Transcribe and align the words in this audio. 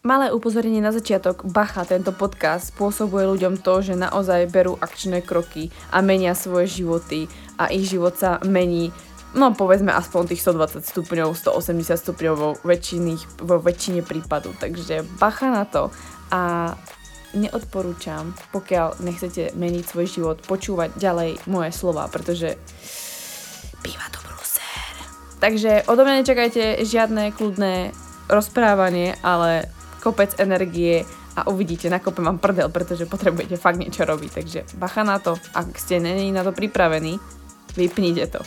Malé 0.00 0.32
upozornenie 0.32 0.80
na 0.80 0.96
začiatok. 0.96 1.44
Bacha, 1.44 1.84
tento 1.84 2.16
podcast 2.16 2.72
spôsobuje 2.72 3.28
ľuďom 3.36 3.60
to, 3.60 3.84
že 3.84 4.00
naozaj 4.00 4.48
berú 4.48 4.80
akčné 4.80 5.20
kroky 5.20 5.68
a 5.92 6.00
menia 6.00 6.32
svoje 6.32 6.80
životy 6.80 7.28
a 7.60 7.68
ich 7.68 7.84
život 7.84 8.16
sa 8.16 8.40
mení 8.40 8.96
no 9.36 9.52
povedzme 9.52 9.92
aspoň 9.92 10.32
tých 10.32 10.40
120 10.40 10.88
stupňov, 10.88 11.36
180 11.36 12.00
stupňov 12.00 12.34
vo, 12.34 12.56
väčšiny, 12.64 13.44
vo 13.44 13.60
väčšine 13.60 14.00
prípadov. 14.00 14.56
Takže 14.56 15.04
bacha 15.20 15.52
na 15.52 15.68
to 15.68 15.92
a 16.32 16.72
neodporúčam, 17.36 18.32
pokiaľ 18.56 19.04
nechcete 19.04 19.52
meniť 19.52 19.84
svoj 19.84 20.06
život, 20.08 20.36
počúvať 20.48 20.96
ďalej 20.96 21.44
moje 21.44 21.76
slova, 21.76 22.08
pretože 22.08 22.56
býva 23.84 24.08
to 24.08 24.18
bruser. 24.24 24.96
Takže 25.44 25.84
odo 25.92 26.08
mňa 26.08 26.24
nečakajte 26.24 26.88
žiadne 26.88 27.36
kľudné 27.36 27.92
rozprávanie, 28.32 29.14
ale 29.20 29.68
kopec 30.00 30.34
energie 30.40 31.04
a 31.36 31.46
uvidíte, 31.46 31.92
nakopem 31.92 32.24
vám 32.24 32.42
prdel, 32.42 32.72
pretože 32.72 33.06
potrebujete 33.06 33.60
fakt 33.60 33.78
niečo 33.78 34.02
robiť. 34.02 34.30
Takže 34.32 34.60
bacha 34.80 35.04
na 35.06 35.20
to, 35.20 35.36
ak 35.54 35.76
ste 35.78 36.00
není 36.00 36.32
na 36.32 36.42
to 36.42 36.50
pripravení, 36.50 37.20
vypnite 37.76 38.26
to. 38.32 38.42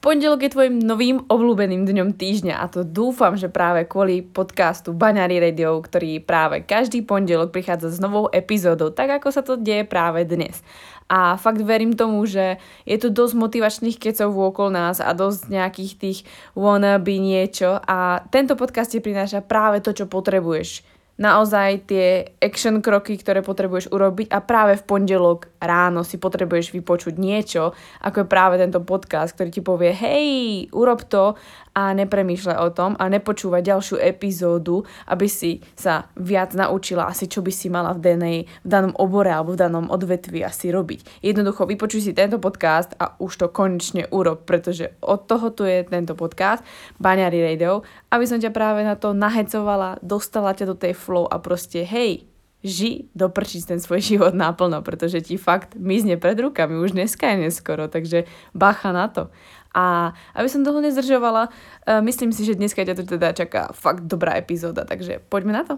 Pondelok 0.00 0.40
je 0.48 0.54
tvojim 0.56 0.80
novým 0.80 1.28
obľúbeným 1.28 1.84
dňom 1.84 2.16
týždňa 2.16 2.56
a 2.56 2.72
to 2.72 2.88
dúfam, 2.88 3.36
že 3.36 3.52
práve 3.52 3.84
kvôli 3.84 4.24
podcastu 4.24 4.96
Baňari 4.96 5.36
Radio, 5.36 5.76
ktorý 5.76 6.24
práve 6.24 6.64
každý 6.64 7.04
pondelok 7.04 7.52
prichádza 7.52 7.92
s 7.92 8.00
novou 8.00 8.32
epizódou, 8.32 8.88
tak 8.96 9.20
ako 9.20 9.28
sa 9.28 9.44
to 9.44 9.60
deje 9.60 9.84
práve 9.84 10.24
dnes. 10.24 10.64
A 11.10 11.34
fakt 11.34 11.58
verím 11.66 11.98
tomu, 11.98 12.22
že 12.22 12.62
je 12.86 12.94
tu 12.94 13.10
dosť 13.10 13.34
motivačných 13.34 13.98
kecov 13.98 14.30
okolo 14.30 14.70
nás 14.70 15.02
a 15.02 15.10
dosť 15.10 15.50
nejakých 15.50 15.92
tých 15.98 16.18
wannabe 16.54 17.18
niečo. 17.18 17.82
A 17.82 18.22
tento 18.30 18.54
podcast 18.54 18.94
ti 18.94 19.02
prináša 19.02 19.42
práve 19.42 19.82
to, 19.82 19.90
čo 19.90 20.06
potrebuješ 20.06 20.86
naozaj 21.20 21.84
tie 21.84 22.32
action 22.40 22.80
kroky, 22.80 23.20
ktoré 23.20 23.44
potrebuješ 23.44 23.92
urobiť 23.92 24.32
a 24.32 24.40
práve 24.40 24.80
v 24.80 24.86
pondelok 24.88 25.52
ráno 25.60 26.00
si 26.00 26.16
potrebuješ 26.16 26.72
vypočuť 26.72 27.20
niečo, 27.20 27.76
ako 28.00 28.24
je 28.24 28.32
práve 28.32 28.56
tento 28.56 28.80
podcast, 28.80 29.36
ktorý 29.36 29.50
ti 29.52 29.60
povie, 29.60 29.92
hej, 29.92 30.28
urob 30.72 31.04
to 31.04 31.36
a 31.76 31.94
nepremýšľaj 31.94 32.58
o 32.58 32.68
tom 32.74 32.92
a 32.98 33.06
nepočúvať 33.06 33.62
ďalšiu 33.62 33.96
epizódu, 34.02 34.82
aby 35.06 35.26
si 35.30 35.62
sa 35.78 36.10
viac 36.18 36.56
naučila 36.56 37.06
asi, 37.06 37.30
čo 37.30 37.44
by 37.46 37.52
si 37.54 37.70
mala 37.70 37.94
v, 37.94 38.00
danej, 38.02 38.38
v 38.64 38.68
danom 38.68 38.90
obore 38.98 39.30
alebo 39.30 39.54
v 39.54 39.62
danom 39.62 39.86
odvetvi 39.86 40.42
asi 40.42 40.74
robiť. 40.74 41.22
Jednoducho 41.22 41.70
vypočuj 41.70 42.10
si 42.10 42.12
tento 42.16 42.42
podcast 42.42 42.96
a 42.98 43.14
už 43.22 43.32
to 43.38 43.46
konečne 43.54 44.10
urob, 44.10 44.48
pretože 44.48 44.98
od 45.04 45.30
toho 45.30 45.54
tu 45.54 45.62
je 45.62 45.86
tento 45.86 46.18
podcast 46.18 46.66
Baňari 46.98 47.38
Radio, 47.38 47.86
aby 48.10 48.24
som 48.26 48.42
ťa 48.42 48.50
práve 48.50 48.82
na 48.82 48.98
to 48.98 49.14
nahecovala, 49.14 50.02
dostala 50.02 50.50
ťa 50.50 50.74
do 50.74 50.76
tej 50.76 50.98
flow 50.98 51.30
a 51.30 51.38
proste 51.38 51.86
hej, 51.86 52.26
ži, 52.60 53.08
doprčiť 53.16 53.74
ten 53.74 53.78
svoj 53.80 54.02
život 54.14 54.34
naplno, 54.36 54.82
pretože 54.84 55.24
ti 55.24 55.40
fakt 55.40 55.78
mizne 55.78 56.20
pred 56.20 56.36
rukami, 56.36 56.76
už 56.76 56.92
dneska 56.92 57.30
je 57.32 57.48
neskoro, 57.48 57.88
takže 57.88 58.28
bacha 58.52 58.90
na 58.92 59.08
to. 59.08 59.32
A 59.70 60.10
aby 60.34 60.50
som 60.50 60.66
toho 60.66 60.82
nezdržovala, 60.82 61.46
uh, 61.46 62.02
myslím 62.02 62.34
si, 62.34 62.42
že 62.42 62.58
dneska 62.58 62.82
ťa 62.82 62.94
to 62.98 63.04
teda 63.06 63.30
čaká 63.30 63.70
fakt 63.70 64.02
dobrá 64.02 64.34
epizóda, 64.34 64.82
takže 64.82 65.22
poďme 65.30 65.54
na 65.54 65.62
to. 65.62 65.74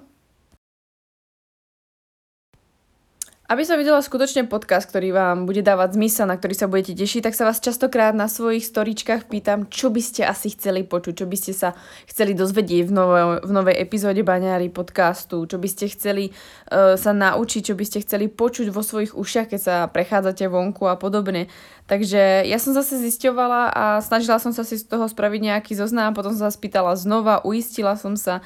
Aby 3.52 3.68
som 3.68 3.76
videla 3.76 4.00
skutočne 4.00 4.48
podcast, 4.48 4.88
ktorý 4.88 5.12
vám 5.12 5.44
bude 5.44 5.60
dávať 5.60 6.00
zmysel, 6.00 6.24
na 6.24 6.40
ktorý 6.40 6.56
sa 6.56 6.72
budete 6.72 6.96
tešiť, 6.96 7.20
tak 7.28 7.36
sa 7.36 7.44
vás 7.44 7.60
častokrát 7.60 8.16
na 8.16 8.24
svojich 8.24 8.64
storičkách 8.64 9.28
pýtam, 9.28 9.68
čo 9.68 9.92
by 9.92 10.00
ste 10.00 10.24
asi 10.24 10.56
chceli 10.56 10.88
počuť, 10.88 11.20
čo 11.20 11.28
by 11.28 11.36
ste 11.36 11.52
sa 11.52 11.76
chceli 12.08 12.32
dozvedieť 12.32 12.88
v, 12.88 12.92
novo, 12.96 13.44
v 13.44 13.52
novej 13.52 13.76
epizóde 13.76 14.24
Baňári 14.24 14.72
podcastu, 14.72 15.44
čo 15.44 15.60
by 15.60 15.68
ste 15.68 15.92
chceli 15.92 16.32
uh, 16.32 16.96
sa 16.96 17.12
naučiť, 17.12 17.60
čo 17.68 17.74
by 17.76 17.84
ste 17.84 18.00
chceli 18.00 18.32
počuť 18.32 18.72
vo 18.72 18.80
svojich 18.80 19.12
ušiach, 19.12 19.52
keď 19.52 19.60
sa 19.60 19.76
prechádzate 19.84 20.48
vonku 20.48 20.88
a 20.88 20.96
podobne. 20.96 21.52
Takže 21.92 22.48
ja 22.48 22.56
som 22.56 22.72
zase 22.72 23.04
zisťovala 23.04 23.68
a 23.68 23.84
snažila 24.00 24.40
som 24.40 24.56
sa 24.56 24.64
si 24.64 24.80
z 24.80 24.88
toho 24.88 25.04
spraviť 25.04 25.52
nejaký 25.52 25.76
zoznam, 25.76 26.16
potom 26.16 26.32
sa 26.32 26.48
spýtala 26.48 26.96
znova, 26.96 27.44
uistila 27.44 28.00
som 28.00 28.16
sa 28.16 28.40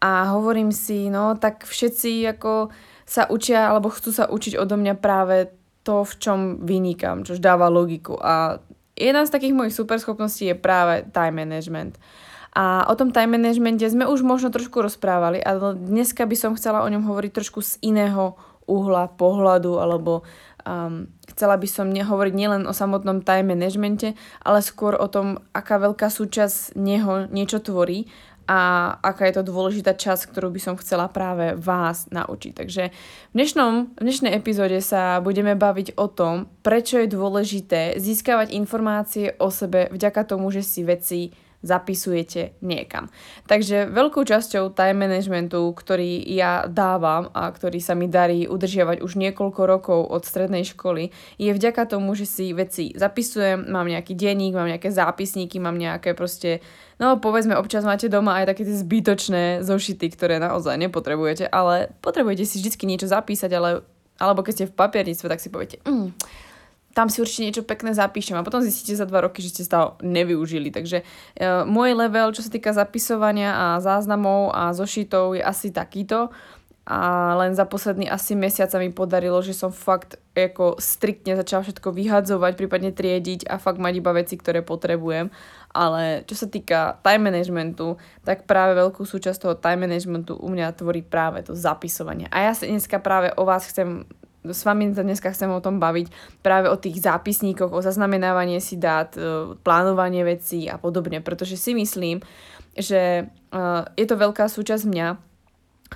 a 0.00 0.32
hovorím 0.32 0.72
si, 0.72 1.12
no 1.12 1.36
tak 1.36 1.68
všetci 1.68 2.24
ako 2.32 2.72
sa 3.06 3.30
učia 3.30 3.70
alebo 3.70 3.88
chcú 3.88 4.10
sa 4.10 4.26
učiť 4.26 4.58
odo 4.58 4.74
mňa 4.74 4.94
práve 4.98 5.54
to, 5.86 6.02
v 6.02 6.12
čom 6.18 6.38
vynikám, 6.66 7.22
čož 7.22 7.38
dáva 7.38 7.70
logiku. 7.70 8.18
A 8.18 8.58
jedna 8.98 9.22
z 9.22 9.30
takých 9.30 9.54
mojich 9.54 9.78
superschopností 9.78 10.50
je 10.50 10.56
práve 10.58 11.06
time 11.14 11.46
management. 11.46 11.94
A 12.56 12.88
o 12.88 12.94
tom 12.98 13.12
time 13.12 13.38
managemente 13.38 13.84
sme 13.86 14.08
už 14.08 14.24
možno 14.26 14.48
trošku 14.48 14.80
rozprávali, 14.80 15.38
ale 15.44 15.76
dneska 15.76 16.26
by 16.26 16.34
som 16.34 16.56
chcela 16.58 16.82
o 16.82 16.90
ňom 16.90 17.04
hovoriť 17.04 17.32
trošku 17.36 17.60
z 17.62 17.78
iného 17.84 18.34
uhla 18.66 19.12
pohľadu, 19.14 19.78
alebo 19.78 20.26
um, 20.66 21.06
chcela 21.30 21.60
by 21.60 21.68
som 21.70 21.92
nehovoriť 21.92 22.34
nielen 22.34 22.64
o 22.64 22.72
samotnom 22.74 23.22
time 23.22 23.54
managemente, 23.54 24.18
ale 24.42 24.64
skôr 24.64 24.98
o 24.98 25.06
tom, 25.06 25.38
aká 25.54 25.78
veľká 25.78 26.10
súčasť 26.10 26.74
neho 26.74 27.30
niečo 27.30 27.62
tvorí 27.62 28.10
a 28.46 28.94
aká 29.02 29.26
je 29.26 29.42
to 29.42 29.50
dôležitá 29.50 29.98
časť, 29.98 30.30
ktorú 30.30 30.54
by 30.54 30.60
som 30.62 30.74
chcela 30.78 31.10
práve 31.10 31.58
vás 31.58 32.06
naučiť. 32.14 32.52
Takže 32.54 32.82
v, 32.94 33.34
dnešnom, 33.34 33.98
v 33.98 34.02
dnešnej 34.02 34.32
epizóde 34.38 34.78
sa 34.78 35.18
budeme 35.18 35.58
baviť 35.58 35.98
o 35.98 36.06
tom, 36.06 36.46
prečo 36.62 37.02
je 37.02 37.10
dôležité 37.10 37.98
získavať 37.98 38.54
informácie 38.54 39.34
o 39.42 39.50
sebe 39.50 39.90
vďaka 39.90 40.22
tomu, 40.22 40.54
že 40.54 40.62
si 40.62 40.86
veci 40.86 41.34
zapisujete 41.64 42.56
niekam. 42.60 43.08
Takže 43.48 43.88
veľkou 43.88 44.22
časťou 44.24 44.72
time 44.72 45.08
managementu, 45.08 45.72
ktorý 45.72 46.24
ja 46.26 46.68
dávam 46.68 47.32
a 47.32 47.48
ktorý 47.48 47.80
sa 47.80 47.96
mi 47.96 48.06
darí 48.06 48.44
udržiavať 48.46 49.00
už 49.00 49.16
niekoľko 49.16 49.62
rokov 49.64 50.00
od 50.08 50.22
strednej 50.24 50.64
školy, 50.68 51.10
je 51.40 51.50
vďaka 51.52 51.88
tomu, 51.88 52.12
že 52.12 52.28
si 52.28 52.52
veci 52.52 52.92
zapisujem, 52.92 53.68
mám 53.68 53.88
nejaký 53.88 54.12
denník, 54.12 54.56
mám 54.56 54.68
nejaké 54.68 54.92
zápisníky, 54.92 55.56
mám 55.58 55.76
nejaké 55.76 56.12
proste, 56.12 56.64
no 57.00 57.16
povedzme 57.18 57.56
občas 57.56 57.82
máte 57.82 58.06
doma 58.06 58.40
aj 58.42 58.56
také 58.56 58.62
tie 58.68 58.76
zbytočné 58.76 59.44
zošity, 59.64 60.06
ktoré 60.12 60.36
naozaj 60.42 60.76
nepotrebujete, 60.76 61.48
ale 61.48 61.92
potrebujete 62.04 62.44
si 62.44 62.60
vždy 62.60 62.84
niečo 62.86 63.08
zapísať, 63.10 63.50
ale 63.52 63.70
alebo 64.16 64.40
keď 64.40 64.52
ste 64.52 64.70
v 64.72 64.76
papierníctve, 64.80 65.26
tak 65.28 65.40
si 65.44 65.52
poviete, 65.52 65.76
mm, 65.84 66.08
tam 66.96 67.12
si 67.12 67.20
určite 67.20 67.44
niečo 67.44 67.68
pekné 67.68 67.92
zapíšem 67.92 68.40
a 68.40 68.46
potom 68.46 68.64
zistíte 68.64 68.96
za 68.96 69.04
dva 69.04 69.28
roky, 69.28 69.44
že 69.44 69.52
ste 69.52 69.68
to 69.68 70.00
nevyužili. 70.00 70.72
Takže 70.72 71.04
e, 71.04 71.04
môj 71.68 71.92
level, 71.92 72.32
čo 72.32 72.40
sa 72.40 72.48
týka 72.48 72.72
zapisovania 72.72 73.52
a 73.52 73.66
záznamov 73.84 74.56
a 74.56 74.72
zošitov 74.72 75.36
je 75.36 75.44
asi 75.44 75.68
takýto 75.68 76.32
a 76.86 77.34
len 77.34 77.50
za 77.50 77.66
posledný 77.66 78.06
asi 78.06 78.38
mesiac 78.38 78.70
sa 78.70 78.78
mi 78.78 78.94
podarilo, 78.94 79.42
že 79.42 79.50
som 79.50 79.74
fakt 79.74 80.22
ako 80.38 80.78
striktne 80.78 81.34
začala 81.34 81.66
všetko 81.66 81.90
vyhadzovať, 81.90 82.54
prípadne 82.54 82.94
triediť 82.94 83.50
a 83.50 83.58
fakt 83.58 83.82
mať 83.82 83.98
iba 83.98 84.14
veci, 84.14 84.38
ktoré 84.38 84.62
potrebujem. 84.62 85.34
Ale 85.74 86.22
čo 86.30 86.38
sa 86.38 86.46
týka 86.46 87.02
time 87.02 87.26
managementu, 87.26 87.98
tak 88.22 88.46
práve 88.46 88.78
veľkú 88.78 89.02
súčasť 89.02 89.38
toho 89.42 89.54
time 89.58 89.90
managementu 89.90 90.38
u 90.38 90.46
mňa 90.46 90.78
tvorí 90.78 91.02
práve 91.02 91.42
to 91.42 91.58
zapisovanie. 91.58 92.30
A 92.30 92.46
ja 92.46 92.52
sa 92.54 92.70
dneska 92.70 93.02
práve 93.02 93.34
o 93.34 93.42
vás 93.42 93.66
chcem 93.66 94.06
s 94.50 94.62
vami 94.66 94.92
dneska 94.92 95.32
chcem 95.32 95.50
o 95.50 95.62
tom 95.62 95.78
baviť 95.78 96.12
práve 96.42 96.70
o 96.70 96.76
tých 96.76 97.02
zápisníkoch, 97.02 97.72
o 97.72 97.80
zaznamenávanie 97.80 98.62
si 98.62 98.76
dát, 98.76 99.14
e, 99.16 99.54
plánovanie 99.62 100.22
vecí 100.22 100.70
a 100.70 100.76
podobne, 100.76 101.22
pretože 101.22 101.56
si 101.56 101.74
myslím, 101.74 102.20
že 102.76 103.26
e, 103.26 103.62
je 103.96 104.06
to 104.06 104.16
veľká 104.18 104.46
súčasť 104.46 104.84
mňa 104.86 105.08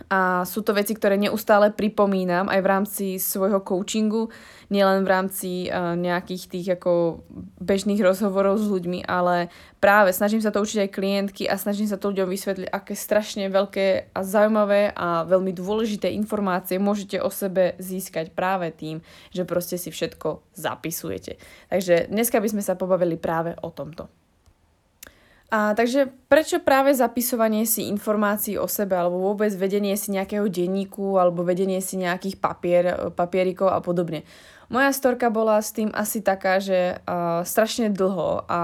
a 0.07 0.47
sú 0.47 0.63
to 0.63 0.71
veci, 0.71 0.95
ktoré 0.95 1.19
neustále 1.19 1.75
pripomínam 1.75 2.47
aj 2.47 2.61
v 2.63 2.71
rámci 2.71 3.07
svojho 3.19 3.59
coachingu, 3.67 4.31
nielen 4.71 5.03
v 5.03 5.11
rámci 5.11 5.51
uh, 5.67 5.99
nejakých 5.99 6.45
tých 6.47 6.69
ako 6.79 7.23
bežných 7.59 7.99
rozhovorov 7.99 8.63
s 8.63 8.71
ľuďmi, 8.71 9.03
ale 9.03 9.51
práve 9.83 10.15
snažím 10.15 10.39
sa 10.39 10.55
to 10.55 10.63
učiť 10.63 10.87
aj 10.87 10.95
klientky 10.95 11.43
a 11.51 11.59
snažím 11.59 11.91
sa 11.91 11.99
to 11.99 12.15
ľuďom 12.15 12.31
vysvetliť, 12.31 12.69
aké 12.71 12.95
strašne 12.95 13.51
veľké 13.51 14.15
a 14.15 14.21
zaujímavé 14.23 14.95
a 14.95 15.27
veľmi 15.27 15.51
dôležité 15.51 16.15
informácie 16.15 16.79
môžete 16.79 17.19
o 17.19 17.29
sebe 17.29 17.75
získať 17.83 18.31
práve 18.31 18.71
tým, 18.71 19.03
že 19.35 19.43
proste 19.43 19.75
si 19.75 19.91
všetko 19.91 20.55
zapisujete. 20.55 21.43
Takže 21.67 22.07
dneska 22.15 22.39
by 22.39 22.47
sme 22.47 22.63
sa 22.63 22.79
pobavili 22.79 23.19
práve 23.19 23.59
o 23.59 23.75
tomto. 23.75 24.20
A 25.51 25.75
takže 25.75 26.07
prečo 26.31 26.63
práve 26.63 26.95
zapisovanie 26.95 27.67
si 27.67 27.91
informácií 27.91 28.55
o 28.55 28.71
sebe 28.71 28.95
alebo 28.95 29.19
vôbec 29.19 29.51
vedenie 29.59 29.99
si 29.99 30.15
nejakého 30.15 30.47
denníku 30.47 31.19
alebo 31.19 31.43
vedenie 31.43 31.83
si 31.83 31.99
nejakých 31.99 32.39
papier, 32.39 32.85
papierikov 33.19 33.75
a 33.75 33.83
podobne? 33.83 34.23
Moja 34.71 34.95
storka 34.95 35.27
bola 35.27 35.59
s 35.59 35.75
tým 35.75 35.91
asi 35.91 36.23
taká, 36.23 36.63
že 36.63 37.03
uh, 37.03 37.43
strašne 37.43 37.91
dlho 37.91 38.47
a 38.47 38.61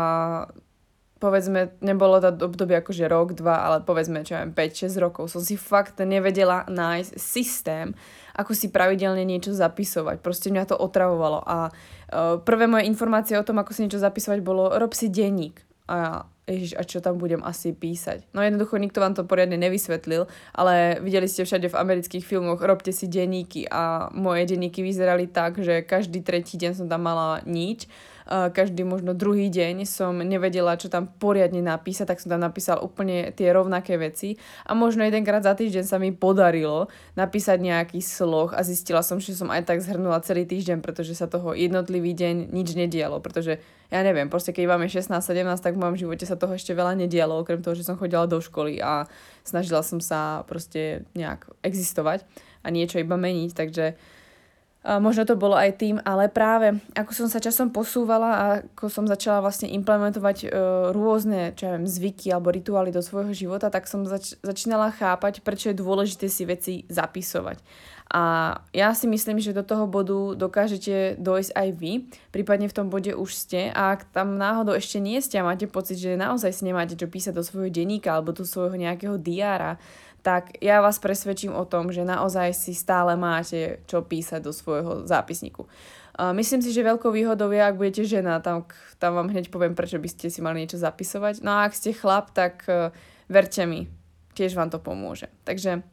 povedzme, 1.19 1.75
nebolo 1.83 2.23
to 2.23 2.31
obdobie 2.45 2.79
akože 2.79 3.11
rok, 3.11 3.35
dva, 3.35 3.67
ale 3.67 3.83
povedzme, 3.83 4.23
čo 4.23 4.39
ja 4.39 4.47
5-6 4.47 5.03
rokov, 5.03 5.33
som 5.33 5.43
si 5.43 5.59
fakt 5.59 5.99
nevedela 6.05 6.69
nájsť 6.69 7.13
systém, 7.19 7.97
ako 8.37 8.53
si 8.53 8.71
pravidelne 8.71 9.27
niečo 9.27 9.57
zapisovať. 9.57 10.23
Proste 10.23 10.55
mňa 10.55 10.71
to 10.71 10.77
otravovalo 10.79 11.43
a 11.43 11.73
uh, 11.73 12.39
prvé 12.39 12.71
moje 12.71 12.87
informácie 12.87 13.35
o 13.35 13.43
tom, 13.43 13.59
ako 13.59 13.75
si 13.75 13.83
niečo 13.83 13.99
zapisovať, 13.99 14.39
bolo 14.45 14.71
rob 14.77 14.95
si 14.95 15.11
denník. 15.11 15.59
A 15.91 16.29
ježiš, 16.47 16.79
a 16.79 16.83
čo 16.87 17.03
tam 17.03 17.19
budem 17.19 17.43
asi 17.43 17.75
písať. 17.75 18.31
No 18.31 18.41
jednoducho 18.41 18.79
nikto 18.79 19.03
vám 19.03 19.19
to 19.19 19.27
poriadne 19.27 19.59
nevysvetlil, 19.59 20.31
ale 20.55 21.03
videli 21.03 21.27
ste 21.27 21.43
všade 21.43 21.67
v 21.69 21.79
amerických 21.79 22.23
filmoch, 22.23 22.63
robte 22.63 22.95
si 22.95 23.11
denníky 23.11 23.67
a 23.67 24.09
moje 24.15 24.47
denníky 24.47 24.81
vyzerali 24.81 25.27
tak, 25.27 25.59
že 25.59 25.83
každý 25.83 26.23
tretí 26.23 26.55
deň 26.55 26.73
som 26.73 26.87
tam 26.87 27.03
mala 27.03 27.43
nič 27.43 27.91
každý 28.27 28.83
možno 28.83 29.15
druhý 29.15 29.47
deň 29.47 29.87
som 29.87 30.19
nevedela, 30.19 30.75
čo 30.75 30.91
tam 30.91 31.07
poriadne 31.07 31.63
napísať, 31.63 32.11
tak 32.11 32.19
som 32.19 32.35
tam 32.35 32.43
napísala 32.43 32.83
úplne 32.83 33.31
tie 33.31 33.55
rovnaké 33.55 33.95
veci. 33.95 34.35
A 34.67 34.75
možno 34.75 35.07
jedenkrát 35.07 35.47
za 35.47 35.55
týždeň 35.55 35.85
sa 35.87 36.03
mi 36.03 36.11
podarilo 36.11 36.91
napísať 37.15 37.63
nejaký 37.63 38.03
sloh 38.03 38.51
a 38.51 38.67
zistila 38.67 39.07
som, 39.07 39.23
že 39.23 39.39
som 39.39 39.47
aj 39.55 39.71
tak 39.71 39.79
zhrnula 39.79 40.19
celý 40.27 40.43
týždeň, 40.43 40.83
pretože 40.83 41.15
sa 41.15 41.31
toho 41.31 41.55
jednotlivý 41.55 42.19
deň 42.19 42.51
nič 42.51 42.75
nedialo, 42.75 43.23
pretože 43.23 43.63
ja 43.87 44.03
neviem, 44.03 44.27
proste 44.27 44.51
keď 44.51 44.75
máme 44.75 44.91
16-17, 44.91 45.63
tak 45.63 45.79
v 45.79 45.83
mojom 45.87 45.97
živote 45.97 46.27
sa 46.27 46.35
toho 46.35 46.59
ešte 46.59 46.75
veľa 46.75 46.99
nedialo, 46.99 47.39
okrem 47.39 47.63
toho, 47.63 47.79
že 47.79 47.87
som 47.87 47.95
chodila 47.95 48.27
do 48.27 48.43
školy 48.43 48.83
a 48.83 49.07
snažila 49.47 49.87
som 49.87 50.03
sa 50.03 50.43
proste 50.51 51.07
nejak 51.15 51.47
existovať 51.63 52.27
a 52.67 52.75
niečo 52.75 52.99
iba 52.99 53.15
meniť, 53.15 53.51
takže 53.55 53.95
Možno 54.87 55.27
to 55.27 55.35
bolo 55.35 55.59
aj 55.59 55.83
tým, 55.83 55.99
ale 56.07 56.31
práve 56.31 56.79
ako 56.95 57.11
som 57.11 57.27
sa 57.27 57.43
časom 57.43 57.75
posúvala 57.75 58.31
a 58.31 58.45
ako 58.71 58.87
som 58.87 59.03
začala 59.11 59.43
vlastne 59.43 59.67
implementovať 59.67 60.47
e, 60.47 60.49
rôzne, 60.95 61.59
čo 61.59 61.67
ja 61.67 61.75
viem, 61.75 61.91
zvyky 61.91 62.31
alebo 62.31 62.55
rituály 62.55 62.95
do 62.95 63.03
svojho 63.03 63.35
života, 63.35 63.67
tak 63.67 63.91
som 63.91 64.07
zač- 64.07 64.39
začínala 64.47 64.95
chápať, 64.95 65.43
prečo 65.43 65.75
je 65.75 65.83
dôležité 65.83 66.31
si 66.31 66.47
veci 66.47 66.75
zapisovať. 66.87 67.59
A 68.07 68.55
ja 68.71 68.95
si 68.95 69.11
myslím, 69.11 69.43
že 69.43 69.51
do 69.51 69.67
toho 69.67 69.91
bodu 69.91 70.39
dokážete 70.39 71.19
dojsť 71.19 71.51
aj 71.59 71.69
vy, 71.75 71.93
prípadne 72.31 72.71
v 72.71 72.77
tom 72.79 72.87
bode 72.87 73.11
už 73.11 73.35
ste 73.35 73.75
a 73.75 73.99
ak 73.99 74.07
tam 74.15 74.39
náhodou 74.39 74.79
ešte 74.79 75.03
nie 75.03 75.19
ste 75.19 75.43
a 75.43 75.47
máte 75.47 75.67
pocit, 75.67 75.99
že 75.99 76.15
naozaj 76.15 76.55
si 76.55 76.63
nemáte 76.63 76.95
čo 76.95 77.11
písať 77.11 77.35
do 77.35 77.43
svojho 77.43 77.75
denníka 77.75 78.15
alebo 78.15 78.31
do 78.31 78.47
svojho 78.47 78.79
nejakého 78.79 79.19
diára, 79.19 79.83
tak 80.27 80.59
ja 80.59 80.83
vás 80.83 80.99
presvedčím 80.99 81.55
o 81.55 81.63
tom, 81.63 81.95
že 81.95 82.03
naozaj 82.03 82.51
si 82.51 82.75
stále 82.75 83.15
máte 83.15 83.79
čo 83.87 84.03
písať 84.03 84.43
do 84.43 84.51
svojho 84.51 85.07
zápisníku. 85.07 85.71
Myslím 86.35 86.65
si, 86.65 86.75
že 86.75 86.83
veľkou 86.83 87.15
výhodou 87.15 87.55
je, 87.55 87.63
ak 87.63 87.79
budete 87.79 88.03
žena, 88.03 88.43
tam, 88.43 88.67
tam 88.99 89.15
vám 89.15 89.31
hneď 89.31 89.55
poviem, 89.55 89.79
prečo 89.79 90.03
by 90.03 90.09
ste 90.11 90.27
si 90.27 90.43
mali 90.43 90.67
niečo 90.67 90.83
zapisovať. 90.83 91.47
No 91.47 91.55
a 91.55 91.69
ak 91.69 91.79
ste 91.79 91.95
chlap, 91.95 92.35
tak 92.35 92.67
uh, 92.67 92.91
verte 93.31 93.63
mi, 93.69 93.87
tiež 94.35 94.59
vám 94.59 94.73
to 94.73 94.83
pomôže. 94.83 95.31
Takže 95.47 95.87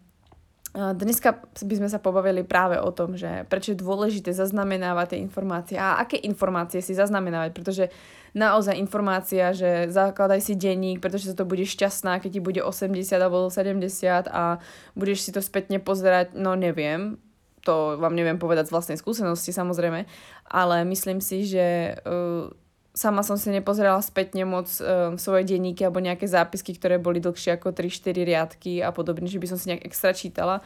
Dneska 0.73 1.37
by 1.53 1.75
sme 1.77 1.85
sa 1.85 2.01
pobavili 2.01 2.41
práve 2.41 2.81
o 2.81 2.89
tom, 2.89 3.13
že 3.13 3.45
prečo 3.45 3.77
je 3.77 3.83
dôležité 3.85 4.33
zaznamenávať 4.33 5.13
tie 5.13 5.19
informácie 5.21 5.77
a 5.77 6.01
aké 6.01 6.17
informácie 6.17 6.81
si 6.81 6.97
zaznamenávať, 6.97 7.53
pretože 7.53 7.85
naozaj 8.33 8.81
informácia, 8.81 9.53
že 9.53 9.85
zakladaj 9.93 10.41
si 10.41 10.57
denník, 10.57 10.97
pretože 10.97 11.29
sa 11.29 11.37
to 11.37 11.45
bude 11.45 11.61
šťastná, 11.61 12.17
keď 12.17 12.29
ti 12.33 12.41
bude 12.41 12.61
80 12.65 13.05
alebo 13.21 13.53
70 13.53 13.85
a 14.33 14.57
budeš 14.97 15.29
si 15.29 15.29
to 15.29 15.45
spätne 15.45 15.77
pozerať, 15.77 16.33
no 16.33 16.57
neviem, 16.57 17.21
to 17.61 18.01
vám 18.01 18.17
neviem 18.17 18.41
povedať 18.41 18.67
z 18.67 18.73
vlastnej 18.73 18.97
skúsenosti 18.97 19.53
samozrejme, 19.53 20.09
ale 20.49 20.75
myslím 20.89 21.21
si, 21.21 21.45
že 21.45 22.01
uh, 22.01 22.49
sama 22.93 23.25
som 23.25 23.41
si 23.41 23.49
nepozerala 23.49 23.99
spätne 24.05 24.45
moc 24.45 24.69
um, 24.77 25.17
svoje 25.17 25.49
denníky 25.49 25.81
alebo 25.81 25.97
nejaké 25.97 26.29
zápisky, 26.29 26.77
ktoré 26.77 27.01
boli 27.01 27.17
dlhšie 27.17 27.57
ako 27.57 27.73
3-4 27.73 28.21
riadky 28.21 28.73
a 28.85 28.93
podobne, 28.93 29.25
že 29.25 29.41
by 29.41 29.49
som 29.49 29.57
si 29.57 29.73
nejak 29.73 29.89
extra 29.89 30.13
čítala. 30.13 30.61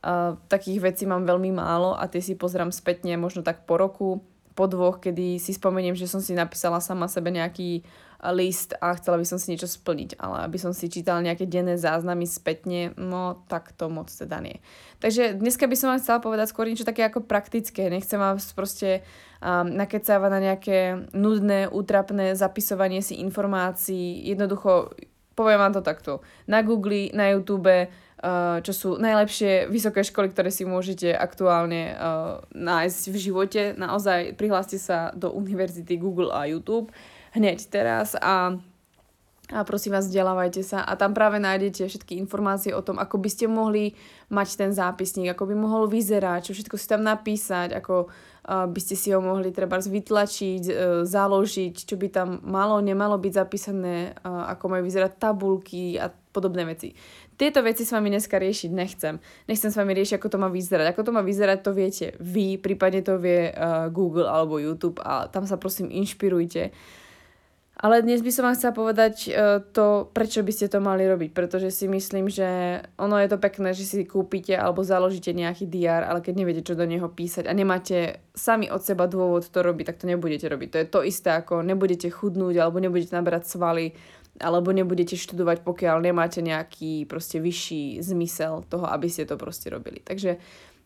Uh, 0.00 0.36
takých 0.52 0.80
vecí 0.80 1.04
mám 1.08 1.24
veľmi 1.24 1.52
málo 1.56 1.96
a 1.96 2.04
tie 2.08 2.20
si 2.20 2.36
pozerám 2.36 2.72
spätne 2.72 3.16
možno 3.16 3.40
tak 3.40 3.64
po 3.64 3.80
roku, 3.80 4.20
po 4.52 4.68
dvoch, 4.68 5.00
kedy 5.00 5.40
si 5.40 5.56
spomeniem, 5.56 5.96
že 5.96 6.04
som 6.04 6.20
si 6.20 6.36
napísala 6.36 6.84
sama 6.84 7.08
sebe 7.08 7.32
nejaký 7.32 7.80
list 8.28 8.76
a 8.76 8.92
chcela 9.00 9.16
by 9.16 9.24
som 9.24 9.40
si 9.40 9.56
niečo 9.56 9.64
splniť, 9.64 10.20
ale 10.20 10.44
aby 10.44 10.60
som 10.60 10.76
si 10.76 10.92
čítala 10.92 11.24
nejaké 11.24 11.48
denné 11.48 11.80
záznamy 11.80 12.28
spätne, 12.28 12.92
no 13.00 13.40
tak 13.48 13.72
to 13.72 13.88
moc 13.88 14.12
teda 14.12 14.36
nie. 14.44 14.60
Takže 15.00 15.40
dneska 15.40 15.64
by 15.64 15.76
som 15.76 15.88
vám 15.92 16.00
chcela 16.04 16.20
povedať 16.20 16.52
skôr 16.52 16.68
niečo 16.68 16.84
také 16.84 17.00
ako 17.08 17.24
praktické, 17.24 17.88
nechcem 17.88 18.20
vás 18.20 18.52
proste 18.52 19.00
um, 19.40 19.64
nakecávať 19.72 20.30
na 20.30 20.40
nejaké 20.52 20.78
nudné, 21.16 21.72
útrapné 21.72 22.36
zapisovanie 22.36 23.00
si 23.00 23.16
informácií, 23.24 24.28
jednoducho 24.28 24.92
poviem 25.32 25.56
vám 25.56 25.72
to 25.72 25.80
takto. 25.80 26.20
Na 26.44 26.60
Google, 26.60 27.08
na 27.16 27.32
YouTube, 27.32 27.72
uh, 27.72 28.60
čo 28.60 28.72
sú 28.76 28.88
najlepšie 29.00 29.72
vysoké 29.72 30.04
školy, 30.04 30.28
ktoré 30.28 30.52
si 30.52 30.68
môžete 30.68 31.16
aktuálne 31.16 31.96
uh, 31.96 32.44
nájsť 32.52 33.02
v 33.08 33.16
živote. 33.16 33.62
Naozaj 33.80 34.36
prihláste 34.36 34.76
sa 34.76 35.08
do 35.16 35.32
univerzity 35.32 35.96
Google 35.96 36.28
a 36.28 36.44
YouTube 36.44 36.92
hneď 37.34 37.66
teraz 37.70 38.16
a 38.18 38.58
a 39.50 39.66
prosím 39.66 39.98
vás, 39.98 40.06
vzdelávajte 40.06 40.62
sa 40.62 40.86
a 40.86 40.94
tam 40.94 41.10
práve 41.10 41.42
nájdete 41.42 41.90
všetky 41.90 42.14
informácie 42.22 42.70
o 42.70 42.86
tom, 42.86 43.02
ako 43.02 43.18
by 43.18 43.26
ste 43.26 43.50
mohli 43.50 43.98
mať 44.30 44.48
ten 44.54 44.70
zápisník, 44.70 45.34
ako 45.34 45.50
by 45.50 45.54
mohol 45.58 45.90
vyzerať, 45.90 46.50
čo 46.50 46.52
všetko 46.54 46.78
si 46.78 46.86
tam 46.86 47.02
napísať, 47.02 47.74
ako 47.74 48.06
uh, 48.06 48.70
by 48.70 48.78
ste 48.78 48.94
si 48.94 49.10
ho 49.10 49.18
mohli 49.18 49.50
treba 49.50 49.82
vytlačiť, 49.82 50.62
uh, 50.70 50.74
založiť, 51.02 51.74
čo 51.82 51.98
by 51.98 52.08
tam 52.14 52.38
malo, 52.46 52.78
nemalo 52.78 53.18
byť 53.18 53.32
zapísané, 53.34 54.14
uh, 54.22 54.54
ako 54.54 54.70
majú 54.70 54.82
vyzerať 54.86 55.18
tabulky 55.18 55.98
a 55.98 56.14
podobné 56.30 56.62
veci. 56.62 56.94
Tieto 57.34 57.58
veci 57.66 57.82
s 57.82 57.90
vami 57.90 58.06
dneska 58.06 58.38
riešiť 58.38 58.70
nechcem. 58.70 59.18
Nechcem 59.50 59.70
s 59.72 59.74
vami 59.74 59.98
riešiť, 59.98 60.22
ako 60.22 60.28
to 60.30 60.38
má 60.38 60.46
vyzerať. 60.46 60.94
Ako 60.94 61.02
to 61.02 61.10
má 61.10 61.26
vyzerať, 61.26 61.58
to 61.66 61.74
viete 61.74 62.06
vy, 62.22 62.54
prípadne 62.62 63.02
to 63.02 63.18
vie 63.18 63.50
uh, 63.50 63.90
Google 63.90 64.30
alebo 64.30 64.62
YouTube 64.62 65.02
a 65.02 65.26
tam 65.26 65.42
sa 65.42 65.58
prosím 65.58 65.90
inšpirujte. 65.90 66.70
Ale 67.80 68.04
dnes 68.04 68.20
by 68.20 68.28
som 68.28 68.44
vám 68.44 68.56
chcela 68.60 68.76
povedať 68.76 69.14
uh, 69.32 69.64
to, 69.72 70.12
prečo 70.12 70.44
by 70.44 70.52
ste 70.52 70.68
to 70.68 70.84
mali 70.84 71.08
robiť, 71.08 71.32
pretože 71.32 71.72
si 71.72 71.88
myslím, 71.88 72.28
že 72.28 72.80
ono 73.00 73.16
je 73.16 73.28
to 73.32 73.40
pekné, 73.40 73.72
že 73.72 73.88
si 73.88 74.04
kúpite 74.04 74.52
alebo 74.52 74.84
založíte 74.84 75.32
nejaký 75.32 75.64
diár, 75.64 76.04
ale 76.04 76.20
keď 76.20 76.34
neviete, 76.36 76.60
čo 76.60 76.76
do 76.76 76.84
neho 76.84 77.08
písať 77.08 77.48
a 77.48 77.56
nemáte 77.56 78.20
sami 78.36 78.68
od 78.68 78.84
seba 78.84 79.08
dôvod 79.08 79.48
to 79.48 79.64
robiť, 79.64 79.84
tak 79.88 80.04
to 80.04 80.12
nebudete 80.12 80.44
robiť. 80.44 80.68
To 80.76 80.78
je 80.84 80.88
to 80.92 81.00
isté, 81.08 81.32
ako 81.32 81.64
nebudete 81.64 82.12
chudnúť 82.12 82.60
alebo 82.60 82.84
nebudete 82.84 83.16
naberať 83.16 83.48
svaly 83.48 83.96
alebo 84.44 84.76
nebudete 84.76 85.16
študovať, 85.16 85.64
pokiaľ 85.64 86.04
nemáte 86.04 86.44
nejaký 86.44 87.08
proste 87.08 87.40
vyšší 87.40 88.04
zmysel 88.04 88.60
toho, 88.68 88.88
aby 88.92 89.08
ste 89.08 89.24
to 89.24 89.40
proste 89.40 89.72
robili. 89.72 90.04
Takže 90.04 90.36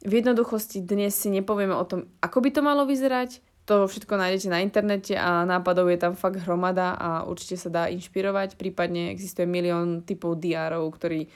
v 0.05 0.13
jednoduchosti 0.23 0.79
dnes 0.79 1.15
si 1.15 1.27
nepovieme 1.31 1.75
o 1.75 1.85
tom, 1.87 2.07
ako 2.23 2.39
by 2.39 2.51
to 2.55 2.63
malo 2.63 2.87
vyzerať, 2.87 3.43
to 3.65 3.89
všetko 3.89 4.21
nájdete 4.21 4.49
na 4.53 4.61
internete 4.61 5.15
a 5.17 5.49
nápadov 5.49 5.89
je 5.89 5.97
tam 5.97 6.13
fakt 6.13 6.45
hromada 6.45 6.93
a 7.01 7.25
určite 7.25 7.57
sa 7.57 7.73
dá 7.73 7.83
inšpirovať. 7.89 8.61
Prípadne 8.61 9.09
existuje 9.09 9.49
milión 9.49 10.05
typov 10.05 10.37
diárov, 10.37 10.85
ktorí 10.93 11.33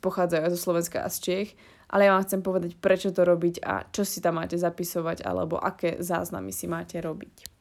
pochádzajú 0.00 0.56
zo 0.56 0.58
Slovenska 0.58 1.04
a 1.04 1.12
z 1.12 1.18
Čech. 1.20 1.48
Ale 1.90 2.06
ja 2.06 2.14
vám 2.16 2.24
chcem 2.24 2.40
povedať, 2.40 2.78
prečo 2.78 3.10
to 3.12 3.26
robiť 3.26 3.60
a 3.66 3.84
čo 3.92 4.06
si 4.06 4.22
tam 4.22 4.40
máte 4.40 4.56
zapisovať 4.56 5.26
alebo 5.26 5.58
aké 5.58 6.00
záznamy 6.00 6.54
si 6.54 6.70
máte 6.70 6.96
robiť. 7.02 7.60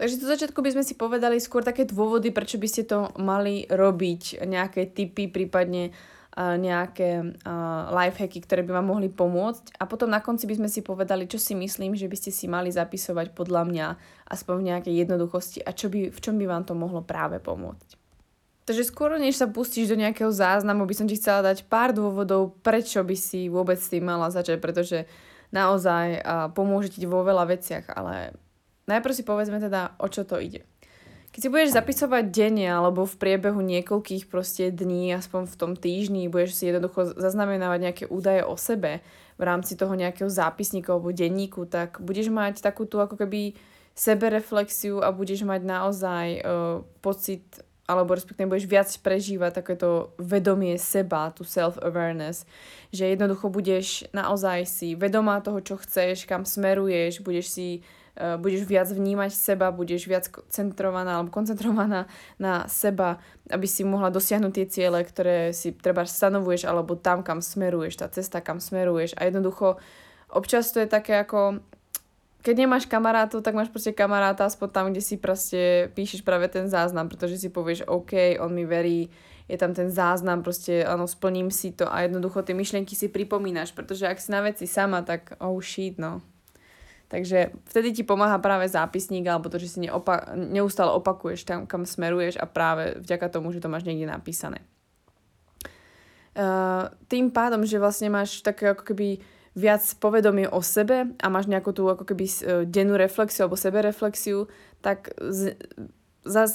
Takže 0.00 0.16
do 0.16 0.32
začiatku 0.32 0.64
by 0.64 0.72
sme 0.72 0.84
si 0.84 0.96
povedali 0.96 1.36
skôr 1.36 1.60
také 1.60 1.84
dôvody, 1.84 2.32
prečo 2.32 2.56
by 2.56 2.68
ste 2.72 2.88
to 2.88 3.12
mali 3.20 3.68
robiť, 3.68 4.40
nejaké 4.48 4.96
typy, 4.96 5.28
prípadne 5.28 5.92
nejaké 6.38 7.36
lifehacky, 7.90 8.38
ktoré 8.46 8.62
by 8.62 8.78
vám 8.78 8.86
mohli 8.94 9.10
pomôcť 9.10 9.74
a 9.82 9.84
potom 9.90 10.06
na 10.06 10.22
konci 10.22 10.46
by 10.46 10.62
sme 10.62 10.68
si 10.70 10.80
povedali, 10.80 11.26
čo 11.26 11.42
si 11.42 11.58
myslím, 11.58 11.98
že 11.98 12.06
by 12.06 12.16
ste 12.16 12.30
si 12.30 12.46
mali 12.46 12.70
zapisovať 12.70 13.34
podľa 13.34 13.62
mňa 13.66 13.86
aspoň 14.30 14.54
v 14.54 14.66
nejakej 14.70 14.94
jednoduchosti 15.04 15.58
a 15.66 15.74
čo 15.74 15.90
by, 15.90 16.14
v 16.14 16.18
čom 16.22 16.38
by 16.38 16.46
vám 16.46 16.62
to 16.62 16.78
mohlo 16.78 17.02
práve 17.02 17.42
pomôcť. 17.42 17.98
Takže 18.62 18.86
skôr, 18.86 19.18
než 19.18 19.42
sa 19.42 19.50
pustíš 19.50 19.90
do 19.90 19.98
nejakého 19.98 20.30
záznamu, 20.30 20.86
by 20.86 20.94
som 20.94 21.10
ti 21.10 21.18
chcela 21.18 21.42
dať 21.42 21.66
pár 21.66 21.90
dôvodov, 21.90 22.54
prečo 22.62 23.02
by 23.02 23.18
si 23.18 23.50
vôbec 23.50 23.82
s 23.82 23.90
tým 23.90 24.06
mala 24.06 24.30
začať, 24.30 24.62
pretože 24.62 25.10
naozaj 25.50 26.22
pomôže 26.54 26.94
ti 26.94 27.02
vo 27.10 27.26
veľa 27.26 27.50
veciach, 27.50 27.90
ale 27.90 28.38
najprv 28.86 29.10
si 29.18 29.26
povedzme 29.26 29.58
teda, 29.58 29.98
o 29.98 30.06
čo 30.06 30.22
to 30.22 30.38
ide. 30.38 30.62
Keď 31.30 31.40
si 31.46 31.52
budeš 31.52 31.78
zapisovať 31.78 32.26
denne 32.34 32.66
alebo 32.66 33.06
v 33.06 33.14
priebehu 33.14 33.62
niekoľkých 33.62 34.26
proste 34.26 34.74
dní, 34.74 35.14
aspoň 35.14 35.46
v 35.46 35.58
tom 35.58 35.72
týždni, 35.78 36.26
budeš 36.26 36.58
si 36.58 36.66
jednoducho 36.66 37.14
zaznamenávať 37.14 37.78
nejaké 37.78 38.04
údaje 38.10 38.42
o 38.42 38.58
sebe 38.58 38.98
v 39.38 39.42
rámci 39.46 39.78
toho 39.78 39.94
nejakého 39.94 40.26
zápisníka 40.26 40.90
alebo 40.90 41.14
denníku, 41.14 41.70
tak 41.70 42.02
budeš 42.02 42.34
mať 42.34 42.58
takú 42.58 42.82
tú 42.82 42.98
ako 42.98 43.14
keby 43.14 43.54
sebereflexiu 43.94 44.98
a 45.06 45.14
budeš 45.14 45.46
mať 45.46 45.62
naozaj 45.62 46.26
uh, 46.42 46.82
pocit 46.98 47.46
alebo 47.86 48.14
respektíve 48.14 48.46
budeš 48.46 48.70
viac 48.70 48.86
prežívať 49.02 49.62
takéto 49.62 50.14
vedomie 50.14 50.78
seba, 50.78 51.34
tú 51.34 51.42
self-awareness, 51.42 52.46
že 52.94 53.10
jednoducho 53.10 53.50
budeš 53.50 54.06
naozaj 54.14 54.62
si 54.62 54.94
vedomá 54.94 55.42
toho, 55.42 55.58
čo 55.58 55.74
chceš, 55.74 56.22
kam 56.22 56.46
smeruješ, 56.46 57.18
budeš 57.18 57.50
si 57.50 57.68
Eh, 57.82 57.99
budeš 58.16 58.66
viac 58.66 58.90
vnímať 58.90 59.30
seba, 59.32 59.72
budeš 59.72 60.04
viac 60.10 60.26
koncentrovaná 60.28 61.18
alebo 61.18 61.32
koncentrovaná 61.32 62.10
na 62.36 62.66
seba, 62.66 63.22
aby 63.48 63.64
si 63.64 63.86
mohla 63.86 64.10
dosiahnuť 64.12 64.52
tie 64.52 64.66
ciele, 64.66 65.00
ktoré 65.00 65.54
si 65.56 65.72
treba 65.72 66.04
stanovuješ 66.04 66.68
alebo 66.68 66.98
tam, 66.98 67.24
kam 67.24 67.40
smeruješ, 67.40 68.02
tá 68.02 68.06
cesta, 68.10 68.44
kam 68.44 68.58
smeruješ 68.60 69.16
a 69.16 69.24
jednoducho 69.24 69.80
občas 70.30 70.70
to 70.74 70.82
je 70.82 70.88
také 70.90 71.22
ako 71.22 71.62
keď 72.40 72.54
nemáš 72.56 72.88
kamarátov, 72.88 73.44
tak 73.44 73.52
máš 73.52 73.68
proste 73.68 73.92
kamaráta 73.92 74.48
aspoň 74.48 74.68
tam, 74.72 74.86
kde 74.88 75.04
si 75.04 75.20
proste 75.20 75.92
píšeš 75.92 76.24
práve 76.24 76.48
ten 76.48 76.72
záznam, 76.72 77.04
pretože 77.04 77.36
si 77.36 77.52
povieš, 77.52 77.84
OK, 77.84 78.40
on 78.40 78.56
mi 78.56 78.64
verí, 78.64 79.12
je 79.44 79.60
tam 79.60 79.76
ten 79.76 79.92
záznam, 79.92 80.40
proste 80.40 80.80
áno, 80.80 81.04
splním 81.04 81.52
si 81.52 81.76
to 81.76 81.84
a 81.84 82.08
jednoducho 82.08 82.40
tie 82.40 82.56
myšlienky 82.56 82.96
si 82.96 83.12
pripomínaš, 83.12 83.76
pretože 83.76 84.08
ak 84.08 84.16
si 84.16 84.32
na 84.32 84.40
veci 84.40 84.64
sama, 84.64 85.04
tak 85.04 85.36
oh 85.36 85.60
shit, 85.60 86.00
no. 86.00 86.24
Takže 87.10 87.50
vtedy 87.66 87.90
ti 87.90 88.02
pomáha 88.06 88.38
práve 88.38 88.70
zápisník 88.70 89.26
alebo 89.26 89.50
to, 89.50 89.58
že 89.58 89.66
si 89.66 89.78
neopa- 89.82 90.30
neustále 90.38 90.94
opakuješ 90.94 91.42
tam, 91.42 91.66
kam 91.66 91.82
smeruješ 91.82 92.38
a 92.38 92.46
práve 92.46 93.02
vďaka 93.02 93.26
tomu, 93.34 93.50
že 93.50 93.58
to 93.58 93.66
máš 93.66 93.82
niekde 93.82 94.06
napísané. 94.06 94.62
Uh, 96.30 96.86
tým 97.10 97.34
pádom, 97.34 97.66
že 97.66 97.82
vlastne 97.82 98.06
máš 98.06 98.46
také 98.46 98.70
ako 98.70 98.94
keby 98.94 99.18
viac 99.58 99.82
povedomie 99.98 100.46
o 100.46 100.62
sebe 100.62 101.10
a 101.18 101.26
máš 101.26 101.50
nejakú 101.50 101.74
tú 101.74 101.90
ako 101.90 102.06
keby 102.06 102.24
uh, 102.30 102.62
dennú 102.62 102.94
reflexiu 102.94 103.50
alebo 103.50 103.58
sebereflexiu, 103.58 104.46
tak 104.78 105.10
z, 105.18 105.58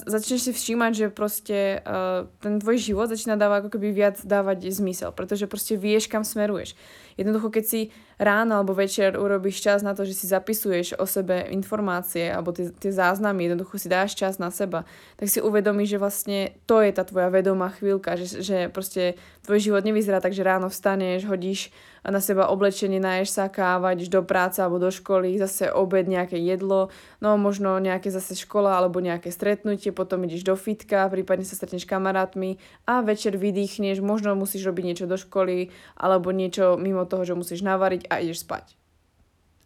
začneš 0.08 0.48
si 0.48 0.52
všímať, 0.56 0.92
že 0.96 1.08
proste 1.12 1.84
uh, 1.84 2.32
ten 2.40 2.64
tvoj 2.64 2.80
život 2.80 3.12
začína 3.12 3.36
dávať 3.36 3.68
ako 3.68 3.72
keby 3.76 3.90
viac 3.92 4.24
dávať 4.24 4.72
zmysel, 4.72 5.12
pretože 5.12 5.52
proste 5.52 5.76
vieš, 5.76 6.08
kam 6.08 6.24
smeruješ. 6.24 6.80
Jednoducho, 7.16 7.48
keď 7.48 7.64
si 7.64 7.82
ráno 8.20 8.60
alebo 8.60 8.72
večer 8.72 9.20
urobíš 9.20 9.60
čas 9.60 9.84
na 9.84 9.92
to, 9.92 10.08
že 10.08 10.16
si 10.16 10.26
zapisuješ 10.28 10.96
o 11.00 11.04
sebe 11.04 11.48
informácie 11.52 12.32
alebo 12.32 12.56
tie, 12.56 12.72
tie 12.72 12.92
záznamy, 12.92 13.48
jednoducho 13.52 13.76
si 13.76 13.92
dáš 13.92 14.16
čas 14.16 14.40
na 14.40 14.52
seba, 14.52 14.88
tak 15.20 15.28
si 15.28 15.44
uvedomíš, 15.44 15.96
že 15.96 16.02
vlastne 16.02 16.40
to 16.64 16.80
je 16.80 16.92
tá 16.96 17.04
tvoja 17.04 17.28
vedomá 17.28 17.72
chvíľka, 17.76 18.16
že, 18.16 18.40
že 18.44 18.58
proste 18.72 19.20
tvoj 19.44 19.60
život 19.60 19.84
nevyzerá 19.84 20.24
tak, 20.24 20.32
že 20.32 20.48
ráno 20.48 20.72
vstaneš, 20.72 21.28
hodíš 21.28 21.72
na 22.06 22.22
seba 22.22 22.54
oblečenie, 22.54 23.02
naješ 23.02 23.34
sa 23.34 23.50
káva, 23.50 23.98
ideš 23.98 24.14
do 24.14 24.22
práce 24.22 24.62
alebo 24.62 24.78
do 24.78 24.94
školy, 24.94 25.42
zase 25.42 25.74
obed, 25.74 26.06
nejaké 26.06 26.38
jedlo, 26.38 26.94
no 27.18 27.34
možno 27.34 27.82
nejaké 27.82 28.14
zase 28.14 28.38
škola 28.38 28.78
alebo 28.78 29.02
nejaké 29.02 29.34
stretnutie, 29.34 29.90
potom 29.90 30.22
ideš 30.22 30.46
do 30.46 30.54
fitka, 30.54 31.10
prípadne 31.10 31.48
sa 31.48 31.58
stretneš 31.58 31.90
kamarátmi 31.90 32.62
a 32.86 33.02
večer 33.02 33.42
vydýchneš, 33.42 34.06
možno 34.06 34.38
musíš 34.38 34.70
robiť 34.70 34.84
niečo 34.86 35.06
do 35.10 35.18
školy 35.18 35.74
alebo 35.98 36.30
niečo 36.30 36.78
mimo 36.78 37.05
toho, 37.06 37.24
že 37.26 37.38
musíš 37.38 37.62
navariť 37.62 38.10
a 38.10 38.22
ideš 38.22 38.44
spať. 38.44 38.76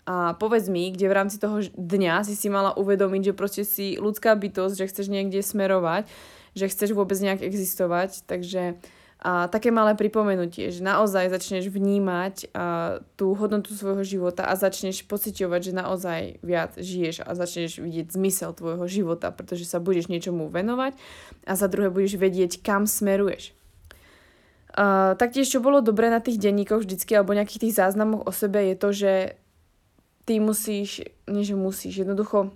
A 0.10 0.34
povedz 0.34 0.66
mi, 0.74 0.90
kde 0.90 1.06
v 1.06 1.18
rámci 1.18 1.38
toho 1.38 1.62
dňa 1.62 2.26
si 2.26 2.34
si 2.34 2.50
mala 2.50 2.74
uvedomiť, 2.74 3.30
že 3.30 3.38
proste 3.38 3.64
si 3.68 3.94
ľudská 4.02 4.34
bytosť, 4.34 4.74
že 4.74 4.90
chceš 4.90 5.08
niekde 5.14 5.46
smerovať, 5.46 6.10
že 6.58 6.66
chceš 6.66 6.98
vôbec 6.98 7.14
nejak 7.22 7.46
existovať, 7.46 8.26
takže 8.26 8.82
a 9.20 9.52
také 9.52 9.68
malé 9.68 10.00
pripomenutie, 10.00 10.72
že 10.72 10.80
naozaj 10.80 11.28
začneš 11.28 11.68
vnímať 11.68 12.56
a, 12.56 13.04
tú 13.20 13.36
hodnotu 13.36 13.76
svojho 13.76 14.08
života 14.08 14.48
a 14.48 14.56
začneš 14.56 15.04
pociťovať, 15.04 15.60
že 15.60 15.74
naozaj 15.76 16.22
viac 16.40 16.80
žiješ 16.80 17.28
a 17.28 17.36
začneš 17.36 17.84
vidieť 17.84 18.16
zmysel 18.16 18.56
tvojho 18.56 18.88
života, 18.88 19.36
pretože 19.36 19.68
sa 19.68 19.84
budeš 19.84 20.08
niečomu 20.08 20.48
venovať 20.48 20.96
a 21.44 21.54
za 21.60 21.68
druhé 21.68 21.92
budeš 21.92 22.16
vedieť, 22.16 22.64
kam 22.64 22.88
smeruješ. 22.88 23.59
A, 24.76 25.16
taktiež, 25.18 25.50
čo 25.50 25.64
bolo 25.64 25.82
dobré 25.82 26.14
na 26.14 26.22
tých 26.22 26.38
denníkoch 26.38 26.86
vždycky 26.86 27.18
alebo 27.18 27.34
nejakých 27.34 27.70
tých 27.70 27.78
záznamoch 27.78 28.26
o 28.26 28.32
sebe 28.34 28.62
je 28.70 28.76
to, 28.78 28.90
že 28.94 29.14
ty 30.30 30.38
musíš, 30.38 31.02
nie 31.26 31.42
že 31.42 31.58
musíš, 31.58 32.06
jednoducho 32.06 32.54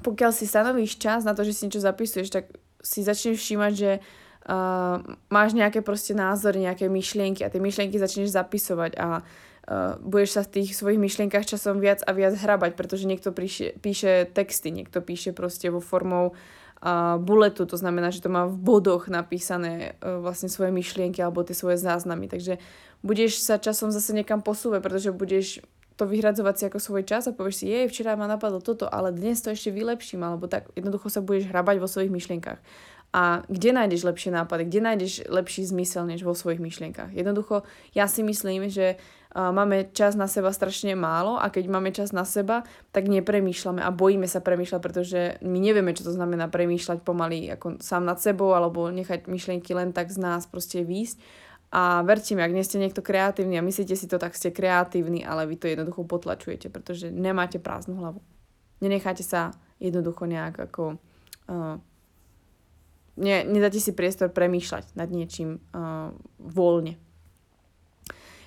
pokiaľ 0.00 0.32
si 0.32 0.48
stanovíš 0.48 0.96
čas 0.96 1.22
na 1.22 1.36
to, 1.36 1.44
že 1.44 1.52
si 1.52 1.68
niečo 1.68 1.84
zapisuješ, 1.84 2.32
tak 2.32 2.48
si 2.80 3.04
začneš 3.04 3.36
všímať, 3.36 3.72
že 3.76 3.90
uh, 4.00 5.04
máš 5.28 5.52
nejaké 5.52 5.84
proste 5.84 6.16
názory, 6.16 6.64
nejaké 6.64 6.88
myšlienky 6.88 7.44
a 7.44 7.52
tie 7.52 7.60
myšlienky 7.60 8.00
začneš 8.00 8.32
zapisovať 8.32 8.96
a 8.96 9.20
uh, 9.20 10.00
budeš 10.00 10.40
sa 10.40 10.42
v 10.48 10.52
tých 10.60 10.72
svojich 10.72 10.96
myšlienkach 10.96 11.44
časom 11.44 11.78
viac 11.78 12.00
a 12.08 12.16
viac 12.16 12.32
hrabať, 12.32 12.72
pretože 12.74 13.04
niekto 13.04 13.30
píše, 13.36 13.76
píše 13.84 14.24
texty, 14.32 14.72
niekto 14.72 15.04
píše 15.04 15.36
proste 15.36 15.68
vo 15.68 15.84
formou 15.84 16.32
uh, 16.32 16.59
buletu, 17.20 17.68
to 17.68 17.76
znamená, 17.76 18.08
že 18.08 18.24
to 18.24 18.32
má 18.32 18.48
v 18.48 18.56
bodoch 18.56 19.12
napísané 19.12 20.00
uh, 20.00 20.16
vlastne 20.24 20.48
svoje 20.48 20.72
myšlienky 20.72 21.20
alebo 21.20 21.44
tie 21.44 21.52
svoje 21.52 21.76
záznamy, 21.76 22.24
takže 22.24 22.56
budeš 23.04 23.44
sa 23.44 23.60
časom 23.60 23.92
zase 23.92 24.16
niekam 24.16 24.40
posúvať, 24.40 24.80
pretože 24.80 25.12
budeš 25.12 25.60
to 26.00 26.08
vyhradzovať 26.08 26.54
si 26.56 26.64
ako 26.72 26.80
svoj 26.80 27.04
čas 27.04 27.28
a 27.28 27.36
povieš 27.36 27.60
si, 27.60 27.64
jej, 27.68 27.84
včera 27.84 28.16
ma 28.16 28.24
napadlo 28.24 28.64
toto, 28.64 28.88
ale 28.88 29.12
dnes 29.12 29.44
to 29.44 29.52
ešte 29.52 29.68
vylepším, 29.68 30.24
alebo 30.24 30.48
tak 30.48 30.72
jednoducho 30.72 31.12
sa 31.12 31.20
budeš 31.20 31.52
hrabať 31.52 31.76
vo 31.76 31.84
svojich 31.84 32.08
myšlienkach. 32.08 32.56
A 33.12 33.44
kde 33.50 33.76
nájdeš 33.76 34.08
lepšie 34.08 34.32
nápady, 34.32 34.70
kde 34.70 34.80
nájdeš 34.80 35.12
lepší 35.28 35.68
zmysel 35.68 36.08
než 36.08 36.24
vo 36.24 36.32
svojich 36.32 36.62
myšlienkach. 36.62 37.12
Jednoducho, 37.12 37.68
ja 37.92 38.08
si 38.08 38.24
myslím, 38.24 38.72
že 38.72 38.96
máme 39.34 39.94
čas 39.94 40.18
na 40.18 40.26
seba 40.26 40.50
strašne 40.50 40.98
málo 40.98 41.38
a 41.38 41.50
keď 41.54 41.64
máme 41.70 41.94
čas 41.94 42.10
na 42.10 42.26
seba, 42.26 42.66
tak 42.90 43.06
nepremýšľame 43.06 43.78
a 43.78 43.94
bojíme 43.94 44.26
sa 44.26 44.42
premýšľať, 44.42 44.80
pretože 44.82 45.20
my 45.44 45.58
nevieme, 45.62 45.94
čo 45.94 46.02
to 46.02 46.12
znamená 46.14 46.50
premýšľať 46.50 47.06
pomaly 47.06 47.46
ako 47.54 47.78
sám 47.78 48.06
nad 48.06 48.18
sebou 48.18 48.50
alebo 48.58 48.90
nechať 48.90 49.30
myšlienky 49.30 49.70
len 49.70 49.94
tak 49.94 50.10
z 50.10 50.18
nás 50.18 50.50
proste 50.50 50.82
výjsť. 50.82 51.18
A 51.70 52.02
verte 52.02 52.34
mi, 52.34 52.42
ak 52.42 52.50
nie 52.50 52.66
ste 52.66 52.82
niekto 52.82 52.98
kreatívny 52.98 53.54
a 53.54 53.62
myslíte 53.62 53.94
si 53.94 54.10
to, 54.10 54.18
tak 54.18 54.34
ste 54.34 54.50
kreatívni, 54.50 55.22
ale 55.22 55.46
vy 55.46 55.54
to 55.54 55.70
jednoducho 55.70 56.02
potlačujete, 56.02 56.66
pretože 56.66 57.14
nemáte 57.14 57.62
prázdnu 57.62 57.94
hlavu. 58.02 58.18
Nenecháte 58.82 59.22
sa 59.22 59.54
jednoducho 59.78 60.26
nejak 60.26 60.66
ako 60.66 60.98
uh, 61.46 61.78
ne, 63.20 63.36
nedáte 63.46 63.78
si 63.78 63.94
priestor 63.94 64.34
premýšľať 64.34 64.98
nad 64.98 65.06
niečím 65.12 65.62
uh, 65.70 66.10
voľne. 66.42 66.98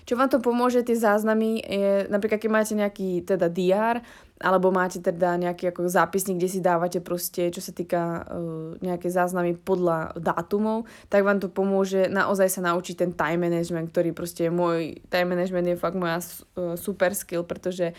Čo 0.04 0.20
vám 0.20 0.28
to 0.28 0.44
pomôže, 0.44 0.84
tie 0.84 1.00
záznamy, 1.00 1.64
je 1.64 1.92
napríklad, 2.12 2.40
keď 2.40 2.52
máte 2.52 2.74
nejaký 2.76 3.24
teda 3.24 3.48
DR, 3.48 4.04
alebo 4.44 4.76
máte 4.76 5.00
teda 5.00 5.40
nejaký 5.40 5.72
ako 5.72 5.88
zápisník, 5.88 6.36
kde 6.36 6.52
si 6.52 6.60
dávate 6.60 7.00
proste, 7.00 7.48
čo 7.48 7.64
sa 7.64 7.72
týka 7.72 8.28
uh, 8.28 8.76
nejaké 8.84 9.08
záznamy 9.08 9.56
podľa 9.56 10.20
dátumov, 10.20 10.84
tak 11.08 11.24
vám 11.24 11.40
to 11.40 11.48
pomôže 11.48 12.12
naozaj 12.12 12.52
sa 12.52 12.62
naučiť 12.68 12.96
ten 13.00 13.12
time 13.16 13.48
management, 13.48 13.96
ktorý 13.96 14.12
proste 14.12 14.48
je 14.48 14.52
môj, 14.52 15.00
time 15.08 15.32
management 15.32 15.72
je 15.72 15.80
fakt 15.80 15.96
moja 15.96 16.20
uh, 16.20 16.76
super 16.76 17.16
skill, 17.16 17.48
pretože 17.48 17.96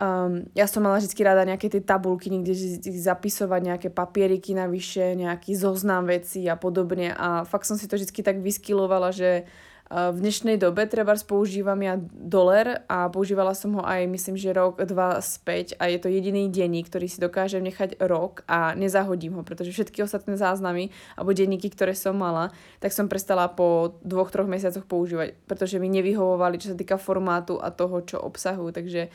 Um, 0.00 0.48
ja 0.56 0.64
som 0.64 0.80
mala 0.80 0.96
vždy 0.96 1.12
rada 1.20 1.44
nejaké 1.44 1.68
tie 1.68 1.84
tabulky, 1.84 2.32
niekde 2.32 2.56
zapisovať 2.88 3.60
nejaké 3.60 3.88
papieriky 3.92 4.56
navyše, 4.56 5.12
nejaký 5.12 5.52
zoznam 5.52 6.08
vecí 6.08 6.48
a 6.48 6.56
podobne. 6.56 7.12
A 7.12 7.44
fakt 7.44 7.68
som 7.68 7.76
si 7.76 7.84
to 7.84 8.00
vždy 8.00 8.24
tak 8.24 8.40
vyskylovala, 8.40 9.12
že 9.12 9.44
v 9.90 10.18
dnešnej 10.22 10.54
dobe 10.54 10.86
treba 10.86 11.18
používam 11.18 11.74
ja 11.82 11.98
dolar 12.14 12.86
a 12.86 13.10
používala 13.10 13.58
som 13.58 13.74
ho 13.74 13.82
aj 13.82 14.06
myslím, 14.06 14.38
že 14.38 14.54
rok, 14.54 14.78
dva 14.86 15.18
späť 15.18 15.74
a 15.82 15.90
je 15.90 15.98
to 15.98 16.06
jediný 16.06 16.46
denník, 16.46 16.86
ktorý 16.86 17.10
si 17.10 17.18
dokážem 17.18 17.58
nechať 17.66 17.98
rok 17.98 18.46
a 18.46 18.78
nezahodím 18.78 19.34
ho, 19.34 19.42
pretože 19.42 19.74
všetky 19.74 20.06
ostatné 20.06 20.38
záznamy 20.38 20.94
alebo 21.18 21.34
denníky, 21.34 21.74
ktoré 21.74 21.98
som 21.98 22.14
mala, 22.14 22.54
tak 22.78 22.94
som 22.94 23.10
prestala 23.10 23.50
po 23.50 23.98
dvoch, 24.06 24.30
troch 24.30 24.46
mesiacoch 24.46 24.86
používať, 24.86 25.34
pretože 25.50 25.82
mi 25.82 25.90
nevyhovovali, 25.90 26.62
čo 26.62 26.70
sa 26.70 26.78
týka 26.78 26.94
formátu 26.94 27.58
a 27.58 27.74
toho, 27.74 27.98
čo 28.06 28.22
obsahujú, 28.22 28.70
takže 28.70 29.10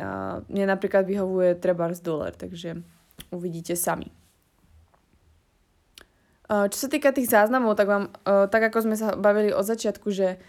a 0.00 0.40
mne 0.48 0.64
napríklad 0.70 1.04
vyhovuje 1.04 1.60
trebárs 1.60 2.00
dolar, 2.00 2.32
takže 2.32 2.80
uvidíte 3.32 3.76
sami. 3.76 4.19
Čo 6.50 6.74
sa 6.74 6.88
týka 6.90 7.14
tých 7.14 7.30
záznamov, 7.30 7.78
tak 7.78 7.86
vám, 7.86 8.10
tak 8.26 8.58
ako 8.58 8.82
sme 8.82 8.98
sa 8.98 9.14
bavili 9.14 9.54
od 9.54 9.62
začiatku, 9.62 10.10
že, 10.10 10.42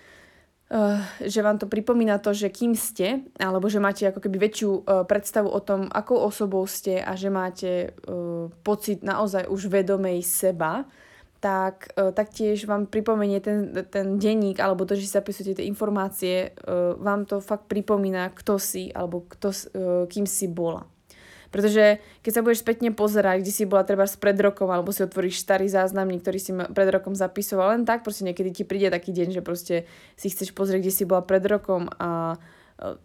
že 1.22 1.40
vám 1.46 1.62
to 1.62 1.70
pripomína 1.70 2.18
to, 2.18 2.34
že 2.34 2.50
kým 2.50 2.74
ste, 2.74 3.22
alebo 3.38 3.70
že 3.70 3.78
máte 3.78 4.10
ako 4.10 4.18
keby 4.18 4.50
väčšiu 4.50 4.82
predstavu 5.06 5.54
o 5.54 5.62
tom, 5.62 5.86
akou 5.94 6.18
osobou 6.18 6.66
ste 6.66 7.06
a 7.06 7.14
že 7.14 7.30
máte 7.30 7.94
pocit 8.66 9.06
naozaj 9.06 9.46
už 9.46 9.70
vedomej 9.70 10.26
seba, 10.26 10.90
tak 11.38 11.94
taktiež 11.94 12.66
vám 12.66 12.90
pripomenie 12.90 13.38
ten, 13.38 13.86
ten 13.90 14.18
denník 14.18 14.58
alebo 14.58 14.90
to, 14.90 14.98
že 14.98 15.06
si 15.06 15.14
zapisujete 15.14 15.62
tie 15.62 15.70
informácie, 15.70 16.58
vám 16.98 17.30
to 17.30 17.46
fakt 17.46 17.70
pripomína, 17.70 18.34
kto 18.34 18.58
si 18.58 18.90
alebo 18.90 19.30
kto, 19.30 19.54
kým 20.10 20.26
si 20.26 20.50
bola. 20.50 20.82
Pretože 21.52 22.00
keď 22.24 22.32
sa 22.32 22.42
budeš 22.42 22.64
spätne 22.64 22.90
pozerať, 22.96 23.44
kde 23.44 23.54
si 23.54 23.68
bola 23.68 23.84
treba 23.84 24.08
pred 24.08 24.38
rokom, 24.40 24.72
alebo 24.72 24.96
si 24.96 25.04
otvoríš 25.04 25.44
starý 25.44 25.68
záznamník, 25.68 26.24
ktorý 26.24 26.40
si 26.40 26.52
pred 26.56 26.90
rokom 26.90 27.12
zapisoval, 27.12 27.76
len 27.76 27.84
tak 27.84 28.08
proste 28.08 28.24
niekedy 28.24 28.50
ti 28.56 28.64
príde 28.64 28.88
taký 28.88 29.12
deň, 29.12 29.36
že 29.36 29.42
proste 29.44 29.76
si 30.16 30.32
chceš 30.32 30.56
pozrieť, 30.56 30.88
kde 30.88 30.94
si 30.96 31.04
bola 31.04 31.22
pred 31.22 31.44
rokom 31.44 31.92
a 32.00 32.40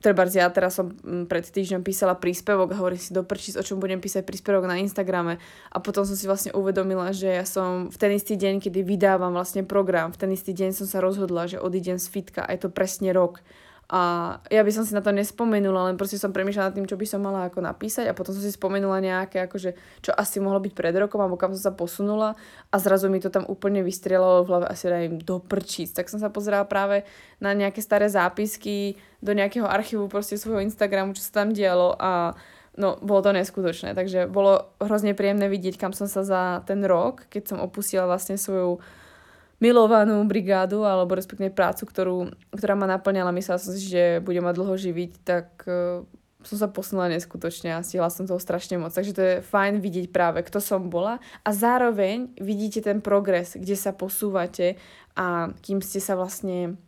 treba 0.01 0.25
ja 0.25 0.49
teraz 0.49 0.81
som 0.81 0.97
pred 1.29 1.45
týždňom 1.45 1.85
písala 1.85 2.17
príspevok 2.17 2.73
a 2.73 2.81
hovorím 2.81 2.97
si 2.97 3.13
do 3.13 3.21
o 3.21 3.63
čom 3.65 3.77
budem 3.77 4.01
písať 4.01 4.25
príspevok 4.25 4.65
na 4.65 4.81
Instagrame? 4.81 5.37
A 5.69 5.77
potom 5.85 6.09
som 6.09 6.17
si 6.17 6.25
vlastne 6.25 6.57
uvedomila, 6.57 7.13
že 7.13 7.29
ja 7.29 7.45
som 7.45 7.93
v 7.93 7.97
ten 8.01 8.17
istý 8.17 8.41
deň, 8.41 8.65
kedy 8.65 8.81
vydávam 8.81 9.37
vlastne 9.37 9.69
program, 9.69 10.17
v 10.17 10.19
ten 10.25 10.31
istý 10.33 10.57
deň 10.57 10.73
som 10.73 10.87
sa 10.89 11.05
rozhodla, 11.05 11.45
že 11.45 11.61
odídem 11.61 12.01
z 12.01 12.09
fitka. 12.09 12.41
A 12.49 12.57
je 12.57 12.65
to 12.65 12.71
presne 12.73 13.13
rok 13.13 13.45
A 13.87 14.35
ja 14.51 14.67
by 14.67 14.73
som 14.75 14.83
si 14.83 14.99
na 14.99 15.03
to 15.05 15.15
nespomenula, 15.15 15.87
len 15.87 15.95
proste 15.95 16.19
som 16.19 16.35
premýšľala 16.35 16.75
nad 16.75 16.75
tým, 16.75 16.91
čo 16.91 16.99
by 16.99 17.07
som 17.07 17.23
mala 17.23 17.47
ako 17.47 17.63
napísať 17.63 18.11
a 18.11 18.19
potom 18.19 18.35
som 18.35 18.43
si 18.43 18.51
spomenula 18.51 18.99
nejaké, 18.99 19.47
akože, 19.47 20.03
čo 20.03 20.11
asi 20.11 20.43
mohlo 20.43 20.59
byť 20.59 20.75
pred 20.75 20.91
rokom 20.99 21.23
alebo 21.23 21.39
kam 21.39 21.55
som 21.55 21.71
sa 21.71 21.73
posunula 21.73 22.35
a 22.75 22.77
zrazu 22.83 23.07
mi 23.07 23.23
to 23.23 23.31
tam 23.31 23.47
úplne 23.47 23.87
vystrelalo 23.87 24.43
v 24.43 24.51
hlave 24.51 24.67
asi 24.67 24.91
im 24.91 25.23
do 25.23 25.39
prčíc. 25.39 25.95
Tak 25.95 26.11
som 26.11 26.19
sa 26.19 26.35
pozerala 26.35 26.67
práve 26.67 27.07
na 27.39 27.55
nejaké 27.55 27.79
staré 27.79 28.11
zápisky 28.11 28.99
do 29.23 29.31
nejakého 29.31 29.71
archívu 29.71 30.11
proste 30.11 30.35
svojho 30.35 30.67
Instagramu, 30.67 31.15
čo 31.15 31.23
sa 31.23 31.47
tam 31.47 31.55
dialo 31.55 31.95
a 31.95 32.35
no, 32.75 32.99
bolo 32.99 33.23
to 33.23 33.31
neskutočné. 33.31 33.95
Takže 33.95 34.27
bolo 34.27 34.67
hrozne 34.83 35.15
príjemné 35.15 35.47
vidieť, 35.47 35.79
kam 35.79 35.95
som 35.95 36.11
sa 36.11 36.27
za 36.27 36.43
ten 36.67 36.83
rok, 36.83 37.31
keď 37.31 37.55
som 37.55 37.59
opustila 37.63 38.11
vlastne 38.11 38.35
svoju 38.35 38.83
milovanú 39.57 40.21
brigádu, 40.29 40.85
alebo 40.85 41.17
respektíve 41.17 41.53
prácu, 41.53 41.89
ktorú, 41.89 42.17
ktorá 42.53 42.77
ma 42.77 42.85
naplňala, 42.85 43.33
myslela 43.33 43.63
som 43.63 43.73
si, 43.73 43.89
že 43.89 44.21
budem 44.21 44.45
mať 44.45 44.55
dlho 44.61 44.75
živiť, 44.77 45.13
tak 45.25 45.47
uh, 45.65 46.05
som 46.47 46.57
sa 46.61 46.69
posunula 46.71 47.11
neskutočne 47.11 47.75
a 47.75 47.83
stihla 47.83 48.13
som 48.13 48.29
toho 48.29 48.39
strašne 48.39 48.79
moc. 48.79 48.95
Takže 48.95 49.13
to 49.17 49.23
je 49.23 49.35
fajn 49.43 49.83
vidieť 49.83 50.15
práve, 50.15 50.47
kto 50.47 50.63
som 50.63 50.87
bola 50.87 51.19
a 51.43 51.51
zároveň 51.51 52.31
vidíte 52.39 52.85
ten 52.85 53.03
progres, 53.03 53.59
kde 53.59 53.75
sa 53.75 53.91
posúvate 53.91 54.79
a 55.19 55.51
kým 55.65 55.83
ste 55.83 55.99
sa 55.99 56.15
vlastne 56.15 56.79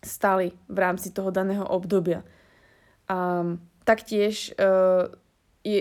stali 0.00 0.54
v 0.70 0.78
rámci 0.78 1.10
toho 1.12 1.34
daného 1.34 1.66
obdobia. 1.66 2.22
A 3.10 3.44
taktiež 3.84 4.54
uh, 4.56 5.10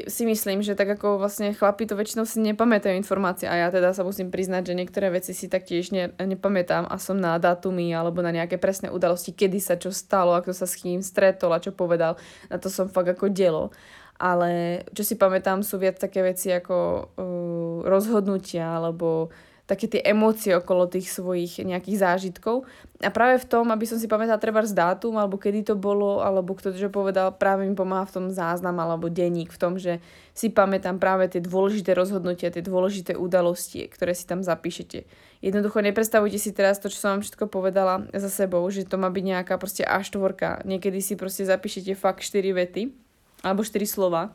si 0.09 0.23
myslím, 0.25 0.65
že 0.65 0.73
tak 0.73 0.97
ako 0.97 1.21
vlastne 1.21 1.53
chlapi 1.53 1.85
to 1.85 1.93
väčšinou 1.93 2.25
si 2.25 2.41
nepamätajú 2.41 2.97
informácie 2.97 3.45
a 3.45 3.53
ja 3.53 3.67
teda 3.69 3.93
sa 3.93 4.01
musím 4.01 4.33
priznať, 4.33 4.73
že 4.73 4.77
niektoré 4.77 5.13
veci 5.13 5.37
si 5.37 5.45
taktiež 5.45 5.93
ne, 5.93 6.09
nepamätám 6.17 6.89
a 6.89 6.97
som 6.97 7.13
na 7.19 7.37
datumy 7.37 7.93
alebo 7.93 8.25
na 8.25 8.33
nejaké 8.33 8.57
presné 8.57 8.89
udalosti, 8.89 9.37
kedy 9.37 9.59
sa 9.61 9.77
čo 9.77 9.93
stalo, 9.93 10.33
ako 10.33 10.57
sa 10.57 10.65
s 10.65 10.81
kým 10.81 11.05
stretol 11.05 11.53
a 11.53 11.61
čo 11.61 11.69
povedal. 11.69 12.17
Na 12.49 12.57
to 12.57 12.73
som 12.73 12.89
fakt 12.89 13.13
ako 13.13 13.29
delo. 13.29 13.69
Ale 14.15 14.81
čo 14.95 15.03
si 15.03 15.19
pamätám 15.19 15.61
sú 15.61 15.75
viac 15.77 15.99
také 15.99 16.23
veci 16.23 16.49
ako 16.49 16.75
uh, 17.19 17.77
rozhodnutia 17.85 18.79
alebo 18.79 19.29
také 19.65 19.89
tie 19.89 20.01
emócie 20.05 20.53
okolo 20.53 20.85
tých 20.85 21.09
svojich 21.09 21.57
nejakých 21.65 21.97
zážitkov. 21.97 22.69
A 23.01 23.09
práve 23.09 23.41
v 23.41 23.49
tom, 23.49 23.73
aby 23.73 23.89
som 23.89 23.97
si 23.97 24.05
pamätala 24.05 24.37
treba 24.37 24.61
z 24.61 24.77
dátum, 24.77 25.17
alebo 25.17 25.41
kedy 25.41 25.73
to 25.73 25.75
bolo, 25.75 26.21
alebo 26.21 26.53
kto 26.53 26.69
to 26.69 26.89
povedal, 26.93 27.33
práve 27.33 27.65
mi 27.65 27.73
pomáha 27.73 28.05
v 28.05 28.13
tom 28.21 28.25
záznam 28.29 28.77
alebo 28.77 29.09
denník, 29.09 29.49
v 29.49 29.61
tom, 29.61 29.81
že 29.81 29.97
si 30.37 30.53
pamätám 30.53 31.01
práve 31.01 31.25
tie 31.33 31.41
dôležité 31.41 31.97
rozhodnutia, 31.97 32.53
tie 32.53 32.61
dôležité 32.61 33.17
udalosti, 33.17 33.89
ktoré 33.89 34.13
si 34.13 34.29
tam 34.29 34.45
zapíšete. 34.45 35.09
Jednoducho 35.41 35.81
nepredstavujte 35.81 36.37
si 36.37 36.53
teraz 36.53 36.77
to, 36.77 36.93
čo 36.93 37.01
som 37.01 37.17
vám 37.17 37.21
všetko 37.25 37.49
povedala 37.49 38.05
za 38.13 38.29
sebou, 38.29 38.61
že 38.69 38.85
to 38.85 39.01
má 39.01 39.09
byť 39.09 39.23
nejaká 39.25 39.57
proste 39.57 39.81
A4. 39.81 40.61
Niekedy 40.61 41.01
si 41.01 41.17
proste 41.17 41.41
zapíšete 41.41 41.97
fakt 41.97 42.21
4 42.21 42.53
vety, 42.53 42.93
alebo 43.41 43.65
4 43.65 43.81
slova 43.89 44.33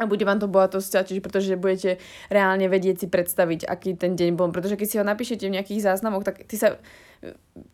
a 0.00 0.08
bude 0.08 0.24
vám 0.24 0.40
to 0.40 0.48
bohatosť 0.48 1.04
ťažiť, 1.04 1.20
pretože 1.20 1.60
budete 1.60 2.00
reálne 2.32 2.64
vedieť 2.64 3.04
si 3.04 3.06
predstaviť, 3.12 3.68
aký 3.68 3.92
ten 3.92 4.16
deň 4.16 4.40
bol. 4.40 4.48
Pretože 4.48 4.80
keď 4.80 4.88
si 4.88 4.96
ho 4.96 5.04
napíšete 5.04 5.44
v 5.44 5.54
nejakých 5.60 5.84
záznamoch, 5.84 6.24
tak 6.24 6.48
ty 6.48 6.56
sa 6.56 6.80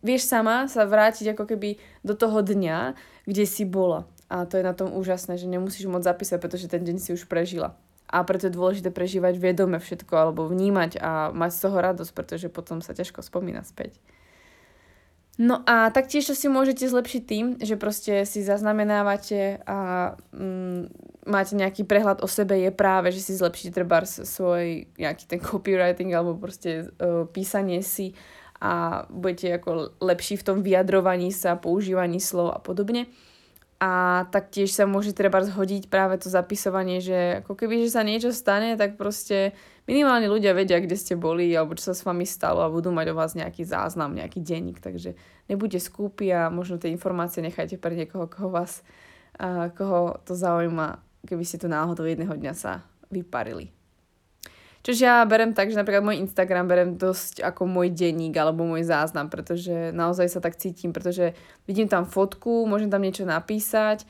vieš 0.03 0.27
sama 0.27 0.67
sa 0.67 0.83
vrátiť 0.83 1.33
ako 1.33 1.47
keby 1.47 1.79
do 2.03 2.13
toho 2.13 2.43
dňa, 2.43 2.93
kde 3.23 3.43
si 3.47 3.63
bola. 3.63 4.03
A 4.29 4.45
to 4.45 4.61
je 4.61 4.67
na 4.67 4.77
tom 4.77 4.93
úžasné, 4.93 5.39
že 5.39 5.49
nemusíš 5.49 5.89
moc 5.89 6.05
zapísať, 6.05 6.37
pretože 6.37 6.69
ten 6.69 6.83
deň 6.85 7.01
si 7.01 7.15
už 7.15 7.25
prežila. 7.25 7.73
A 8.09 8.21
preto 8.25 8.49
je 8.49 8.57
dôležité 8.57 8.89
prežívať 8.91 9.37
vedome 9.37 9.77
všetko 9.79 10.13
alebo 10.13 10.45
vnímať 10.49 11.01
a 11.01 11.29
mať 11.33 11.51
z 11.55 11.59
toho 11.65 11.77
radosť, 11.77 12.11
pretože 12.13 12.47
potom 12.51 12.81
sa 12.83 12.93
ťažko 12.93 13.25
spomína 13.25 13.63
späť. 13.63 13.97
No 15.39 15.63
a 15.63 15.87
taktiež 15.87 16.27
to 16.27 16.35
si 16.35 16.51
môžete 16.51 16.83
zlepšiť 16.83 17.23
tým, 17.23 17.45
že 17.63 17.79
proste 17.79 18.27
si 18.27 18.43
zaznamenávate 18.43 19.63
a 19.63 20.11
mm, 20.35 20.91
máte 21.31 21.55
nejaký 21.55 21.87
prehľad 21.87 22.19
o 22.19 22.27
sebe, 22.27 22.59
je 22.59 22.75
práve, 22.75 23.15
že 23.15 23.23
si 23.23 23.39
zlepšíte 23.39 23.71
treba 23.71 24.03
svoj 24.03 24.91
nejaký 24.99 25.23
ten 25.31 25.39
copywriting 25.39 26.11
alebo 26.11 26.35
proste 26.35 26.91
uh, 26.91 27.23
písanie 27.31 27.79
si 27.79 28.11
a 28.59 29.07
budete 29.07 29.55
ako 29.55 29.95
lepší 30.03 30.35
v 30.35 30.43
tom 30.43 30.57
vyjadrovaní 30.59 31.31
sa, 31.31 31.55
používaní 31.55 32.19
slov 32.19 32.51
a 32.51 32.59
podobne. 32.59 33.07
A 33.79 34.27
taktiež 34.27 34.75
sa 34.75 34.83
môže 34.83 35.15
treba 35.15 35.39
zhodiť 35.39 35.87
práve 35.87 36.19
to 36.19 36.27
zapisovanie, 36.27 36.99
že 36.99 37.39
ako 37.39 37.55
keby, 37.55 37.87
že 37.87 37.95
sa 37.95 38.03
niečo 38.03 38.35
stane, 38.35 38.75
tak 38.75 38.99
proste 38.99 39.55
minimálne 39.87 40.27
ľudia 40.27 40.51
vedia, 40.51 40.83
kde 40.83 40.99
ste 40.99 41.15
boli 41.15 41.47
alebo 41.55 41.79
čo 41.79 41.91
sa 41.91 41.95
s 41.95 42.03
vami 42.03 42.27
stalo 42.27 42.59
a 42.59 42.67
budú 42.67 42.91
mať 42.91 43.15
o 43.15 43.15
vás 43.15 43.39
nejaký 43.39 43.63
záznam, 43.63 44.19
nejaký 44.19 44.43
denník. 44.43 44.83
Takže 44.83 45.15
nebuďte 45.47 45.79
skúpi 45.79 46.27
a 46.27 46.51
možno 46.51 46.75
tie 46.75 46.91
informácie 46.91 47.39
nechajte 47.39 47.79
pre 47.79 47.95
niekoho, 47.95 48.27
koho 48.27 48.51
vás, 48.51 48.83
koho 49.79 50.19
to 50.27 50.35
zaujíma, 50.35 50.99
keby 51.23 51.47
ste 51.47 51.63
to 51.63 51.71
náhodou 51.71 52.03
jedného 52.03 52.35
dňa 52.35 52.53
sa 52.59 52.83
vyparili. 53.07 53.71
Čož 54.79 54.97
ja 55.03 55.19
berem 55.27 55.51
tak, 55.51 55.67
že 55.67 55.79
napríklad 55.79 56.07
môj 56.07 56.23
Instagram 56.23 56.63
berem 56.63 56.95
dosť 56.95 57.43
ako 57.43 57.67
môj 57.67 57.91
denník 57.91 58.31
alebo 58.39 58.63
môj 58.63 58.87
záznam, 58.87 59.27
pretože 59.27 59.91
naozaj 59.91 60.31
sa 60.31 60.39
tak 60.39 60.55
cítim, 60.55 60.95
pretože 60.95 61.35
vidím 61.67 61.91
tam 61.91 62.07
fotku, 62.07 62.63
môžem 62.63 62.87
tam 62.87 63.03
niečo 63.03 63.27
napísať, 63.27 64.07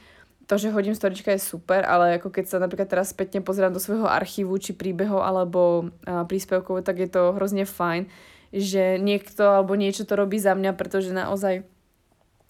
to, 0.49 0.57
že 0.57 0.73
hodím 0.73 0.97
storička 0.97 1.29
je 1.33 1.41
super, 1.41 1.85
ale 1.85 2.17
ako 2.17 2.33
keď 2.33 2.45
sa 2.49 2.57
napríklad 2.57 2.89
teraz 2.89 3.13
spätne 3.13 3.37
pozerám 3.45 3.69
do 3.69 3.77
svojho 3.77 4.09
archívu, 4.09 4.57
či 4.57 4.73
príbehov 4.73 5.21
alebo 5.21 5.93
príspevkov, 6.05 6.81
tak 6.81 6.97
je 7.01 7.09
to 7.09 7.37
hrozne 7.37 7.69
fajn, 7.69 8.09
že 8.49 8.97
niekto 8.97 9.45
alebo 9.61 9.77
niečo 9.77 10.09
to 10.09 10.17
robí 10.17 10.41
za 10.41 10.57
mňa, 10.57 10.73
pretože 10.73 11.13
naozaj 11.13 11.69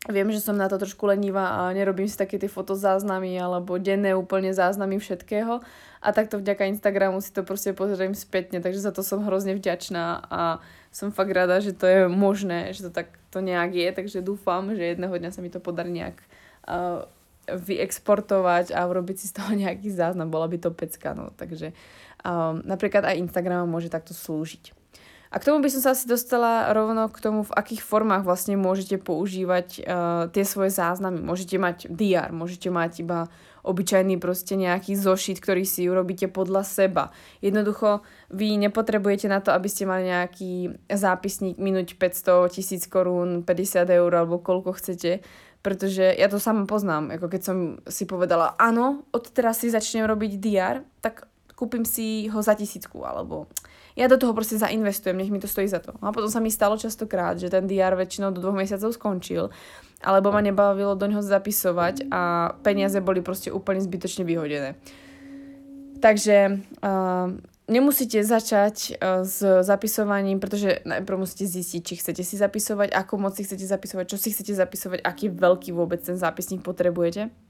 Viem, 0.07 0.31
že 0.31 0.39
som 0.39 0.55
na 0.55 0.71
to 0.71 0.79
trošku 0.79 1.03
lenivá 1.12 1.59
a 1.59 1.75
nerobím 1.75 2.07
si 2.07 2.15
také 2.15 2.39
tie 2.39 2.47
fotozáznamy 2.47 3.35
alebo 3.35 3.75
denné 3.75 4.15
úplne 4.15 4.55
záznamy 4.55 4.95
všetkého. 4.95 5.59
A 5.99 6.07
takto 6.15 6.39
vďaka 6.39 6.71
Instagramu 6.71 7.19
si 7.19 7.35
to 7.35 7.43
proste 7.43 7.75
pozriem 7.75 8.15
spätne, 8.15 8.63
takže 8.63 8.79
za 8.79 8.95
to 8.95 9.03
som 9.03 9.27
hrozne 9.27 9.59
vďačná 9.59 10.23
a 10.31 10.63
som 10.95 11.12
fakt 11.12 11.35
rada, 11.35 11.59
že 11.59 11.75
to 11.75 11.83
je 11.83 11.99
možné, 12.07 12.71
že 12.71 12.88
to 12.88 12.91
tak 12.95 13.12
to 13.27 13.43
nejak 13.43 13.75
je, 13.75 13.89
takže 13.91 14.23
dúfam, 14.23 14.71
že 14.71 14.95
jedného 14.95 15.12
dňa 15.12 15.35
sa 15.35 15.43
mi 15.43 15.51
to 15.51 15.59
podarí 15.59 15.91
nejak 15.91 16.15
uh, 16.63 17.03
vyexportovať 17.51 18.71
a 18.71 18.88
urobiť 18.88 19.15
si 19.19 19.25
z 19.27 19.35
toho 19.35 19.51
nejaký 19.67 19.91
záznam, 19.91 20.31
bola 20.31 20.47
by 20.47 20.63
to 20.63 20.71
pecka, 20.71 21.12
no, 21.12 21.35
takže 21.35 21.75
um, 22.23 22.63
napríklad 22.63 23.03
aj 23.03 23.19
Instagram 23.19 23.67
môže 23.67 23.91
takto 23.91 24.15
slúžiť. 24.15 24.79
A 25.30 25.38
k 25.38 25.46
tomu 25.46 25.62
by 25.62 25.70
som 25.70 25.82
sa 25.86 25.94
asi 25.94 26.10
dostala 26.10 26.74
rovno 26.74 27.06
k 27.06 27.22
tomu, 27.22 27.46
v 27.46 27.54
akých 27.54 27.86
formách 27.86 28.26
vlastne 28.26 28.58
môžete 28.58 28.98
používať 28.98 29.68
uh, 29.78 30.26
tie 30.34 30.42
svoje 30.42 30.74
záznamy. 30.74 31.22
Môžete 31.22 31.62
mať 31.62 31.86
DR, 31.86 32.34
môžete 32.34 32.74
mať 32.74 33.06
iba 33.06 33.30
obyčajný 33.62 34.18
proste 34.18 34.58
nejaký 34.58 34.98
zošit, 34.98 35.38
ktorý 35.38 35.70
si 35.70 35.86
urobíte 35.86 36.34
podľa 36.34 36.65
seba. 36.65 37.04
Jednoducho, 37.46 38.02
vy 38.34 38.58
nepotrebujete 38.58 39.30
na 39.30 39.38
to, 39.38 39.54
aby 39.54 39.70
ste 39.70 39.86
mali 39.86 40.10
nejaký 40.10 40.82
zápisník 40.89 41.62
minúť 41.62 41.94
500, 42.02 42.50
1000 42.50 42.89
korún, 42.89 43.46
50 43.46 43.86
eur 43.86 44.12
alebo 44.15 44.42
koľko 44.42 44.82
chcete, 44.82 45.22
pretože 45.62 46.10
ja 46.10 46.26
to 46.26 46.42
sama 46.42 46.65
poznám. 46.65 47.13
Ako 47.13 47.30
keď 47.30 47.42
som 47.46 47.58
si 47.86 48.10
povedala, 48.10 48.58
áno, 48.58 49.06
od 49.13 49.30
teraz 49.30 49.62
si 49.62 49.70
začnem 49.70 50.10
robiť 50.10 50.42
DR, 50.42 50.82
tak 51.06 51.30
kúpim 51.54 51.84
si 51.84 52.32
ho 52.32 52.39
za 52.39 52.56
tisícku, 52.56 53.04
alebo 53.04 53.52
ja 53.95 54.06
do 54.08 54.17
toho 54.17 54.34
proste 54.34 54.58
zainvestujem, 54.58 55.17
nech 55.17 55.32
mi 55.34 55.39
to 55.39 55.47
stojí 55.47 55.67
za 55.67 55.80
to. 55.80 55.93
No 56.02 56.10
a 56.10 56.15
potom 56.15 56.30
sa 56.30 56.39
mi 56.39 56.54
stalo 56.54 56.78
častokrát, 56.78 57.39
že 57.39 57.49
ten 57.49 57.65
DR 57.65 57.97
väčšinou 57.97 58.34
do 58.34 58.41
dvoch 58.41 58.58
mesiacov 58.58 58.93
skončil, 58.93 59.49
alebo 60.04 60.32
ma 60.32 60.41
nebavilo 60.41 60.95
do 60.95 61.06
neho 61.08 61.21
zapisovať 61.21 62.08
a 62.12 62.54
peniaze 62.62 63.02
boli 63.02 63.19
proste 63.25 63.49
úplne 63.52 63.82
zbytočne 63.82 64.23
vyhodené. 64.23 64.80
Takže 65.99 66.63
uh, 66.80 67.28
nemusíte 67.67 68.23
začať 68.23 68.95
uh, 68.95 69.28
s 69.28 69.43
zapisovaním, 69.43 70.39
pretože 70.39 70.80
najprv 70.88 71.17
musíte 71.19 71.43
zistiť, 71.43 71.82
či 71.84 71.93
chcete 71.99 72.23
si 72.23 72.39
zapisovať, 72.39 72.95
ako 72.95 73.13
moc 73.19 73.36
si 73.36 73.43
chcete 73.43 73.67
zapisovať, 73.67 74.06
čo 74.08 74.17
si 74.17 74.32
chcete 74.32 74.56
zapisovať, 74.56 74.99
aký 75.04 75.28
veľký 75.28 75.75
vôbec 75.75 75.99
ten 75.99 76.15
zápisník 76.15 76.63
potrebujete. 76.63 77.48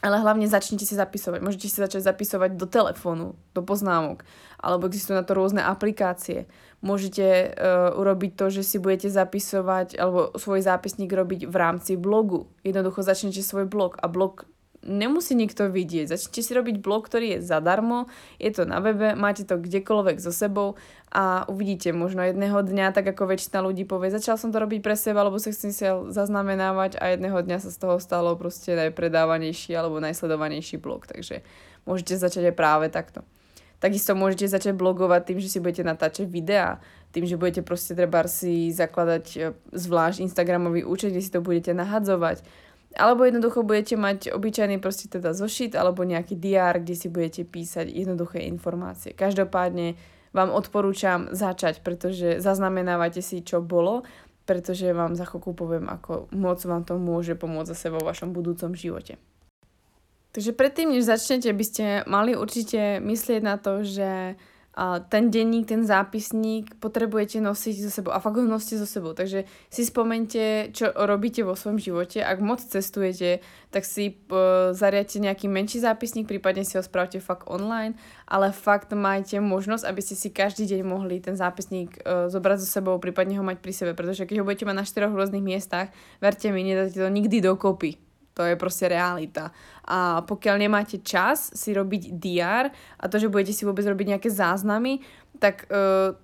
Ale 0.00 0.16
hlavne 0.16 0.48
začnite 0.48 0.88
si 0.88 0.96
zapisovať. 0.96 1.44
Môžete 1.44 1.68
si 1.68 1.76
začať 1.76 2.00
zapisovať 2.00 2.56
do 2.56 2.64
telefónu, 2.64 3.36
do 3.52 3.60
poznámok, 3.60 4.24
alebo 4.56 4.88
existujú 4.88 5.20
na 5.20 5.24
to 5.24 5.36
rôzne 5.36 5.60
aplikácie. 5.60 6.48
Môžete 6.80 7.52
uh, 7.52 7.92
urobiť 7.92 8.32
to, 8.32 8.48
že 8.48 8.62
si 8.64 8.76
budete 8.80 9.12
zapisovať, 9.12 10.00
alebo 10.00 10.32
svoj 10.40 10.64
zápisník 10.64 11.12
robiť 11.12 11.44
v 11.44 11.56
rámci 11.56 12.00
blogu. 12.00 12.48
Jednoducho 12.64 13.04
začnete 13.04 13.44
svoj 13.44 13.68
blog 13.68 14.00
a 14.00 14.08
blog 14.08 14.48
nemusí 14.84 15.36
nikto 15.36 15.68
vidieť. 15.68 16.16
Začnite 16.16 16.40
si 16.40 16.52
robiť 16.56 16.80
blog, 16.80 17.04
ktorý 17.06 17.36
je 17.36 17.44
zadarmo, 17.44 18.08
je 18.40 18.50
to 18.52 18.64
na 18.64 18.80
webe, 18.80 19.12
máte 19.12 19.44
to 19.44 19.60
kdekoľvek 19.60 20.16
so 20.16 20.32
sebou 20.32 20.80
a 21.10 21.42
uvidíte 21.50 21.90
možno 21.90 22.22
jedného 22.22 22.62
dňa, 22.62 22.94
tak 22.94 23.10
ako 23.10 23.34
väčšina 23.34 23.58
ľudí 23.66 23.82
povie, 23.82 24.14
začal 24.14 24.38
som 24.38 24.54
to 24.54 24.62
robiť 24.62 24.78
pre 24.78 24.94
seba, 24.94 25.26
alebo 25.26 25.42
sa 25.42 25.50
chcem 25.50 25.74
si 25.74 25.82
zaznamenávať 25.86 27.02
a 27.02 27.10
jedného 27.10 27.34
dňa 27.42 27.58
sa 27.58 27.74
z 27.74 27.78
toho 27.82 27.98
stalo 27.98 28.38
proste 28.38 28.78
najpredávanejší 28.78 29.74
alebo 29.74 29.98
najsledovanejší 29.98 30.78
blog, 30.78 31.10
takže 31.10 31.42
môžete 31.82 32.14
začať 32.14 32.54
aj 32.54 32.54
práve 32.54 32.86
takto. 32.94 33.26
Takisto 33.82 34.14
môžete 34.14 34.46
začať 34.46 34.78
blogovať 34.78 35.34
tým, 35.34 35.38
že 35.42 35.50
si 35.50 35.58
budete 35.58 35.82
natáčať 35.82 36.30
videá, 36.30 36.78
tým, 37.10 37.26
že 37.26 37.34
budete 37.34 37.66
proste 37.66 37.98
treba 37.98 38.22
si 38.30 38.70
zakladať 38.70 39.24
e, 39.34 39.38
zvlášť 39.72 40.22
Instagramový 40.22 40.86
účet, 40.86 41.10
kde 41.10 41.24
si 41.24 41.32
to 41.32 41.42
budete 41.42 41.74
nahadzovať, 41.74 42.44
Alebo 42.94 43.26
jednoducho 43.26 43.62
budete 43.66 43.94
mať 43.98 44.30
obyčajný 44.30 44.78
proste 44.78 45.10
teda 45.10 45.34
zošit 45.34 45.74
alebo 45.74 46.06
nejaký 46.06 46.38
diár, 46.38 46.78
kde 46.82 46.94
si 46.94 47.08
budete 47.10 47.42
písať 47.46 47.86
jednoduché 47.86 48.46
informácie. 48.46 49.16
Každopádne 49.16 49.94
vám 50.30 50.50
odporúčam 50.54 51.30
začať, 51.34 51.82
pretože 51.82 52.38
zaznamenávate 52.38 53.22
si, 53.22 53.42
čo 53.42 53.58
bolo, 53.58 54.06
pretože 54.46 54.90
vám 54.90 55.14
za 55.14 55.26
chvíľku 55.26 55.54
poviem, 55.54 55.86
ako 55.86 56.30
moc 56.34 56.58
vám 56.62 56.82
to 56.82 56.98
môže 56.98 57.38
pomôcť 57.38 57.70
zase 57.70 57.86
vo 57.90 58.02
vašom 58.02 58.34
budúcom 58.34 58.74
živote. 58.74 59.18
Takže 60.30 60.54
predtým, 60.54 60.94
než 60.94 61.10
začnete, 61.10 61.50
by 61.50 61.64
ste 61.66 61.84
mali 62.06 62.38
určite 62.38 63.02
myslieť 63.02 63.42
na 63.42 63.58
to, 63.58 63.82
že 63.82 64.38
ten 65.10 65.34
denník, 65.34 65.66
ten 65.66 65.82
zápisník 65.82 66.78
potrebujete 66.78 67.42
nosiť 67.42 67.74
so 67.82 67.90
sebou 67.90 68.14
a 68.14 68.22
fakt 68.22 68.38
ho 68.38 68.46
nosíte 68.46 68.78
so 68.78 68.86
sebou. 68.86 69.12
Takže 69.12 69.44
si 69.66 69.82
spomente, 69.82 70.70
čo 70.70 70.94
robíte 70.94 71.42
vo 71.42 71.58
svojom 71.58 71.82
živote. 71.82 72.22
Ak 72.22 72.38
moc 72.38 72.62
cestujete, 72.62 73.42
tak 73.74 73.82
si 73.82 74.14
uh, 74.30 74.70
zariadte 74.70 75.18
nejaký 75.18 75.50
menší 75.50 75.82
zápisník, 75.82 76.30
prípadne 76.30 76.62
si 76.62 76.78
ho 76.78 76.82
spravte 76.86 77.18
fakt 77.18 77.50
online, 77.50 77.98
ale 78.30 78.54
fakt 78.54 78.94
majte 78.94 79.42
možnosť, 79.42 79.84
aby 79.84 80.00
ste 80.00 80.14
si 80.14 80.30
každý 80.30 80.70
deň 80.70 80.80
mohli 80.86 81.18
ten 81.18 81.34
zápisník 81.34 82.00
uh, 82.06 82.30
zobrať 82.30 82.62
so 82.62 82.68
sebou, 82.70 82.96
prípadne 83.02 83.36
ho 83.36 83.44
mať 83.44 83.58
pri 83.58 83.74
sebe, 83.74 83.92
pretože 83.98 84.24
keď 84.24 84.40
ho 84.40 84.46
budete 84.46 84.64
mať 84.64 84.76
na 84.80 84.86
štyroch 84.86 85.12
rôznych 85.12 85.42
miestach, 85.42 85.90
verte 86.22 86.46
mi, 86.54 86.62
nedáte 86.62 86.94
to 86.94 87.10
nikdy 87.10 87.42
dokopy 87.42 88.09
to 88.40 88.48
je 88.48 88.56
proste 88.56 88.88
realita. 88.88 89.52
A 89.84 90.24
pokiaľ 90.24 90.56
nemáte 90.56 91.04
čas 91.04 91.52
si 91.52 91.76
robiť 91.76 92.16
DR 92.16 92.72
a 92.72 93.04
to, 93.04 93.20
že 93.20 93.28
budete 93.28 93.52
si 93.52 93.68
vôbec 93.68 93.84
robiť 93.84 94.16
nejaké 94.16 94.32
záznamy, 94.32 95.04
tak 95.36 95.68
uh, 95.68 96.16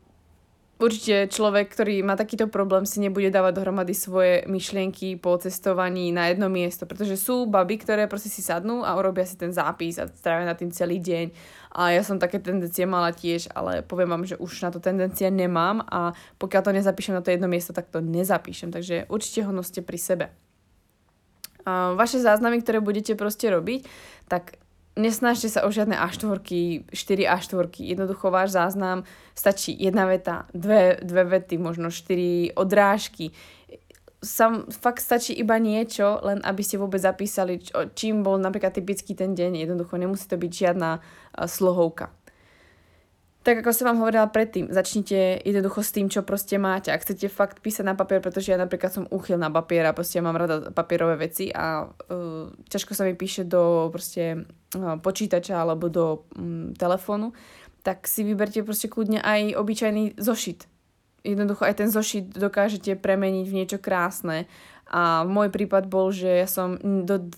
určite 0.81 1.29
človek, 1.29 1.72
ktorý 1.72 2.00
má 2.00 2.16
takýto 2.16 2.48
problém, 2.48 2.88
si 2.88 3.00
nebude 3.00 3.29
dávať 3.29 3.52
dohromady 3.61 3.92
svoje 3.92 4.44
myšlienky 4.48 5.20
po 5.20 5.37
cestovaní 5.40 6.09
na 6.09 6.33
jedno 6.33 6.48
miesto, 6.48 6.88
pretože 6.88 7.20
sú 7.20 7.44
baby, 7.48 7.81
ktoré 7.81 8.09
proste 8.09 8.33
si 8.33 8.40
sadnú 8.40 8.81
a 8.81 8.96
urobia 8.96 9.29
si 9.29 9.37
ten 9.37 9.52
zápis 9.52 10.00
a 10.00 10.09
strávia 10.09 10.48
na 10.48 10.57
tým 10.57 10.72
celý 10.72 11.00
deň. 11.00 11.26
A 11.76 11.92
ja 11.92 12.00
som 12.00 12.16
také 12.16 12.40
tendencie 12.40 12.88
mala 12.88 13.12
tiež, 13.12 13.52
ale 13.52 13.85
poviem 13.85 14.09
vám, 14.09 14.24
že 14.24 14.40
už 14.40 14.64
na 14.64 14.72
to 14.72 14.81
tendencie 14.81 15.29
nemám 15.29 15.85
a 15.85 16.16
pokiaľ 16.40 16.62
to 16.64 16.76
nezapíšem 16.76 17.12
na 17.12 17.20
to 17.20 17.33
jedno 17.33 17.48
miesto, 17.48 17.76
tak 17.76 17.92
to 17.92 18.00
nezapíšem. 18.00 18.72
Takže 18.72 19.09
určite 19.12 19.44
ho 19.44 19.52
noste 19.52 19.85
pri 19.85 20.00
sebe 20.00 20.26
vaše 21.66 22.22
záznamy, 22.22 22.62
ktoré 22.62 22.79
budete 22.79 23.18
proste 23.18 23.50
robiť, 23.50 23.85
tak 24.31 24.62
nesnažte 24.96 25.50
sa 25.50 25.66
o 25.66 25.70
žiadne 25.70 25.98
A4, 25.98 26.40
4 26.88 26.88
A4. 26.94 27.66
Jednoducho 27.83 28.31
váš 28.31 28.55
záznam 28.55 29.02
stačí 29.35 29.74
jedna 29.74 30.07
veta, 30.07 30.46
dve, 30.55 31.02
dve 31.02 31.26
vety, 31.26 31.59
možno 31.59 31.90
4 31.90 32.57
odrážky. 32.57 33.35
Sam, 34.24 34.70
fakt 34.72 35.05
stačí 35.05 35.37
iba 35.37 35.61
niečo, 35.61 36.18
len 36.24 36.40
aby 36.40 36.62
ste 36.64 36.81
vôbec 36.81 36.98
zapísali, 37.05 37.61
čím 37.92 38.24
bol 38.24 38.40
napríklad 38.40 38.72
typický 38.72 39.12
ten 39.12 39.37
deň. 39.37 39.68
Jednoducho 39.68 40.00
nemusí 40.00 40.24
to 40.24 40.40
byť 40.40 40.52
žiadna 40.55 41.05
slohovka 41.44 42.14
tak 43.46 43.62
ako 43.62 43.70
som 43.70 43.87
vám 43.94 44.02
hovorila 44.02 44.26
predtým, 44.26 44.74
začnite 44.74 45.38
jednoducho 45.46 45.78
s 45.78 45.94
tým, 45.94 46.11
čo 46.11 46.26
proste 46.26 46.59
máte. 46.59 46.90
Ak 46.90 47.06
chcete 47.06 47.30
fakt 47.30 47.62
písať 47.62 47.87
na 47.87 47.94
papier, 47.94 48.18
pretože 48.18 48.50
ja 48.50 48.59
napríklad 48.59 48.90
som 48.90 49.06
uchyl 49.06 49.38
na 49.38 49.54
papier 49.54 49.87
a 49.87 49.94
proste 49.94 50.18
mám 50.18 50.35
rada 50.35 50.74
papierové 50.74 51.30
veci 51.30 51.54
a 51.54 51.87
uh, 51.87 52.50
ťažko 52.66 52.98
sa 52.98 53.06
mi 53.06 53.14
píše 53.14 53.46
do 53.46 53.87
proste 53.94 54.50
uh, 54.74 54.98
počítača 54.98 55.62
alebo 55.62 55.87
do 55.87 56.26
um, 56.35 56.74
telefónu, 56.74 57.30
tak 57.87 58.11
si 58.11 58.26
vyberte 58.26 58.66
proste 58.66 58.90
kľudne 58.90 59.22
aj 59.22 59.54
obyčajný 59.54 60.18
zošit. 60.18 60.66
Jednoducho 61.22 61.70
aj 61.70 61.87
ten 61.87 61.87
zošit 61.87 62.35
dokážete 62.35 62.98
premeniť 62.98 63.46
v 63.46 63.56
niečo 63.62 63.78
krásne. 63.78 64.50
A 64.90 65.22
môj 65.22 65.54
prípad 65.54 65.87
bol, 65.87 66.11
že 66.11 66.42
ja 66.42 66.50
som 66.50 66.82
do 66.82 67.30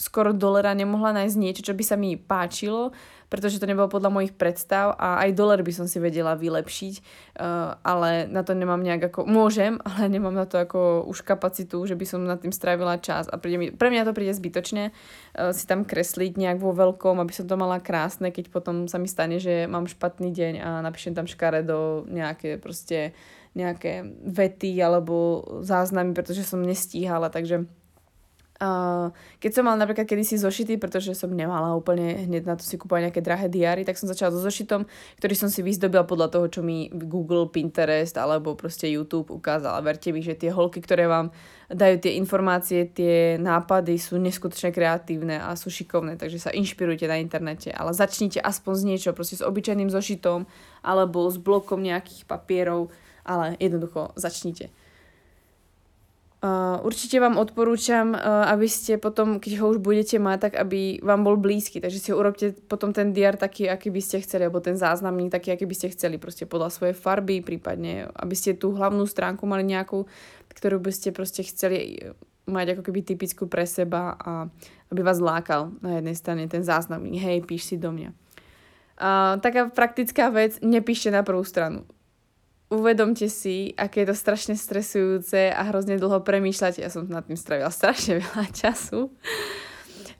skoro 0.00 0.32
dolera 0.32 0.72
nemohla 0.72 1.12
nájsť 1.12 1.36
niečo, 1.36 1.62
čo 1.68 1.76
by 1.76 1.84
sa 1.84 2.00
mi 2.00 2.16
páčilo, 2.16 2.96
pretože 3.30 3.62
to 3.62 3.70
nebolo 3.70 3.86
podľa 3.86 4.10
mojich 4.10 4.34
predstav 4.34 4.98
a 4.98 5.22
aj 5.22 5.38
dolar 5.38 5.62
by 5.62 5.70
som 5.70 5.86
si 5.86 6.02
vedela 6.02 6.34
vylepšiť, 6.34 6.94
uh, 7.38 7.78
ale 7.80 8.26
na 8.26 8.42
to 8.42 8.58
nemám 8.58 8.82
nejak 8.82 9.14
ako, 9.14 9.24
môžem, 9.24 9.78
ale 9.88 10.10
nemám 10.10 10.34
na 10.34 10.44
to 10.44 10.58
ako 10.58 11.06
už 11.06 11.22
kapacitu, 11.22 11.78
že 11.86 11.94
by 11.94 12.04
som 12.04 12.26
nad 12.26 12.42
tým 12.42 12.50
strávila 12.50 12.98
čas 12.98 13.30
a 13.30 13.38
príde 13.38 13.56
mi, 13.56 13.66
pre 13.70 13.88
mňa 13.88 14.04
to 14.04 14.12
príde 14.12 14.34
zbytočne 14.34 14.90
uh, 14.90 15.54
si 15.54 15.64
tam 15.64 15.86
kresliť 15.86 16.36
nejak 16.36 16.58
vo 16.58 16.74
veľkom, 16.74 17.22
aby 17.22 17.32
som 17.32 17.46
to 17.46 17.54
mala 17.54 17.78
krásne, 17.78 18.34
keď 18.34 18.50
potom 18.50 18.90
sa 18.90 18.98
mi 18.98 19.06
stane, 19.06 19.38
že 19.38 19.70
mám 19.70 19.86
špatný 19.86 20.34
deň 20.34 20.54
a 20.58 20.68
napíšem 20.82 21.14
tam 21.14 21.30
škare 21.30 21.62
do 21.62 22.04
nejaké 22.10 22.58
proste 22.58 23.14
nejaké 23.50 24.06
vety 24.22 24.78
alebo 24.78 25.42
záznamy, 25.66 26.14
pretože 26.14 26.46
som 26.46 26.62
nestíhala, 26.62 27.34
takže 27.34 27.66
Keď 29.40 29.50
som 29.56 29.64
mala 29.64 29.80
napríklad 29.80 30.04
kedysi 30.04 30.36
zošity, 30.36 30.76
pretože 30.76 31.16
som 31.16 31.32
nemala 31.32 31.72
úplne 31.72 32.28
hneď 32.28 32.44
na 32.44 32.60
to 32.60 32.64
si 32.68 32.76
kúpovať 32.76 33.08
nejaké 33.08 33.24
drahé 33.24 33.48
diary, 33.48 33.88
tak 33.88 33.96
som 33.96 34.04
začala 34.04 34.36
so 34.36 34.44
zošitom, 34.44 34.84
ktorý 35.16 35.32
som 35.32 35.48
si 35.48 35.64
vyzdobila 35.64 36.04
podľa 36.04 36.28
toho, 36.28 36.46
čo 36.52 36.60
mi 36.60 36.92
Google, 36.92 37.48
Pinterest 37.48 38.20
alebo 38.20 38.52
proste 38.52 38.84
YouTube 38.92 39.32
ukázala. 39.32 39.80
Verte 39.80 40.12
mi, 40.12 40.20
že 40.20 40.36
tie 40.36 40.52
holky, 40.52 40.84
ktoré 40.84 41.08
vám 41.08 41.32
dajú 41.72 42.04
tie 42.04 42.20
informácie, 42.20 42.84
tie 42.92 43.40
nápady 43.40 43.96
sú 43.96 44.20
neskutočne 44.20 44.76
kreatívne 44.76 45.40
a 45.40 45.56
sú 45.56 45.72
šikovné, 45.72 46.20
takže 46.20 46.36
sa 46.36 46.52
inšpirujte 46.52 47.08
na 47.08 47.16
internete, 47.16 47.72
ale 47.72 47.96
začnite 47.96 48.44
aspoň 48.44 48.74
z 48.76 48.84
niečo, 48.84 49.16
proste 49.16 49.40
s 49.40 49.46
obyčajným 49.46 49.88
zošitom 49.88 50.44
alebo 50.84 51.24
s 51.32 51.40
blokom 51.40 51.80
nejakých 51.80 52.28
papierov, 52.28 52.92
ale 53.24 53.56
jednoducho 53.56 54.12
začnite. 54.20 54.68
Uh, 56.40 56.80
určite 56.88 57.20
vám 57.20 57.36
odporúčam, 57.36 58.16
uh, 58.16 58.48
aby 58.48 58.64
ste 58.64 58.96
potom, 58.96 59.44
keď 59.44 59.60
ho 59.60 59.76
už 59.76 59.78
budete 59.84 60.16
mať, 60.16 60.48
tak 60.48 60.52
aby 60.56 60.96
vám 61.04 61.20
bol 61.20 61.36
blízky. 61.36 61.84
Takže 61.84 62.00
si 62.00 62.16
urobte 62.16 62.56
potom 62.64 62.96
ten 62.96 63.12
diar 63.12 63.36
taký, 63.36 63.68
aký 63.68 63.92
by 63.92 64.00
ste 64.00 64.24
chceli, 64.24 64.48
alebo 64.48 64.64
ten 64.64 64.72
záznamník 64.72 65.28
taký, 65.28 65.52
aký 65.52 65.68
by 65.68 65.76
ste 65.76 65.92
chceli, 65.92 66.16
proste 66.16 66.48
podľa 66.48 66.72
svojej 66.72 66.96
farby, 66.96 67.44
prípadne, 67.44 68.08
aby 68.16 68.32
ste 68.32 68.56
tú 68.56 68.72
hlavnú 68.72 69.04
stránku 69.04 69.44
mali 69.44 69.68
nejakú, 69.68 70.08
ktorú 70.56 70.80
by 70.80 70.88
ste 70.96 71.12
proste 71.12 71.44
chceli 71.44 72.08
mať 72.48 72.80
ako 72.80 72.88
keby 72.88 73.04
typickú 73.04 73.44
pre 73.44 73.68
seba 73.68 74.16
a 74.16 74.48
aby 74.88 75.00
vás 75.04 75.20
lákal 75.20 75.76
na 75.84 76.00
jednej 76.00 76.16
strane 76.16 76.48
ten 76.48 76.64
záznamník. 76.64 77.20
Hej, 77.20 77.44
píš 77.44 77.68
si 77.68 77.76
do 77.76 77.92
mňa. 77.92 78.16
Uh, 78.96 79.36
taká 79.44 79.68
praktická 79.68 80.32
vec, 80.32 80.56
nepíšte 80.64 81.12
na 81.12 81.20
prvú 81.20 81.44
stranu 81.44 81.84
uvedomte 82.70 83.26
si, 83.26 83.74
aké 83.74 84.06
je 84.06 84.14
to 84.14 84.16
strašne 84.16 84.54
stresujúce 84.54 85.50
a 85.50 85.60
hrozne 85.68 85.98
dlho 85.98 86.22
premýšľať. 86.22 86.80
Ja 86.80 86.88
som 86.88 87.10
nad 87.10 87.26
tým 87.26 87.36
strávila 87.36 87.74
strašne 87.74 88.22
veľa 88.22 88.46
času. 88.54 89.10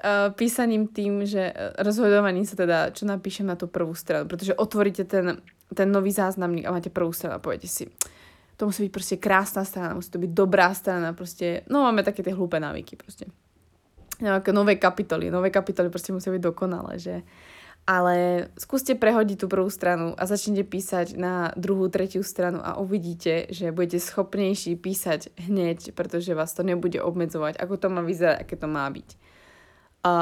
Uh, 0.01 0.33
písaním 0.33 0.89
tým, 0.89 1.29
že 1.29 1.53
uh, 1.53 1.77
rozhodovaním 1.85 2.49
sa 2.49 2.57
teda, 2.57 2.89
čo 2.91 3.05
napíšem 3.05 3.45
na 3.45 3.55
tú 3.55 3.69
prvú 3.69 3.93
stranu, 3.93 4.25
pretože 4.27 4.57
otvoríte 4.57 5.05
ten, 5.05 5.45
ten 5.77 5.89
nový 5.93 6.09
záznamník 6.09 6.65
a 6.65 6.73
máte 6.73 6.89
prvú 6.89 7.13
stranu 7.13 7.37
a 7.37 7.45
poviete 7.45 7.69
si, 7.69 7.85
to 8.57 8.65
musí 8.65 8.89
byť 8.89 8.93
proste 8.97 9.17
krásna 9.21 9.61
strana, 9.61 9.93
musí 9.93 10.09
to 10.09 10.17
byť 10.17 10.33
dobrá 10.33 10.73
strana, 10.73 11.13
proste, 11.13 11.69
no 11.69 11.85
máme 11.85 12.01
také 12.01 12.25
tie 12.25 12.33
hlúpe 12.33 12.57
návyky 12.57 12.97
proste. 12.97 13.29
Nejaké 14.25 14.57
nové 14.57 14.81
kapitoly, 14.81 15.29
nové 15.29 15.53
kapitoly 15.53 15.93
proste 15.93 16.17
musia 16.17 16.33
byť 16.33 16.49
dokonalé, 16.49 16.97
že 16.97 17.21
ale 17.91 18.47
skúste 18.55 18.95
prehodiť 18.95 19.43
tú 19.43 19.47
prvú 19.51 19.67
stranu 19.67 20.15
a 20.15 20.23
začnite 20.23 20.63
písať 20.63 21.19
na 21.19 21.51
druhú, 21.59 21.91
tretiu 21.91 22.23
stranu 22.23 22.63
a 22.63 22.79
uvidíte, 22.79 23.51
že 23.51 23.75
budete 23.75 23.99
schopnejší 23.99 24.79
písať 24.79 25.35
hneď, 25.51 25.91
pretože 25.99 26.39
vás 26.39 26.55
to 26.55 26.63
nebude 26.63 27.03
obmedzovať, 27.03 27.59
ako 27.59 27.75
to 27.83 27.87
má 27.91 28.07
vyzerať, 28.07 28.47
aké 28.47 28.55
to 28.55 28.71
má 28.71 28.87
byť. 28.87 29.09
A 30.07 30.15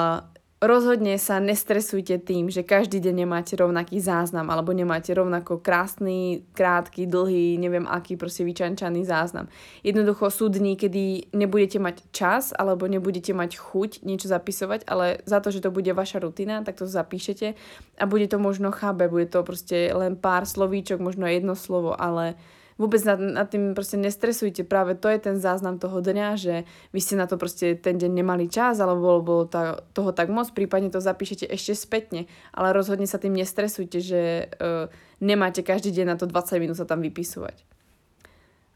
rozhodne 0.59 1.15
sa 1.23 1.39
nestresujte 1.39 2.19
tým, 2.19 2.51
že 2.51 2.67
každý 2.67 2.99
deň 2.99 3.15
nemáte 3.15 3.55
rovnaký 3.55 4.03
záznam 4.03 4.51
alebo 4.51 4.75
nemáte 4.75 5.15
rovnako 5.15 5.63
krásny, 5.63 6.43
krátky, 6.55 7.07
dlhý, 7.07 7.59
neviem 7.63 7.87
aký 7.87 8.19
proste 8.19 8.43
vyčančaný 8.43 9.07
záznam. 9.07 9.47
Jednoducho 9.87 10.27
sú 10.35 10.51
dní, 10.51 10.75
kedy 10.75 11.31
nebudete 11.31 11.79
mať 11.79 11.97
čas 12.11 12.51
alebo 12.51 12.91
nebudete 12.91 13.31
mať 13.31 13.55
chuť 13.55 13.91
niečo 14.03 14.27
zapisovať, 14.27 14.83
ale 14.91 15.23
za 15.23 15.39
to, 15.39 15.55
že 15.55 15.63
to 15.63 15.71
bude 15.71 15.91
vaša 15.95 16.19
rutina, 16.19 16.67
tak 16.67 16.83
to 16.83 16.91
zapíšete 16.91 17.55
a 17.99 18.05
bude 18.07 18.27
to 18.27 18.43
možno 18.43 18.75
chábe, 18.75 19.07
bude 19.07 19.31
to 19.31 19.47
proste 19.47 19.95
len 19.95 20.19
pár 20.19 20.43
slovíčok, 20.43 20.99
možno 20.99 21.31
jedno 21.31 21.55
slovo, 21.55 21.95
ale 21.95 22.35
vôbec 22.79 23.03
nad, 23.03 23.19
nad 23.19 23.51
tým 23.51 23.75
proste 23.75 23.99
nestresujte. 23.99 24.63
Práve 24.63 24.95
to 24.95 25.11
je 25.11 25.19
ten 25.19 25.37
záznam 25.37 25.83
toho 25.83 25.99
dňa, 25.99 26.29
že 26.39 26.55
vy 26.95 27.01
ste 27.03 27.19
na 27.19 27.27
to 27.27 27.35
proste 27.35 27.83
ten 27.83 27.99
deň 27.99 28.23
nemali 28.23 28.47
čas, 28.47 28.79
alebo 28.79 29.03
bolo, 29.03 29.21
bolo 29.21 29.45
tá, 29.51 29.83
toho 29.93 30.15
tak 30.15 30.31
moc, 30.31 30.47
prípadne 30.55 30.89
to 30.89 31.03
zapíšete 31.03 31.45
ešte 31.51 31.75
spätne, 31.75 32.31
ale 32.55 32.71
rozhodne 32.71 33.11
sa 33.11 33.19
tým 33.19 33.35
nestresujte, 33.35 33.99
že 33.99 34.23
uh, 34.63 34.87
nemáte 35.19 35.67
každý 35.67 35.91
deň 35.91 36.07
na 36.07 36.17
to 36.17 36.31
20 36.31 36.63
minút 36.63 36.79
sa 36.79 36.87
tam 36.87 37.03
vypisovať. 37.03 37.67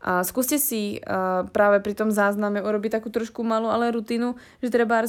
A 0.02 0.26
skúste 0.26 0.58
si 0.58 0.98
uh, 0.98 1.46
práve 1.54 1.78
pri 1.78 1.94
tom 1.94 2.10
zázname 2.10 2.58
urobiť 2.58 2.98
takú 2.98 3.06
trošku 3.06 3.46
malú 3.46 3.70
ale 3.70 3.94
rutinu, 3.94 4.34
že 4.58 4.74
treba 4.74 5.06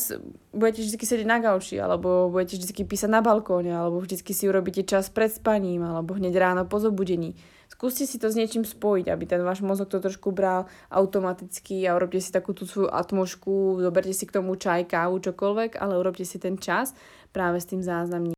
budete 0.53 0.85
vždy 0.85 1.01
sedieť 1.01 1.25
na 1.25 1.41
gauči, 1.41 1.81
alebo 1.81 2.29
budete 2.29 2.61
vždy 2.61 2.85
písať 2.85 3.09
na 3.09 3.25
balkóne, 3.25 3.73
alebo 3.73 3.97
vždy 3.97 4.21
si 4.21 4.45
urobíte 4.45 4.85
čas 4.85 5.09
pred 5.09 5.33
spaním, 5.33 5.81
alebo 5.81 6.13
hneď 6.13 6.37
ráno 6.37 6.69
po 6.69 6.77
zobudení 6.77 7.33
Skúste 7.73 8.05
si 8.05 8.21
to 8.21 8.29
s 8.29 8.37
niečím 8.37 8.61
spojiť, 8.61 9.09
aby 9.09 9.25
ten 9.25 9.41
váš 9.41 9.65
mozog 9.65 9.89
to 9.89 9.97
trošku 9.97 10.29
bral 10.29 10.69
automaticky 10.93 11.81
a 11.89 11.97
urobte 11.97 12.21
si 12.21 12.29
takú 12.29 12.53
tú 12.53 12.69
svoju 12.69 12.93
atmošku, 12.93 13.81
zoberte 13.81 14.13
si 14.13 14.29
k 14.29 14.37
tomu 14.37 14.53
čaj, 14.53 14.85
kávu, 14.85 15.17
čokoľvek, 15.17 15.81
ale 15.81 15.97
urobte 15.97 16.21
si 16.21 16.37
ten 16.37 16.61
čas 16.61 16.93
práve 17.33 17.57
s 17.57 17.65
tým 17.65 17.81
záznamníkom. 17.81 18.37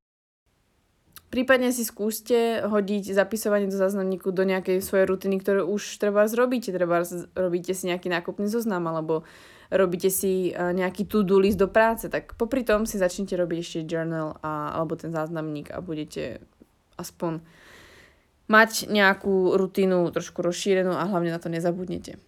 Prípadne 1.28 1.76
si 1.76 1.84
skúste 1.84 2.64
hodiť 2.64 3.12
zapisovanie 3.12 3.68
do 3.68 3.76
záznamníku 3.76 4.32
do 4.32 4.48
nejakej 4.48 4.80
svojej 4.80 5.04
rutiny, 5.04 5.44
ktoré 5.44 5.68
už 5.68 6.00
treba 6.00 6.32
zrobíte. 6.32 6.72
Treba 6.72 7.04
robíte 7.36 7.76
si 7.76 7.92
nejaký 7.92 8.08
nákupný 8.08 8.48
zoznam 8.48 8.88
alebo 8.88 9.28
robíte 9.68 10.08
si 10.08 10.56
e, 10.56 10.72
nejaký 10.72 11.12
to-do 11.12 11.36
list 11.44 11.60
do 11.60 11.68
práce, 11.68 12.08
tak 12.08 12.40
popri 12.40 12.64
tom 12.64 12.88
si 12.88 12.96
začnite 12.96 13.36
robiť 13.36 13.58
ešte 13.60 13.80
journal 13.84 14.40
a, 14.40 14.80
alebo 14.80 14.96
ten 14.96 15.12
záznamník 15.12 15.76
a 15.76 15.84
budete 15.84 16.40
aspoň 16.96 17.44
mať 18.46 18.90
nejakú 18.90 19.58
rutinu 19.58 20.10
trošku 20.14 20.46
rozšírenú 20.46 20.94
a 20.94 21.10
hlavne 21.10 21.34
na 21.34 21.42
to 21.42 21.50
nezabudnete 21.50 22.22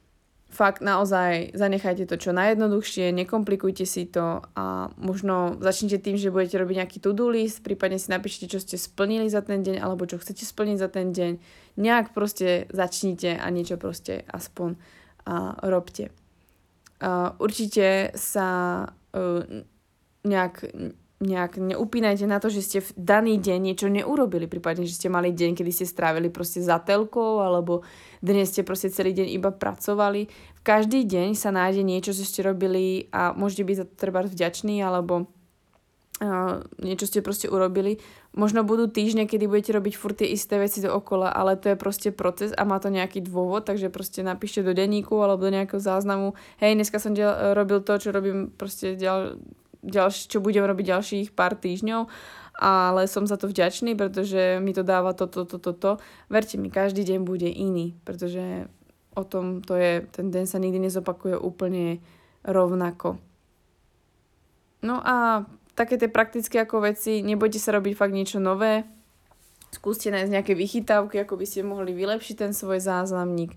fakt 0.57 0.81
naozaj 0.81 1.53
zanechajte 1.53 2.07
to 2.07 2.15
čo 2.17 2.31
najjednoduchšie, 2.33 3.13
nekomplikujte 3.13 3.85
si 3.85 4.07
to 4.07 4.41
a 4.55 4.89
možno 4.97 5.59
začnite 5.61 6.01
tým, 6.01 6.15
že 6.15 6.31
budete 6.31 6.57
robiť 6.57 6.75
nejaký 6.81 6.97
to-do 7.03 7.29
list, 7.29 7.61
prípadne 7.61 7.99
si 8.01 8.09
napíšete, 8.09 8.49
čo 8.49 8.59
ste 8.63 8.79
splnili 8.79 9.29
za 9.29 9.43
ten 9.43 9.61
deň 9.61 9.77
alebo 9.77 10.07
čo 10.07 10.17
chcete 10.17 10.47
splniť 10.47 10.77
za 10.79 10.89
ten 10.89 11.13
deň. 11.13 11.31
Nejak 11.77 12.15
proste 12.15 12.65
začnite 12.73 13.37
a 13.37 13.45
niečo 13.53 13.77
proste 13.77 14.25
aspoň 14.31 14.81
a, 15.27 15.59
robte. 15.67 16.09
A, 17.03 17.37
určite 17.37 18.15
sa 18.17 18.81
uh, 18.87 19.43
nejak 20.25 20.63
nejak 21.17 21.57
neupínajte 21.57 22.29
na 22.29 22.37
to, 22.37 22.53
že 22.53 22.61
ste 22.61 22.77
v 22.85 22.93
daný 22.93 23.41
deň 23.41 23.59
niečo 23.73 23.89
neurobili, 23.89 24.45
prípadne, 24.45 24.85
že 24.85 25.01
ste 25.01 25.09
mali 25.09 25.33
deň, 25.33 25.57
kedy 25.57 25.71
ste 25.73 25.89
strávili 25.89 26.29
proste 26.29 26.61
za 26.61 26.77
telkou, 26.77 27.41
alebo 27.41 27.81
dnes 28.21 28.53
ste 28.53 28.61
proste 28.61 28.93
celý 28.93 29.17
deň 29.17 29.27
iba 29.33 29.49
pracovali. 29.49 30.29
V 30.29 30.61
každý 30.61 31.09
deň 31.09 31.33
sa 31.33 31.49
nájde 31.49 31.81
niečo, 31.81 32.13
čo 32.13 32.21
ste 32.21 32.45
robili 32.45 33.09
a 33.09 33.33
môžete 33.33 33.65
byť 33.65 33.75
za 33.81 33.85
to 33.89 33.93
treba 33.97 34.21
vďační, 34.21 34.77
alebo 34.85 35.25
uh, 36.21 36.61
niečo 36.85 37.09
ste 37.09 37.25
proste 37.25 37.49
urobili. 37.49 37.97
Možno 38.37 38.61
budú 38.61 38.85
týždne, 38.85 39.25
kedy 39.25 39.49
budete 39.49 39.73
robiť 39.73 39.97
furt 39.97 40.21
tie 40.21 40.29
isté 40.29 40.61
veci 40.61 40.85
do 40.85 40.93
okola, 40.93 41.33
ale 41.33 41.57
to 41.57 41.73
je 41.73 41.81
proste 41.81 42.13
proces 42.13 42.53
a 42.53 42.61
má 42.61 42.77
to 42.77 42.93
nejaký 42.93 43.25
dôvod, 43.25 43.65
takže 43.65 43.89
proste 43.89 44.21
napíšte 44.21 44.61
do 44.61 44.77
denníku 44.77 45.17
alebo 45.17 45.49
do 45.49 45.49
nejakého 45.49 45.81
záznamu, 45.81 46.37
hej, 46.61 46.77
dneska 46.77 47.01
som 47.01 47.17
robil 47.57 47.81
to, 47.81 47.97
čo 47.97 48.13
robím 48.13 48.53
proste 48.53 48.93
ďal- 48.93 49.41
ďalš- 49.87 50.27
čo 50.27 50.43
budem 50.43 50.67
robiť 50.67 50.85
ďalších 50.93 51.27
pár 51.33 51.55
týždňov, 51.55 52.05
ale 52.57 53.05
som 53.05 53.29
za 53.29 53.37
to 53.37 53.47
vďačný, 53.47 53.93
pretože 53.93 54.57
mi 54.59 54.73
to 54.73 54.81
dáva 54.81 55.13
toto, 55.13 55.45
toto, 55.45 55.71
toto. 55.71 56.01
Verte 56.27 56.57
mi, 56.57 56.73
každý 56.73 57.05
deň 57.05 57.19
bude 57.23 57.47
iný, 57.47 57.93
pretože 58.01 58.67
o 59.17 59.23
tom 59.23 59.65
to 59.65 59.77
je, 59.77 60.05
ten 60.09 60.33
deň 60.33 60.45
sa 60.45 60.57
nikdy 60.61 60.89
nezopakuje 60.89 61.37
úplne 61.37 62.01
rovnako. 62.45 63.21
No 64.81 65.01
a 65.01 65.45
také 65.77 65.97
tie 65.97 66.09
praktické 66.09 66.65
ako 66.65 66.85
veci, 66.85 67.21
nebojte 67.21 67.61
sa 67.61 67.73
robiť 67.77 67.93
fakt 67.93 68.13
niečo 68.13 68.41
nové, 68.41 68.85
skúste 69.69 70.09
nájsť 70.09 70.31
nejaké 70.33 70.53
vychytávky, 70.53 71.21
ako 71.21 71.37
by 71.37 71.45
ste 71.45 71.65
mohli 71.65 71.93
vylepšiť 71.93 72.35
ten 72.37 72.51
svoj 72.53 72.81
záznamník 72.81 73.53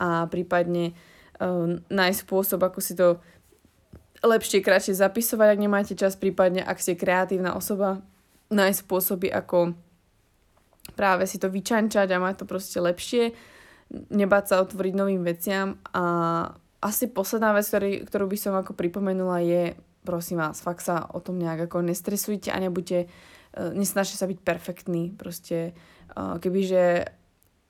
a 0.00 0.26
prípadne 0.26 0.96
uh, 1.38 1.78
nájsť 1.90 2.18
spôsob, 2.24 2.60
ako 2.64 2.80
si 2.80 2.96
to 2.96 3.20
lepšie, 4.20 4.60
kratšie 4.60 4.94
zapisovať, 4.96 5.48
ak 5.56 5.60
nemáte 5.60 5.94
čas, 5.96 6.16
prípadne 6.16 6.60
ak 6.60 6.80
ste 6.80 6.98
kreatívna 6.98 7.56
osoba, 7.56 8.04
nájsť 8.50 8.78
spôsoby, 8.84 9.28
ako 9.30 9.72
práve 10.98 11.24
si 11.24 11.38
to 11.38 11.48
vyčančať 11.48 12.08
a 12.10 12.22
mať 12.22 12.42
to 12.42 12.44
proste 12.44 12.76
lepšie, 12.76 13.32
nebáť 14.10 14.44
sa 14.46 14.54
otvoriť 14.62 14.94
novým 14.94 15.22
veciam. 15.22 15.78
A 15.94 16.02
asi 16.80 17.08
posledná 17.12 17.52
vec, 17.52 17.68
ktorý, 17.68 18.04
ktorú 18.08 18.26
by 18.30 18.38
som 18.40 18.54
ako 18.56 18.72
pripomenula 18.72 19.44
je, 19.44 19.62
prosím 20.02 20.40
vás, 20.40 20.64
fakt 20.64 20.84
sa 20.84 21.04
o 21.12 21.20
tom 21.20 21.36
nejak 21.36 21.68
ako 21.68 21.84
nestresujte 21.84 22.48
a 22.48 22.58
nebuďte, 22.58 23.06
uh, 23.06 23.72
nesnažte 23.76 24.16
sa 24.16 24.26
byť 24.26 24.38
perfektní, 24.40 25.12
proste 25.12 25.76
uh, 26.16 26.40
kebyže 26.40 27.19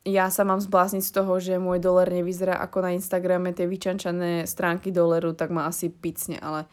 ja 0.05 0.33
sa 0.33 0.49
mám 0.49 0.65
zblázniť 0.65 1.05
z 1.05 1.13
toho, 1.13 1.33
že 1.37 1.61
môj 1.61 1.77
dolar 1.77 2.09
nevyzerá 2.09 2.57
ako 2.65 2.81
na 2.81 2.97
Instagrame 2.97 3.53
tie 3.53 3.69
vyčančané 3.69 4.49
stránky 4.49 4.89
doleru, 4.89 5.37
tak 5.37 5.53
ma 5.53 5.69
asi 5.69 5.93
picne, 5.93 6.41
ale 6.41 6.65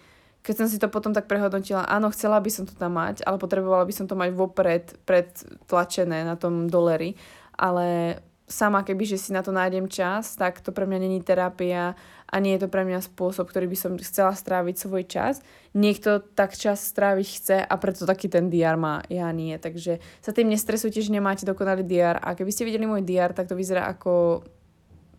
keď 0.47 0.63
som 0.63 0.67
si 0.71 0.79
to 0.79 0.87
potom 0.87 1.11
tak 1.11 1.27
prehodnotila, 1.27 1.83
áno, 1.83 2.07
chcela 2.15 2.39
by 2.39 2.47
som 2.47 2.63
to 2.63 2.71
tam 2.71 2.95
mať, 2.95 3.27
ale 3.27 3.35
potrebovala 3.35 3.83
by 3.83 3.91
som 3.91 4.07
to 4.07 4.15
mať 4.15 4.31
vopred 4.31 4.95
predtlačené 5.03 6.23
na 6.23 6.39
tom 6.39 6.71
doleri, 6.71 7.19
ale 7.59 8.15
sama 8.47 8.87
keby, 8.87 9.03
že 9.03 9.19
si 9.19 9.35
na 9.35 9.43
to 9.43 9.51
nájdem 9.51 9.91
čas, 9.91 10.39
tak 10.39 10.63
to 10.63 10.71
pre 10.71 10.87
mňa 10.87 10.99
není 11.03 11.19
terapia 11.19 11.99
a 12.27 12.35
nie 12.43 12.59
je 12.59 12.67
to 12.67 12.69
pre 12.71 12.83
mňa 12.83 13.07
spôsob, 13.07 13.47
ktorý 13.47 13.71
by 13.71 13.77
som 13.79 13.91
chcela 14.03 14.35
stráviť 14.35 14.75
svoj 14.75 15.03
čas. 15.07 15.39
Niekto 15.71 16.19
tak 16.35 16.59
čas 16.59 16.83
stráviť 16.83 17.27
chce 17.27 17.57
a 17.63 17.73
preto 17.79 18.03
taký 18.03 18.27
ten 18.27 18.51
DR 18.51 18.75
má, 18.75 18.99
ja 19.07 19.31
nie. 19.31 19.55
Takže 19.55 20.03
sa 20.19 20.35
tým 20.35 20.51
nestresujte, 20.51 20.99
že 20.99 21.15
nemáte 21.15 21.47
dokonalý 21.47 21.87
DR 21.87 22.19
a 22.19 22.35
keby 22.35 22.51
ste 22.51 22.67
videli 22.67 22.83
môj 22.83 23.07
DR, 23.07 23.31
tak 23.31 23.47
to 23.47 23.55
vyzerá 23.55 23.87
ako 23.87 24.43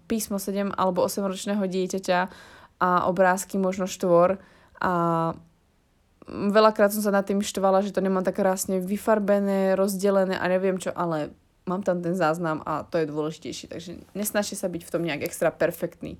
písmo 0.05 0.37
7 0.37 0.77
alebo 0.77 1.05
8 1.05 1.25
ročného 1.25 1.65
dieťaťa 1.65 2.21
a 2.79 3.09
obrázky 3.09 3.57
možno 3.57 3.89
štvor 3.89 4.37
a 4.79 4.93
veľakrát 6.29 6.93
som 6.93 7.01
sa 7.01 7.13
nad 7.13 7.25
tým 7.25 7.41
štvala, 7.41 7.81
že 7.81 7.93
to 7.93 8.05
nemám 8.05 8.23
tak 8.23 8.37
krásne 8.37 8.79
vyfarbené, 8.85 9.75
rozdelené 9.75 10.37
a 10.37 10.45
neviem 10.47 10.77
čo, 10.77 10.93
ale 10.93 11.33
mám 11.65 11.85
tam 11.85 12.01
ten 12.01 12.17
záznam 12.17 12.65
a 12.65 12.85
to 12.85 13.01
je 13.01 13.11
dôležitejšie, 13.11 13.67
takže 13.69 13.91
nesnažte 14.13 14.57
sa 14.57 14.69
byť 14.69 14.83
v 14.85 14.93
tom 14.93 15.03
nejak 15.05 15.25
extra 15.25 15.53
perfektný. 15.53 16.17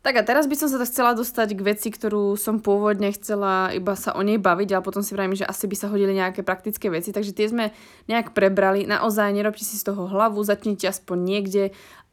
Tak 0.00 0.16
a 0.16 0.24
teraz 0.24 0.48
by 0.48 0.56
som 0.56 0.72
sa 0.72 0.80
chcela 0.88 1.12
dostať 1.12 1.52
k 1.52 1.60
veci, 1.60 1.92
ktorú 1.92 2.32
som 2.32 2.56
pôvodne 2.56 3.12
chcela 3.12 3.68
iba 3.76 3.92
sa 3.92 4.16
o 4.16 4.24
nej 4.24 4.40
baviť, 4.40 4.72
ale 4.72 4.80
potom 4.80 5.04
si 5.04 5.12
vravím, 5.12 5.36
že 5.36 5.44
asi 5.44 5.68
by 5.68 5.76
sa 5.76 5.92
hodili 5.92 6.16
nejaké 6.16 6.40
praktické 6.40 6.88
veci, 6.88 7.12
takže 7.12 7.36
tie 7.36 7.52
sme 7.52 7.68
nejak 8.08 8.32
prebrali. 8.32 8.88
Naozaj 8.88 9.36
nerobte 9.36 9.60
si 9.60 9.76
z 9.76 9.92
toho 9.92 10.08
hlavu, 10.08 10.40
začnite 10.40 10.88
aspoň 10.88 11.18
niekde 11.20 11.64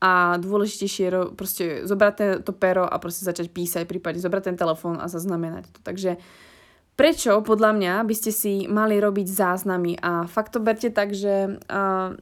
a 0.04 0.36
dôležitejšie 0.36 1.04
je 1.08 1.12
proste 1.32 1.66
zobrať 1.88 2.44
to 2.44 2.52
pero 2.52 2.84
a 2.84 3.00
proste 3.00 3.24
začať 3.24 3.56
písať, 3.56 3.88
prípadne 3.88 4.20
zobrať 4.20 4.52
ten 4.52 4.60
telefón 4.60 5.00
a 5.00 5.08
zaznamenať 5.08 5.72
to. 5.72 5.80
Takže 5.88 6.20
Prečo 6.98 7.46
podľa 7.46 7.78
mňa 7.78 7.94
by 8.10 8.16
ste 8.18 8.34
si 8.34 8.66
mali 8.66 8.98
robiť 8.98 9.30
záznamy 9.30 10.02
a 10.02 10.26
fakt 10.26 10.58
to 10.58 10.60
berte 10.60 10.90
tak, 10.90 11.14
že 11.14 11.62
uh, 11.70 12.18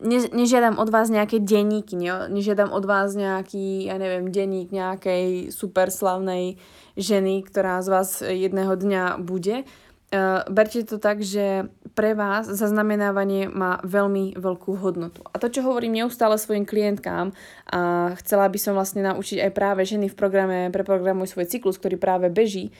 ne, 0.00 0.18
nežiadam 0.30 0.78
od 0.78 0.88
vás 0.90 1.10
nejaké 1.10 1.42
denníky, 1.42 1.98
ne, 1.98 2.30
nežiadam 2.30 2.70
od 2.70 2.84
vás 2.86 3.14
nejaký, 3.18 3.90
ja 3.90 3.98
neviem, 3.98 4.30
denník 4.30 4.70
nejakej 4.70 5.50
super 5.50 5.90
slavnej 5.90 6.58
ženy, 6.94 7.42
ktorá 7.46 7.82
z 7.82 7.88
vás 7.90 8.08
jedného 8.22 8.74
dňa 8.74 9.22
bude. 9.22 9.66
Uh, 10.08 10.40
berte 10.48 10.88
to 10.88 10.96
tak, 10.96 11.20
že 11.20 11.68
pre 11.92 12.16
vás 12.16 12.48
zaznamenávanie 12.48 13.52
má 13.52 13.76
veľmi 13.84 14.40
veľkú 14.40 14.80
hodnotu. 14.80 15.20
A 15.28 15.36
to, 15.36 15.52
čo 15.52 15.60
hovorím 15.60 16.00
neustále 16.00 16.40
svojim 16.40 16.64
klientkám 16.64 17.36
a 17.68 17.80
chcela 18.24 18.48
by 18.48 18.56
som 18.56 18.72
vlastne 18.72 19.04
naučiť 19.04 19.44
aj 19.44 19.50
práve 19.52 19.84
ženy 19.84 20.08
v 20.08 20.16
programe 20.16 20.72
Preprogramuj 20.72 21.36
svoj 21.36 21.52
cyklus, 21.52 21.76
ktorý 21.76 22.00
práve 22.00 22.32
beží, 22.32 22.72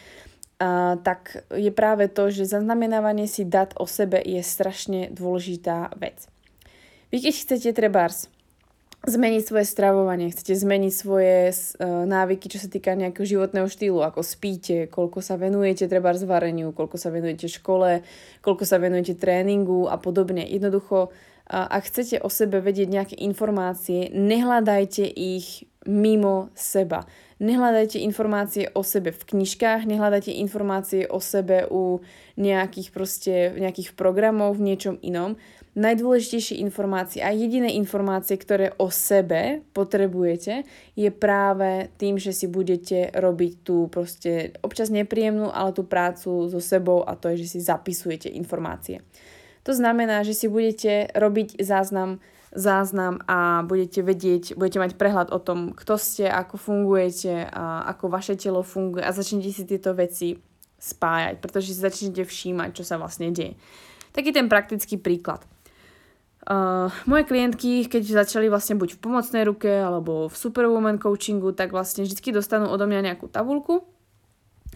a, 0.56 0.96
tak 1.04 1.44
je 1.52 1.68
práve 1.68 2.08
to, 2.08 2.32
že 2.32 2.48
zaznamenávanie 2.48 3.28
si 3.28 3.44
dat 3.44 3.76
o 3.76 3.84
sebe 3.84 4.24
je 4.24 4.40
strašne 4.40 5.12
dôležitá 5.12 5.92
vec. 6.00 6.32
Vy 7.08 7.24
keď 7.24 7.34
chcete 7.40 7.70
trebárs 7.72 8.28
zmeniť 9.08 9.42
svoje 9.46 9.64
stravovanie, 9.64 10.28
chcete 10.28 10.52
zmeniť 10.58 10.92
svoje 10.92 11.48
uh, 11.48 12.04
návyky, 12.04 12.52
čo 12.52 12.60
sa 12.60 12.68
týka 12.68 12.92
nejakého 12.98 13.24
životného 13.24 13.64
štýlu, 13.64 14.04
ako 14.04 14.20
spíte, 14.20 14.90
koľko 14.92 15.24
sa 15.24 15.40
venujete 15.40 15.88
treba 15.88 16.12
vareniu, 16.12 16.76
koľko 16.76 17.00
sa 17.00 17.08
venujete 17.08 17.48
škole, 17.48 18.04
koľko 18.44 18.64
sa 18.68 18.76
venujete 18.76 19.16
tréningu 19.16 19.88
a 19.88 19.96
podobne. 19.96 20.44
Jednoducho, 20.44 21.08
uh, 21.08 21.10
ak 21.48 21.88
chcete 21.88 22.20
o 22.20 22.28
sebe 22.28 22.60
vedieť 22.60 22.88
nejaké 22.90 23.16
informácie, 23.16 24.12
nehľadajte 24.12 25.06
ich 25.08 25.64
mimo 25.88 26.52
seba. 26.52 27.08
Nehľadajte 27.38 28.02
informácie 28.02 28.66
o 28.74 28.82
sebe 28.82 29.14
v 29.14 29.22
knižkách, 29.22 29.86
nehľadajte 29.86 30.34
informácie 30.42 31.06
o 31.06 31.22
sebe 31.22 31.70
u 31.70 32.02
nejakých 32.34 32.88
proste, 32.90 33.34
nejakých 33.54 33.94
programov, 33.94 34.58
v 34.58 34.74
niečom 34.74 34.98
inom. 35.00 35.38
Najdôležitejšie 35.78 36.58
informácie 36.58 37.22
a 37.22 37.30
jediné 37.30 37.70
informácie, 37.78 38.34
ktoré 38.34 38.74
o 38.82 38.90
sebe 38.90 39.62
potrebujete, 39.70 40.66
je 40.98 41.06
práve 41.14 41.86
tým, 41.94 42.18
že 42.18 42.34
si 42.34 42.50
budete 42.50 43.14
robiť 43.14 43.52
tú 43.62 43.86
proste 43.86 44.58
občas 44.66 44.90
nepríjemnú, 44.90 45.54
ale 45.54 45.70
tú 45.70 45.86
prácu 45.86 46.50
so 46.50 46.58
sebou 46.58 47.06
a 47.06 47.14
to 47.14 47.30
je, 47.30 47.46
že 47.46 47.54
si 47.54 47.58
zapisujete 47.62 48.26
informácie. 48.26 49.06
To 49.62 49.70
znamená, 49.70 50.26
že 50.26 50.34
si 50.34 50.50
budete 50.50 51.14
robiť 51.14 51.62
záznam 51.62 52.18
záznam 52.48 53.20
a 53.28 53.60
budete 53.60 54.00
vedieť, 54.00 54.56
budete 54.56 54.80
mať 54.80 54.92
prehľad 54.96 55.28
o 55.36 55.38
tom, 55.38 55.76
kto 55.76 56.00
ste, 56.00 56.24
ako 56.32 56.56
fungujete, 56.56 57.44
a 57.44 57.84
ako 57.92 58.08
vaše 58.08 58.34
telo 58.40 58.64
funguje 58.64 59.04
a 59.04 59.12
začnete 59.12 59.52
si 59.52 59.68
tieto 59.68 59.92
veci 59.92 60.40
spájať, 60.80 61.44
pretože 61.44 61.76
si 61.76 61.84
začnete 61.84 62.24
všímať, 62.24 62.70
čo 62.72 62.84
sa 62.88 62.96
vlastne 62.96 63.28
deje. 63.34 63.58
Taký 64.16 64.32
ten 64.32 64.48
praktický 64.48 64.96
príklad. 64.96 65.44
Uh, 66.46 66.88
moje 67.04 67.26
klientky, 67.26 67.84
keď 67.90 68.24
začali 68.24 68.46
vlastne 68.46 68.78
buď 68.78 68.96
v 68.96 69.02
pomocnej 69.02 69.42
ruke 69.44 69.68
alebo 69.68 70.30
v 70.30 70.34
Superwoman 70.38 70.96
coachingu, 70.96 71.52
tak 71.52 71.74
vlastne 71.74 72.06
vždy 72.06 72.30
dostanú 72.30 72.70
odo 72.70 72.86
mňa 72.86 73.12
nejakú 73.12 73.26
tabulku 73.28 73.84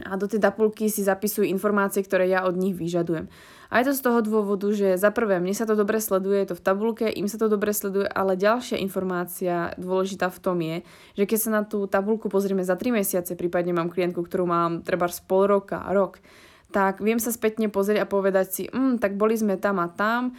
a 0.00 0.16
do 0.16 0.24
tej 0.24 0.40
tabulky 0.40 0.88
si 0.88 1.04
zapisujú 1.04 1.44
informácie, 1.44 2.00
ktoré 2.00 2.24
ja 2.24 2.48
od 2.48 2.56
nich 2.56 2.72
vyžadujem. 2.72 3.28
A 3.72 3.80
je 3.80 3.88
to 3.88 3.96
z 3.96 4.04
toho 4.04 4.20
dôvodu, 4.20 4.68
že 4.72 5.00
za 5.00 5.08
prvé, 5.08 5.40
mne 5.40 5.56
sa 5.56 5.64
to 5.64 5.72
dobre 5.72 5.96
sleduje, 5.96 6.44
je 6.44 6.48
to 6.52 6.56
v 6.60 6.64
tabulke, 6.64 7.06
im 7.08 7.24
sa 7.24 7.40
to 7.40 7.48
dobre 7.48 7.72
sleduje, 7.72 8.04
ale 8.04 8.36
ďalšia 8.36 8.76
informácia 8.80 9.72
dôležitá 9.80 10.28
v 10.28 10.38
tom 10.44 10.58
je, 10.60 10.76
že 11.16 11.24
keď 11.24 11.38
sa 11.40 11.50
na 11.56 11.62
tú 11.64 11.88
tabulku 11.88 12.28
pozrieme 12.28 12.64
za 12.64 12.76
3 12.76 13.00
mesiace, 13.00 13.32
prípadne 13.32 13.72
mám 13.72 13.88
klientku, 13.88 14.28
ktorú 14.28 14.44
mám 14.44 14.84
treba 14.84 15.08
z 15.08 15.24
pol 15.24 15.48
roka, 15.48 15.80
rok, 15.88 16.20
tak 16.72 17.04
viem 17.04 17.20
sa 17.20 17.32
spätne 17.32 17.68
pozrieť 17.68 18.04
a 18.04 18.10
povedať 18.12 18.46
si, 18.48 18.62
mm, 18.68 19.00
tak 19.00 19.16
boli 19.16 19.36
sme 19.36 19.60
tam 19.60 19.80
a 19.80 19.88
tam, 19.88 20.36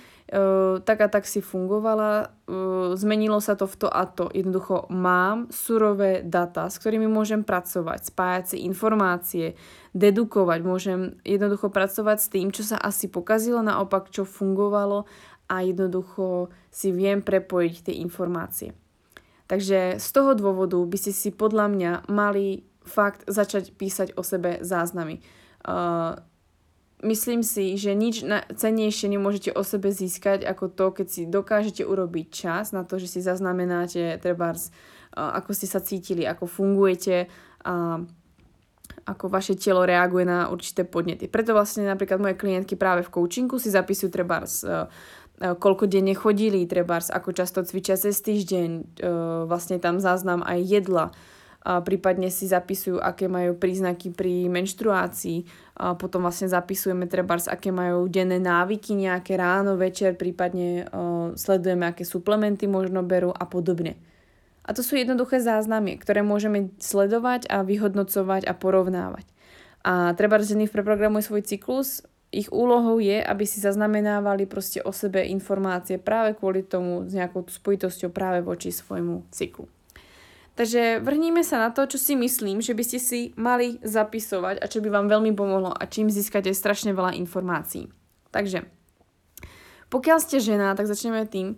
tak 0.84 0.98
a 1.04 1.08
tak 1.12 1.28
si 1.28 1.44
fungovala, 1.44 2.32
zmenilo 2.96 3.38
sa 3.44 3.60
to 3.60 3.68
v 3.68 3.76
to 3.76 3.88
a 3.92 4.04
to. 4.08 4.32
Jednoducho 4.32 4.88
mám 4.90 5.52
surové 5.52 6.24
data, 6.24 6.72
s 6.72 6.80
ktorými 6.80 7.06
môžem 7.06 7.44
pracovať, 7.46 8.10
spájať 8.10 8.44
si 8.56 8.58
informácie, 8.66 9.60
dedukovať, 9.92 10.60
môžem 10.64 11.00
jednoducho 11.28 11.70
pracovať 11.70 12.18
s 12.18 12.32
tým, 12.32 12.50
čo 12.50 12.64
sa 12.64 12.80
asi 12.80 13.12
pokazilo, 13.12 13.62
naopak 13.62 14.10
čo 14.10 14.24
fungovalo 14.26 15.06
a 15.52 15.56
jednoducho 15.62 16.50
si 16.72 16.96
viem 16.96 17.22
prepojiť 17.22 17.92
tie 17.92 17.96
informácie. 18.02 18.72
Takže 19.52 20.00
z 20.00 20.08
toho 20.16 20.34
dôvodu 20.34 20.80
by 20.80 20.98
ste 20.98 21.12
si 21.12 21.30
podľa 21.30 21.68
mňa 21.68 21.92
mali 22.10 22.64
fakt 22.88 23.28
začať 23.28 23.76
písať 23.76 24.16
o 24.16 24.24
sebe 24.24 24.64
záznamy 24.64 25.20
Uh, 25.64 26.20
myslím 27.04 27.44
si, 27.44 27.76
že 27.76 27.92
nič 27.94 28.24
na, 28.24 28.42
cenejšie 28.48 29.12
nemôžete 29.12 29.52
o 29.52 29.62
sebe 29.62 29.92
získať 29.92 30.48
ako 30.48 30.72
to, 30.72 30.86
keď 30.96 31.08
si 31.08 31.22
dokážete 31.30 31.84
urobiť 31.84 32.28
čas 32.32 32.72
na 32.72 32.88
to, 32.88 32.98
že 32.98 33.08
si 33.12 33.20
zaznamenáte 33.20 34.18
uh, 34.18 34.70
ako 35.14 35.52
ste 35.54 35.68
sa 35.68 35.84
cítili, 35.84 36.24
ako 36.26 36.48
fungujete 36.48 37.28
a 37.64 38.02
ako 39.04 39.26
vaše 39.28 39.60
telo 39.60 39.84
reaguje 39.84 40.24
na 40.24 40.48
určité 40.48 40.88
podnety. 40.88 41.28
Preto 41.28 41.52
vlastne 41.52 41.84
napríklad 41.84 42.24
moje 42.24 42.40
klientky 42.40 42.80
práve 42.80 43.04
v 43.04 43.12
coachingu 43.12 43.60
si 43.60 43.68
zapisujú 43.68 44.08
trebárs 44.12 44.64
uh, 44.64 44.88
koľko 45.42 45.90
denne 45.90 46.16
chodili, 46.16 46.64
trebárs, 46.70 47.12
ako 47.12 47.36
často 47.36 47.66
cvičia 47.66 48.00
cez 48.00 48.22
týždeň, 48.24 49.02
vlastne 49.50 49.82
tam 49.82 50.00
záznam 50.00 50.46
aj 50.46 50.60
jedla, 50.62 51.06
prípadne 51.64 52.28
si 52.28 52.46
zapisujú, 52.46 53.00
aké 53.00 53.32
majú 53.32 53.56
príznaky 53.56 54.12
pri 54.12 54.52
menštruácii, 54.52 55.48
potom 55.96 56.28
vlastne 56.28 56.52
zapisujeme 56.52 57.08
trebárs, 57.08 57.48
aké 57.48 57.72
majú 57.72 58.12
denné 58.12 58.38
návyky, 58.38 59.00
nejaké 59.00 59.40
ráno, 59.40 59.80
večer, 59.80 60.20
prípadne 60.20 60.92
sledujeme, 61.40 61.88
aké 61.88 62.04
suplementy 62.04 62.68
možno 62.68 63.00
berú 63.02 63.32
a 63.32 63.48
podobne. 63.48 63.96
A 64.64 64.72
to 64.72 64.80
sú 64.80 64.96
jednoduché 64.96 65.44
záznamy, 65.44 66.00
ktoré 66.00 66.24
môžeme 66.24 66.72
sledovať 66.80 67.52
a 67.52 67.68
vyhodnocovať 67.68 68.48
a 68.48 68.54
porovnávať. 68.56 69.28
A 69.84 70.16
treba 70.16 70.40
v 70.40 70.72
preprogramuje 70.72 71.24
svoj 71.28 71.44
cyklus, 71.44 72.04
ich 72.34 72.50
úlohou 72.50 72.98
je, 72.98 73.22
aby 73.22 73.46
si 73.46 73.62
zaznamenávali 73.62 74.50
proste 74.50 74.82
o 74.82 74.90
sebe 74.90 75.22
informácie 75.28 76.02
práve 76.02 76.34
kvôli 76.34 76.66
tomu 76.66 77.06
s 77.06 77.14
nejakou 77.14 77.46
spojitosťou 77.46 78.10
práve 78.10 78.42
voči 78.42 78.74
svojmu 78.74 79.30
cyklu. 79.30 79.70
Takže 80.54 81.02
vrhníme 81.02 81.42
sa 81.42 81.58
na 81.58 81.70
to, 81.74 81.90
čo 81.90 81.98
si 81.98 82.14
myslím, 82.14 82.62
že 82.62 82.78
by 82.78 82.84
ste 82.86 83.00
si 83.02 83.20
mali 83.34 83.82
zapisovať 83.82 84.62
a 84.62 84.70
čo 84.70 84.86
by 84.86 84.90
vám 84.94 85.10
veľmi 85.10 85.34
pomohlo 85.34 85.74
a 85.74 85.84
čím 85.90 86.14
získate 86.14 86.54
strašne 86.54 86.94
veľa 86.94 87.18
informácií. 87.18 87.90
Takže, 88.30 88.70
pokiaľ 89.90 90.18
ste 90.22 90.38
žena, 90.38 90.78
tak 90.78 90.86
začneme 90.86 91.26
tým, 91.26 91.58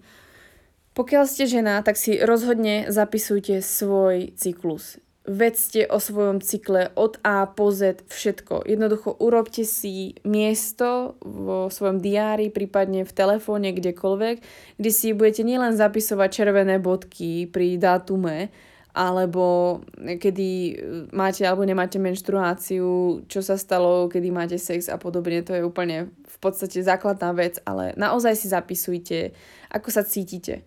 pokiaľ 0.95 1.23
ste 1.27 1.43
žena, 1.43 1.83
tak 1.83 1.99
si 1.99 2.15
rozhodne 2.23 2.87
zapisujte 2.87 3.59
svoj 3.59 4.31
cyklus. 4.39 4.95
Vedzte 5.27 5.89
o 5.91 5.99
svojom 5.99 6.39
cykle 6.39 6.93
od 6.95 7.19
A 7.25 7.49
po 7.51 7.73
Z 7.75 8.07
všetko. 8.07 8.63
Jednoducho 8.63 9.11
urobte 9.19 9.67
si 9.67 10.15
miesto 10.23 11.19
vo 11.19 11.67
svojom 11.67 11.99
diári, 11.99 12.47
prípadne 12.47 13.03
v 13.03 13.11
telefóne, 13.11 13.75
kdekoľvek, 13.75 14.35
kde 14.79 14.91
si 14.93 15.11
budete 15.11 15.43
nielen 15.43 15.75
zapisovať 15.75 16.29
červené 16.31 16.79
bodky 16.79 17.49
pri 17.51 17.75
dátume, 17.75 18.53
alebo 18.95 19.83
kedy 19.99 20.49
e, 20.49 20.73
máte 21.11 21.43
alebo 21.43 21.67
nemáte 21.67 21.99
menštruáciu, 21.99 23.21
čo 23.27 23.39
sa 23.43 23.59
stalo, 23.59 24.07
kedy 24.07 24.31
máte 24.31 24.55
sex 24.55 24.87
a 24.87 24.95
podobne. 24.95 25.43
To 25.43 25.51
je 25.51 25.67
úplne 25.67 26.15
v 26.15 26.37
podstate 26.39 26.79
základná 26.79 27.35
vec, 27.35 27.59
ale 27.67 27.91
naozaj 27.99 28.39
si 28.39 28.47
zapisujte, 28.47 29.35
ako 29.67 29.91
sa 29.91 30.07
cítite. 30.07 30.63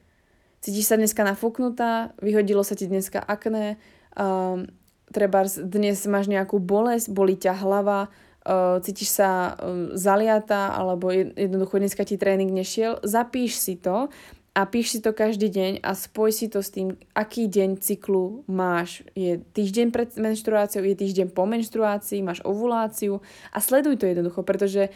Cítiš 0.60 0.92
sa 0.92 1.00
dneska 1.00 1.24
nafúknutá, 1.24 2.12
vyhodilo 2.20 2.60
sa 2.60 2.76
ti 2.76 2.84
dneska 2.84 3.22
akné, 3.22 3.80
um, 4.12 4.68
treba 5.08 5.48
dnes 5.48 6.04
máš 6.04 6.28
nejakú 6.28 6.60
bolesť, 6.60 7.08
boli 7.14 7.38
ťa 7.38 7.62
hlava, 7.62 8.10
uh, 8.44 8.82
cítiš 8.82 9.22
sa 9.22 9.54
um, 9.54 9.94
zaliata 9.94 10.74
alebo 10.74 11.14
jednoducho 11.14 11.78
dneska 11.78 12.02
ti 12.02 12.18
tréning 12.18 12.50
nešiel, 12.50 12.98
zapíš 13.06 13.56
si 13.56 13.78
to 13.78 14.10
a 14.58 14.66
píš 14.66 14.90
si 14.90 14.98
to 14.98 15.14
každý 15.14 15.46
deň 15.54 15.86
a 15.86 15.94
spoj 15.94 16.34
si 16.34 16.50
to 16.50 16.58
s 16.58 16.74
tým, 16.74 16.98
aký 17.14 17.46
deň 17.46 17.78
cyklu 17.78 18.42
máš. 18.50 19.06
Je 19.14 19.38
týždeň 19.54 19.94
pred 19.94 20.10
menštruáciou, 20.18 20.82
je 20.82 20.98
týždeň 20.98 21.30
po 21.30 21.46
menštruácii, 21.46 22.26
máš 22.26 22.42
ovuláciu 22.42 23.22
a 23.54 23.62
sleduj 23.62 24.02
to 24.02 24.10
jednoducho, 24.10 24.42
pretože 24.42 24.90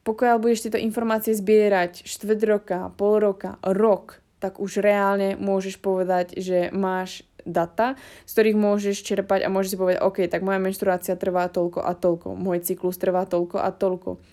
pokiaľ 0.00 0.40
budeš 0.40 0.64
tieto 0.64 0.80
informácie 0.80 1.36
zbierať 1.36 2.08
štvrt 2.08 2.40
roka, 2.48 2.78
pol 2.96 3.20
roka, 3.20 3.60
rok, 3.60 4.24
tak 4.40 4.56
už 4.56 4.80
reálne 4.80 5.36
môžeš 5.36 5.76
povedať, 5.76 6.32
že 6.40 6.72
máš 6.72 7.28
data, 7.44 8.00
z 8.24 8.30
ktorých 8.32 8.56
môžeš 8.56 8.96
čerpať 9.04 9.44
a 9.44 9.52
môžeš 9.52 9.76
si 9.76 9.78
povedať, 9.78 10.00
OK, 10.08 10.24
tak 10.24 10.40
moja 10.40 10.56
menštruácia 10.56 11.20
trvá 11.20 11.52
toľko 11.52 11.84
a 11.84 11.92
toľko, 11.92 12.32
môj 12.32 12.64
cyklus 12.64 12.96
trvá 12.96 13.28
toľko 13.28 13.60
a 13.60 13.68
toľko 13.76 14.24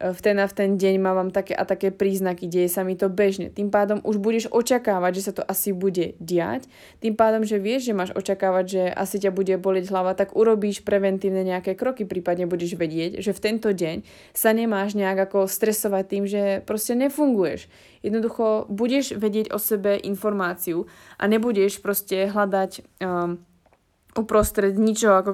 v 0.00 0.20
ten 0.24 0.36
a 0.40 0.46
v 0.48 0.54
ten 0.56 0.70
deň 0.80 0.94
mám 0.98 1.28
také 1.30 1.52
a 1.52 1.68
také 1.68 1.92
príznaky, 1.92 2.48
deje 2.48 2.68
sa 2.72 2.82
mi 2.82 2.96
to 2.96 3.12
bežne. 3.12 3.52
Tým 3.52 3.68
pádom 3.68 4.00
už 4.02 4.18
budeš 4.18 4.48
očakávať, 4.48 5.12
že 5.20 5.22
sa 5.28 5.32
to 5.36 5.42
asi 5.44 5.70
bude 5.76 6.16
diať. 6.18 6.66
Tým 7.04 7.14
pádom, 7.14 7.44
že 7.44 7.60
vieš, 7.60 7.92
že 7.92 7.96
máš 7.96 8.10
očakávať, 8.16 8.64
že 8.66 8.82
asi 8.88 9.20
ťa 9.20 9.30
bude 9.30 9.54
bolieť 9.60 9.92
hlava, 9.92 10.16
tak 10.16 10.32
urobíš 10.32 10.82
preventívne 10.82 11.44
nejaké 11.44 11.76
kroky, 11.76 12.08
prípadne 12.08 12.48
budeš 12.48 12.74
vedieť, 12.74 13.20
že 13.20 13.36
v 13.36 13.42
tento 13.42 13.70
deň 13.70 14.02
sa 14.32 14.50
nemáš 14.56 14.96
nejak 14.96 15.30
ako 15.30 15.46
stresovať 15.46 16.04
tým, 16.08 16.24
že 16.26 16.42
proste 16.64 16.96
nefunguješ. 16.96 17.68
Jednoducho 18.02 18.66
budeš 18.66 19.14
vedieť 19.14 19.54
o 19.54 19.58
sebe 19.62 19.94
informáciu 20.00 20.90
a 21.20 21.30
nebudeš 21.30 21.78
proste 21.78 22.26
hľadať 22.26 22.82
um, 22.98 23.38
uprostred 24.18 24.74
ničoho 24.76 25.14
ako 25.14 25.30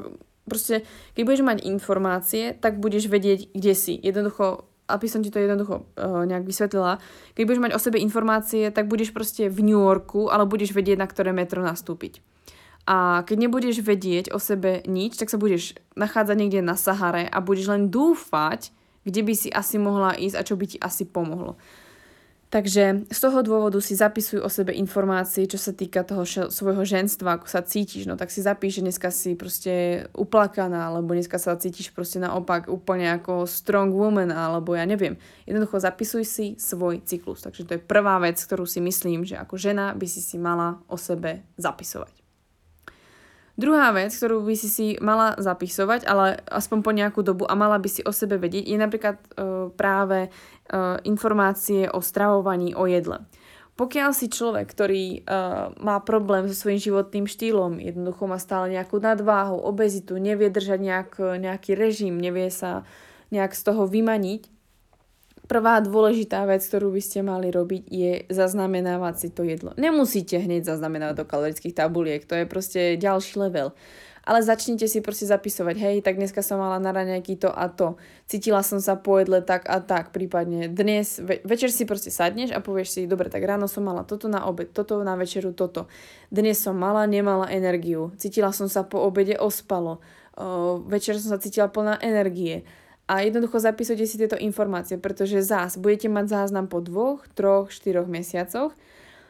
Proste, 0.49 0.83
keď 1.15 1.23
budeš 1.23 1.45
mať 1.45 1.59
informácie, 1.69 2.57
tak 2.57 2.81
budeš 2.83 3.07
vedieť, 3.07 3.53
kde 3.53 3.73
si. 3.77 3.95
Jednoducho, 4.01 4.67
aby 4.89 5.07
som 5.07 5.21
ti 5.21 5.29
to 5.29 5.39
jednoducho 5.39 5.85
uh, 5.85 6.25
nejak 6.25 6.49
vysvetlila, 6.49 6.99
keď 7.37 7.43
budeš 7.45 7.63
mať 7.63 7.73
o 7.77 7.83
sebe 7.83 7.99
informácie, 8.01 8.73
tak 8.73 8.89
budeš 8.89 9.13
proste 9.13 9.53
v 9.53 9.61
New 9.61 9.81
Yorku, 9.85 10.33
ale 10.33 10.49
budeš 10.49 10.73
vedieť, 10.73 10.97
na 10.97 11.07
ktoré 11.07 11.37
metro 11.37 11.61
nastúpiť. 11.61 12.25
A 12.89 13.21
keď 13.29 13.37
nebudeš 13.45 13.85
vedieť 13.85 14.33
o 14.33 14.41
sebe 14.41 14.81
nič, 14.89 15.21
tak 15.21 15.29
sa 15.29 15.37
budeš 15.37 15.77
nachádzať 15.93 16.37
niekde 16.41 16.65
na 16.65 16.73
Sahare 16.73 17.29
a 17.29 17.45
budeš 17.45 17.69
len 17.69 17.93
dúfať, 17.93 18.73
kde 19.05 19.21
by 19.29 19.35
si 19.37 19.53
asi 19.53 19.77
mohla 19.77 20.17
ísť 20.17 20.37
a 20.41 20.47
čo 20.49 20.57
by 20.57 20.65
ti 20.65 20.81
asi 20.81 21.05
pomohlo. 21.05 21.61
Takže 22.49 23.05
z 23.13 23.19
toho 23.21 23.45
dôvodu 23.45 23.77
si 23.85 23.93
zapisuj 23.93 24.41
o 24.41 24.49
sebe 24.49 24.73
informácie, 24.73 25.45
čo 25.45 25.61
sa 25.61 25.77
týka 25.77 26.01
toho 26.01 26.25
še- 26.25 26.49
svojho 26.49 26.81
ženstva, 26.81 27.37
ako 27.37 27.45
sa 27.45 27.61
cítiš. 27.61 28.09
No 28.09 28.17
tak 28.17 28.33
si 28.33 28.41
zapíš, 28.41 28.81
že 28.81 28.85
dneska 28.89 29.13
si 29.13 29.37
proste 29.37 30.09
uplakaná, 30.17 30.89
alebo 30.89 31.13
dneska 31.13 31.37
sa 31.37 31.61
cítiš 31.61 31.93
proste 31.93 32.17
naopak 32.17 32.73
úplne 32.73 33.13
ako 33.21 33.45
strong 33.45 33.93
woman, 33.93 34.33
alebo 34.33 34.73
ja 34.73 34.89
neviem. 34.89 35.21
Jednoducho 35.45 35.77
zapisuj 35.77 36.25
si 36.25 36.47
svoj 36.57 37.05
cyklus. 37.05 37.45
Takže 37.45 37.69
to 37.69 37.73
je 37.77 37.85
prvá 37.85 38.17
vec, 38.17 38.41
ktorú 38.41 38.65
si 38.65 38.81
myslím, 38.81 39.29
že 39.29 39.37
ako 39.37 39.61
žena 39.61 39.93
by 39.93 40.09
si 40.09 40.25
si 40.25 40.41
mala 40.41 40.81
o 40.89 40.97
sebe 40.97 41.45
zapisovať. 41.61 42.18
Druhá 43.59 43.91
vec, 43.91 44.15
ktorú 44.15 44.47
by 44.47 44.55
si 44.55 44.71
si 44.71 44.87
mala 45.03 45.35
zapisovať, 45.35 46.07
ale 46.07 46.39
aspoň 46.47 46.79
po 46.79 46.95
nejakú 46.95 47.27
dobu 47.27 47.43
a 47.43 47.59
mala 47.59 47.83
by 47.83 47.91
si 47.91 48.07
o 48.07 48.15
sebe 48.15 48.39
vedieť, 48.39 48.71
je 48.71 48.79
napríklad 48.79 49.19
uh, 49.19 49.75
práve 49.75 50.31
uh, 50.31 51.03
informácie 51.03 51.91
o 51.91 51.99
stravovaní, 51.99 52.79
o 52.79 52.87
jedle. 52.87 53.27
Pokiaľ 53.75 54.15
si 54.15 54.31
človek, 54.31 54.63
ktorý 54.63 55.27
uh, 55.27 55.75
má 55.83 55.99
problém 56.07 56.47
so 56.47 56.55
svojím 56.55 56.79
životným 56.79 57.27
štýlom, 57.27 57.83
jednoducho 57.83 58.31
má 58.31 58.39
stále 58.39 58.71
nejakú 58.79 59.03
nadváhu, 59.03 59.59
obezitu, 59.59 60.23
nevie 60.23 60.55
držať 60.55 60.79
nejak, 60.79 61.11
nejaký 61.19 61.75
režim, 61.75 62.15
nevie 62.15 62.55
sa 62.55 62.87
nejak 63.35 63.59
z 63.59 63.63
toho 63.67 63.91
vymaniť, 63.91 64.58
Prvá 65.49 65.81
dôležitá 65.81 66.45
vec, 66.45 66.61
ktorú 66.61 66.93
by 66.93 67.01
ste 67.01 67.25
mali 67.25 67.49
robiť, 67.49 67.83
je 67.89 68.13
zaznamenávať 68.29 69.15
si 69.17 69.29
to 69.33 69.49
jedlo. 69.49 69.73
Nemusíte 69.81 70.37
hneď 70.37 70.69
zaznamenávať 70.69 71.17
do 71.17 71.25
kalorických 71.25 71.73
tabuliek, 71.73 72.21
to 72.29 72.37
je 72.37 72.45
proste 72.45 72.81
ďalší 73.01 73.41
level. 73.49 73.73
ale 74.29 74.45
začnite 74.45 74.85
si 74.85 75.01
proste 75.01 75.25
zapisovať, 75.25 75.77
hej, 75.81 75.97
tak 76.05 76.21
dneska 76.21 76.45
som 76.45 76.61
mala 76.61 76.77
na 76.77 76.93
raňajky 76.93 77.41
to 77.41 77.49
a 77.49 77.73
to, 77.73 77.97
cítila 78.29 78.61
som 78.61 78.77
sa 78.77 79.01
po 79.01 79.17
jedle 79.17 79.41
tak 79.41 79.65
a 79.65 79.81
tak, 79.81 80.13
prípadne 80.13 80.69
dnes, 80.69 81.17
ve- 81.17 81.41
večer 81.49 81.73
si 81.73 81.89
proste 81.89 82.13
sadneš 82.13 82.53
a 82.53 82.61
povieš 82.61 82.89
si, 82.93 83.01
dobre, 83.09 83.33
tak 83.33 83.41
ráno 83.41 83.65
som 83.65 83.89
mala 83.89 84.05
toto 84.05 84.29
na 84.29 84.45
obed, 84.45 84.69
toto 84.77 85.01
na 85.01 85.17
večeru, 85.17 85.57
toto. 85.57 85.89
Dnes 86.29 86.61
som 86.61 86.77
mala, 86.77 87.09
nemala 87.09 87.49
energiu, 87.49 88.13
cítila 88.21 88.53
som 88.53 88.69
sa 88.69 88.85
po 88.85 89.01
obede 89.01 89.33
ospalo, 89.41 90.05
o, 90.37 90.85
večer 90.85 91.17
som 91.17 91.33
sa 91.33 91.41
cítila 91.41 91.73
plná 91.73 91.97
energie. 92.05 92.69
A 93.09 93.25
jednoducho 93.25 93.57
zapisujte 93.57 94.05
si 94.05 94.21
tieto 94.21 94.37
informácie, 94.37 95.01
pretože 95.01 95.41
zás 95.41 95.81
budete 95.81 96.13
mať 96.13 96.29
záznam 96.29 96.69
po 96.69 96.85
dvoch, 96.85 97.25
troch, 97.33 97.73
štyroch 97.73 98.05
mesiacoch 98.05 98.77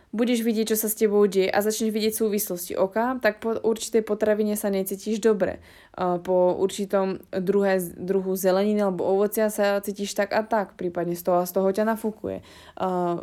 budeš 0.08 0.40
vidieť, 0.40 0.72
čo 0.72 0.76
sa 0.80 0.88
s 0.88 0.96
tebou 0.96 1.20
deje 1.28 1.52
a 1.52 1.60
začneš 1.60 1.92
vidieť 1.92 2.14
súvislosti 2.16 2.72
oka, 2.80 3.20
tak 3.20 3.44
po 3.44 3.52
určitej 3.60 4.00
potravine 4.00 4.56
sa 4.56 4.72
necítiš 4.72 5.20
dobre. 5.20 5.60
Po 5.96 6.56
určitom 6.56 7.20
druhé, 7.28 7.76
druhu 7.92 8.32
zeleniny 8.32 8.80
alebo 8.80 9.04
ovocia 9.04 9.52
sa 9.52 9.76
cítiš 9.84 10.16
tak 10.16 10.32
a 10.32 10.40
tak, 10.48 10.80
prípadne 10.80 11.12
z 11.12 11.28
toho 11.28 11.44
a 11.44 11.48
z 11.48 11.52
toho 11.52 11.68
ťa 11.68 11.84
nafúkuje. 11.84 12.40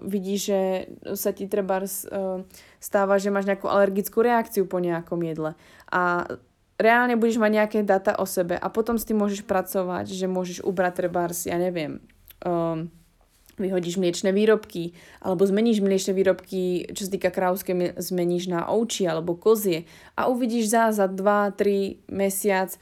Vidíš, 0.06 0.40
že 0.46 0.62
sa 1.18 1.34
ti 1.34 1.50
treba 1.50 1.82
stáva, 2.78 3.18
že 3.18 3.34
máš 3.34 3.50
nejakú 3.50 3.66
alergickú 3.66 4.22
reakciu 4.22 4.70
po 4.70 4.78
nejakom 4.78 5.18
jedle. 5.26 5.58
A 5.90 6.30
reálne 6.76 7.16
budeš 7.16 7.40
mať 7.40 7.52
nejaké 7.52 7.80
data 7.88 8.16
o 8.20 8.28
sebe 8.28 8.60
a 8.60 8.68
potom 8.68 9.00
s 9.00 9.08
tým 9.08 9.20
môžeš 9.20 9.48
pracovať, 9.48 10.12
že 10.12 10.28
môžeš 10.28 10.64
ubrať 10.64 11.06
trebárs, 11.06 11.48
ja 11.48 11.56
neviem, 11.56 12.04
um, 12.44 12.92
vyhodíš 13.56 13.96
mliečne 13.96 14.36
výrobky, 14.36 14.92
alebo 15.24 15.48
zmeníš 15.48 15.80
mliečne 15.80 16.12
výrobky, 16.12 16.92
čo 16.92 17.08
sa 17.08 17.12
týka 17.16 17.32
krávské, 17.32 17.96
zmeníš 17.96 18.52
na 18.52 18.68
ovči 18.68 19.08
alebo 19.08 19.40
kozie 19.40 19.88
a 20.20 20.28
uvidíš 20.28 20.68
za, 20.68 20.84
za 20.92 21.08
2-3 21.08 22.12
mesiac, 22.12 22.76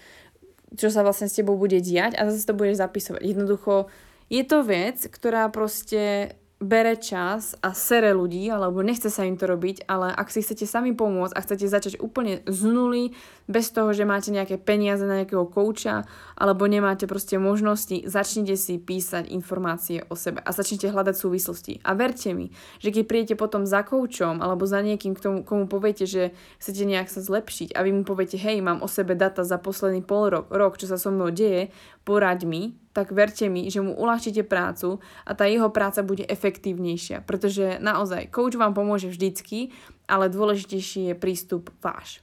čo 0.73 0.89
sa 0.89 1.05
vlastne 1.05 1.29
s 1.29 1.37
tebou 1.37 1.53
bude 1.53 1.77
diať 1.77 2.17
a 2.17 2.25
zase 2.33 2.49
to 2.49 2.57
budeš 2.57 2.81
zapisovať. 2.81 3.21
Jednoducho 3.21 3.93
je 4.33 4.41
to 4.41 4.65
vec, 4.65 4.97
ktorá 5.05 5.45
proste 5.53 6.33
bere 6.63 6.95
čas 6.95 7.53
a 7.59 7.75
sere 7.75 8.15
ľudí, 8.15 8.47
alebo 8.47 8.79
nechce 8.79 9.11
sa 9.11 9.27
im 9.27 9.35
to 9.35 9.45
robiť, 9.45 9.85
ale 9.85 10.09
ak 10.09 10.31
si 10.31 10.39
chcete 10.39 10.63
sami 10.63 10.95
pomôcť 10.95 11.35
a 11.35 11.43
chcete 11.43 11.67
začať 11.67 11.93
úplne 11.99 12.41
z 12.47 12.59
nuly, 12.65 13.03
bez 13.51 13.75
toho, 13.75 13.91
že 13.91 14.07
máte 14.07 14.31
nejaké 14.31 14.55
peniaze 14.55 15.03
na 15.03 15.21
nejakého 15.21 15.43
kouča, 15.51 16.07
alebo 16.39 16.63
nemáte 16.63 17.03
proste 17.05 17.35
možnosti, 17.35 18.07
začnite 18.07 18.55
si 18.55 18.79
písať 18.79 19.27
informácie 19.29 20.07
o 20.07 20.15
sebe 20.15 20.39
a 20.39 20.49
začnite 20.55 20.87
hľadať 20.87 21.15
súvislosti. 21.19 21.73
A 21.83 21.91
verte 21.93 22.31
mi, 22.31 22.55
že 22.79 22.95
keď 22.95 23.03
prídete 23.03 23.35
potom 23.35 23.67
za 23.67 23.83
koučom 23.83 24.39
alebo 24.39 24.63
za 24.63 24.79
niekým, 24.79 25.13
k 25.13 25.23
tomu, 25.23 25.37
komu 25.43 25.67
poviete, 25.67 26.07
že 26.07 26.31
chcete 26.63 26.87
nejak 26.87 27.11
sa 27.11 27.19
zlepšiť 27.19 27.75
a 27.75 27.83
vy 27.83 27.91
mu 27.91 28.03
poviete, 28.07 28.39
hej, 28.39 28.63
mám 28.63 28.79
o 28.79 28.87
sebe 28.87 29.13
data 29.13 29.43
za 29.43 29.59
posledný 29.59 29.99
pol 29.99 30.31
rok, 30.31 30.47
rok, 30.47 30.79
čo 30.79 30.87
sa 30.87 30.95
so 30.95 31.11
mnou 31.11 31.27
deje, 31.27 31.67
poraď 32.07 32.47
mi, 32.47 32.79
tak 32.93 33.09
verte 33.09 33.49
mi, 33.49 33.67
že 33.73 33.81
mu 33.81 33.97
uľahčíte 33.97 34.45
prácu 34.45 35.01
a 35.25 35.33
tá 35.33 35.49
jeho 35.49 35.67
práca 35.73 36.05
bude 36.05 36.23
efektívnejšia, 36.29 37.25
pretože 37.25 37.81
naozaj 37.81 38.29
coach 38.29 38.53
vám 38.53 38.77
pomôže 38.77 39.09
vždycky, 39.09 39.73
ale 40.05 40.29
dôležitejší 40.29 41.11
je 41.11 41.15
prístup 41.17 41.73
váš. 41.81 42.21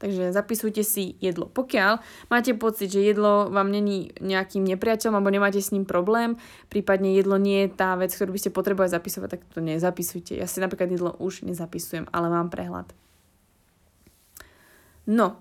Takže 0.00 0.32
zapisujte 0.32 0.80
si 0.80 1.20
jedlo. 1.20 1.44
Pokiaľ 1.52 2.00
máte 2.32 2.56
pocit, 2.56 2.88
že 2.88 3.04
jedlo 3.04 3.52
vám 3.52 3.68
není 3.68 4.08
nejakým 4.24 4.64
nepriateľom 4.64 5.20
alebo 5.20 5.28
nemáte 5.28 5.60
s 5.60 5.76
ním 5.76 5.84
problém, 5.84 6.40
prípadne 6.72 7.12
jedlo 7.12 7.36
nie 7.36 7.68
je 7.68 7.76
tá 7.76 8.00
vec, 8.00 8.08
ktorú 8.16 8.32
by 8.32 8.40
ste 8.40 8.56
potrebovali 8.56 8.88
zapisovať, 8.88 9.28
tak 9.28 9.44
to 9.52 9.60
nezapisujte. 9.60 10.40
Ja 10.40 10.48
si 10.48 10.64
napríklad 10.64 10.88
jedlo 10.88 11.12
už 11.20 11.44
nezapisujem, 11.44 12.08
ale 12.16 12.32
mám 12.32 12.48
prehľad. 12.48 12.88
No, 15.04 15.36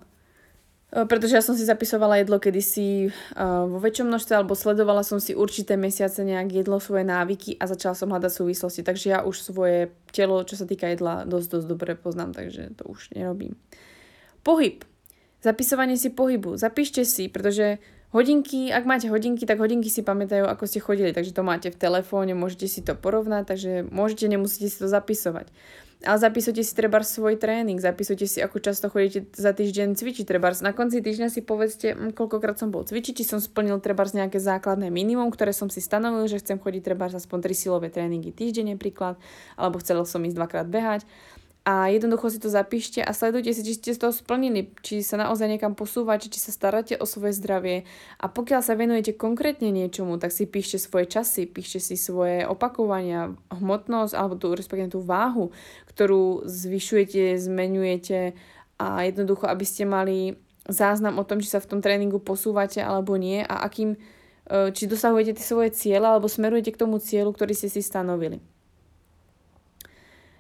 pretože 0.90 1.38
ja 1.38 1.46
som 1.46 1.54
si 1.54 1.70
zapisovala 1.70 2.18
jedlo 2.18 2.42
kedysi 2.42 3.14
uh, 3.14 3.70
vo 3.70 3.78
väčšom 3.78 4.10
množstve 4.10 4.34
alebo 4.34 4.58
sledovala 4.58 5.06
som 5.06 5.22
si 5.22 5.38
určité 5.38 5.78
mesiace 5.78 6.26
nejak 6.26 6.66
jedlo, 6.66 6.82
svoje 6.82 7.06
návyky 7.06 7.62
a 7.62 7.70
začala 7.70 7.94
som 7.94 8.10
hľadať 8.10 8.32
súvislosti. 8.34 8.82
Takže 8.82 9.06
ja 9.14 9.20
už 9.22 9.38
svoje 9.38 9.94
telo, 10.10 10.42
čo 10.42 10.58
sa 10.58 10.66
týka 10.66 10.90
jedla, 10.90 11.30
dosť, 11.30 11.48
dosť 11.62 11.68
dobre 11.70 11.94
poznám, 11.94 12.34
takže 12.34 12.74
to 12.74 12.90
už 12.90 13.14
nerobím. 13.14 13.54
Pohyb. 14.42 14.82
Zapisovanie 15.46 15.96
si 15.96 16.10
pohybu. 16.10 16.58
Zapíšte 16.58 17.06
si, 17.06 17.30
pretože 17.30 17.78
hodinky, 18.10 18.74
ak 18.74 18.84
máte 18.90 19.08
hodinky, 19.14 19.46
tak 19.46 19.62
hodinky 19.62 19.94
si 19.94 20.02
pamätajú, 20.02 20.50
ako 20.50 20.66
ste 20.66 20.82
chodili, 20.82 21.14
takže 21.14 21.38
to 21.38 21.46
máte 21.46 21.70
v 21.70 21.78
telefóne, 21.78 22.34
môžete 22.34 22.66
si 22.66 22.82
to 22.82 22.98
porovnať, 22.98 23.46
takže 23.46 23.72
môžete, 23.88 24.26
nemusíte 24.26 24.68
si 24.68 24.78
to 24.82 24.90
zapisovať. 24.90 25.54
Ale 26.00 26.16
zapisujte 26.16 26.64
si 26.64 26.72
treba 26.72 27.04
svoj 27.04 27.36
tréning, 27.36 27.76
zapisujte 27.76 28.24
si, 28.24 28.40
ako 28.40 28.64
často 28.64 28.88
chodíte 28.88 29.36
za 29.36 29.52
týždeň 29.52 30.00
cvičiť. 30.00 30.24
Treba 30.24 30.48
na 30.64 30.72
konci 30.72 31.04
týždňa 31.04 31.28
si 31.28 31.44
povedzte, 31.44 31.92
hm, 31.92 32.16
koľkokrát 32.16 32.56
som 32.56 32.72
bol 32.72 32.88
cvičiť, 32.88 33.20
či 33.20 33.28
som 33.28 33.44
splnil 33.44 33.84
treba 33.84 34.08
nejaké 34.08 34.40
základné 34.40 34.88
minimum, 34.96 35.28
ktoré 35.28 35.52
som 35.52 35.68
si 35.68 35.84
stanovil, 35.84 36.32
že 36.32 36.40
chcem 36.40 36.56
chodiť 36.56 36.82
treba 36.88 37.12
aspoň 37.12 37.40
3 37.44 37.52
silové 37.52 37.92
tréningy 37.92 38.32
týždeň 38.32 38.80
napríklad, 38.80 39.20
alebo 39.60 39.84
chcel 39.84 40.00
som 40.08 40.24
ísť 40.24 40.40
dvakrát 40.40 40.72
behať 40.72 41.04
a 41.70 41.86
jednoducho 41.94 42.34
si 42.34 42.42
to 42.42 42.50
zapíšte 42.50 42.98
a 42.98 43.14
sledujte 43.14 43.54
si, 43.54 43.62
či 43.62 43.78
ste 43.78 43.94
z 43.94 44.02
toho 44.02 44.10
splnili, 44.10 44.74
či 44.82 45.06
sa 45.06 45.22
naozaj 45.22 45.46
niekam 45.46 45.78
posúvate, 45.78 46.26
či 46.26 46.42
sa 46.42 46.50
staráte 46.50 46.98
o 46.98 47.06
svoje 47.06 47.38
zdravie 47.38 47.86
a 48.18 48.26
pokiaľ 48.26 48.66
sa 48.66 48.74
venujete 48.74 49.14
konkrétne 49.14 49.70
niečomu, 49.70 50.18
tak 50.18 50.34
si 50.34 50.50
píšte 50.50 50.82
svoje 50.82 51.06
časy, 51.06 51.46
píšte 51.46 51.78
si 51.78 51.94
svoje 51.94 52.42
opakovania, 52.50 53.38
hmotnosť 53.54 54.18
alebo 54.18 54.34
tú, 54.42 54.58
respektíve 54.58 54.98
tú 54.98 55.06
váhu, 55.06 55.54
ktorú 55.94 56.50
zvyšujete, 56.50 57.38
zmenujete 57.38 58.34
a 58.82 59.06
jednoducho, 59.06 59.46
aby 59.46 59.66
ste 59.68 59.86
mali 59.86 60.42
záznam 60.66 61.22
o 61.22 61.28
tom, 61.28 61.38
či 61.38 61.54
sa 61.54 61.62
v 61.62 61.70
tom 61.70 61.86
tréningu 61.86 62.18
posúvate 62.18 62.82
alebo 62.82 63.14
nie 63.14 63.46
a 63.46 63.62
akým, 63.62 63.94
e, 63.94 63.98
či 64.74 64.90
dosahujete 64.90 65.38
tie 65.38 65.46
svoje 65.46 65.70
cieľe 65.78 66.18
alebo 66.18 66.26
smerujete 66.26 66.74
k 66.74 66.82
tomu 66.82 66.98
cieľu, 66.98 67.30
ktorý 67.30 67.54
ste 67.54 67.70
si 67.70 67.86
stanovili. 67.86 68.42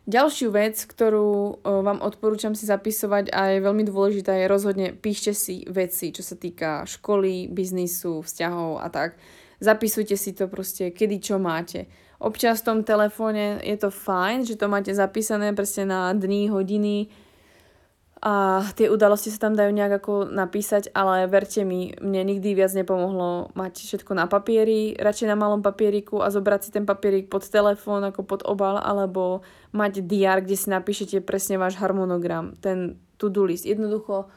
Ďalšiu 0.10 0.50
vec, 0.50 0.74
ktorú 0.90 1.62
vám 1.62 2.02
odporúčam 2.02 2.58
si 2.58 2.66
zapisovať 2.66 3.30
a 3.30 3.54
je 3.54 3.60
veľmi 3.62 3.86
dôležitá, 3.86 4.34
je 4.34 4.50
rozhodne 4.50 4.88
píšte 4.98 5.38
si 5.38 5.62
veci, 5.70 6.10
čo 6.10 6.26
sa 6.26 6.34
týka 6.34 6.82
školy, 6.90 7.46
biznisu, 7.46 8.26
vzťahov 8.26 8.82
a 8.82 8.90
tak. 8.90 9.22
Zapisujte 9.62 10.18
si 10.18 10.34
to 10.34 10.50
proste, 10.50 10.90
kedy 10.98 11.22
čo 11.22 11.38
máte. 11.38 11.86
Občas 12.18 12.66
v 12.66 12.68
tom 12.74 12.80
telefóne 12.82 13.62
je 13.62 13.78
to 13.78 13.94
fajn, 13.94 14.50
že 14.50 14.58
to 14.58 14.66
máte 14.66 14.90
zapísané 14.90 15.54
presne 15.54 15.86
na 15.86 16.10
dní, 16.18 16.50
hodiny, 16.50 17.14
a 18.20 18.68
tie 18.76 18.92
udalosti 18.92 19.32
sa 19.32 19.48
tam 19.48 19.56
dajú 19.56 19.72
nejak 19.72 20.04
ako 20.04 20.28
napísať, 20.28 20.92
ale 20.92 21.24
verte 21.32 21.64
mi, 21.64 21.96
mne 22.04 22.36
nikdy 22.36 22.52
viac 22.52 22.76
nepomohlo 22.76 23.56
mať 23.56 23.80
všetko 23.80 24.12
na 24.12 24.28
papieri, 24.28 24.92
radšej 25.00 25.32
na 25.32 25.40
malom 25.40 25.64
papieriku 25.64 26.20
a 26.20 26.28
zobrať 26.28 26.68
si 26.68 26.70
ten 26.76 26.84
papierik 26.84 27.32
pod 27.32 27.48
telefón 27.48 28.04
ako 28.04 28.28
pod 28.28 28.44
obal, 28.44 28.76
alebo 28.76 29.40
mať 29.72 30.04
diár, 30.04 30.44
kde 30.44 30.60
si 30.60 30.68
napíšete 30.68 31.24
presne 31.24 31.56
váš 31.56 31.80
harmonogram, 31.80 32.60
ten 32.60 33.00
to-do 33.16 33.48
list. 33.48 33.64
Jednoducho 33.64 34.28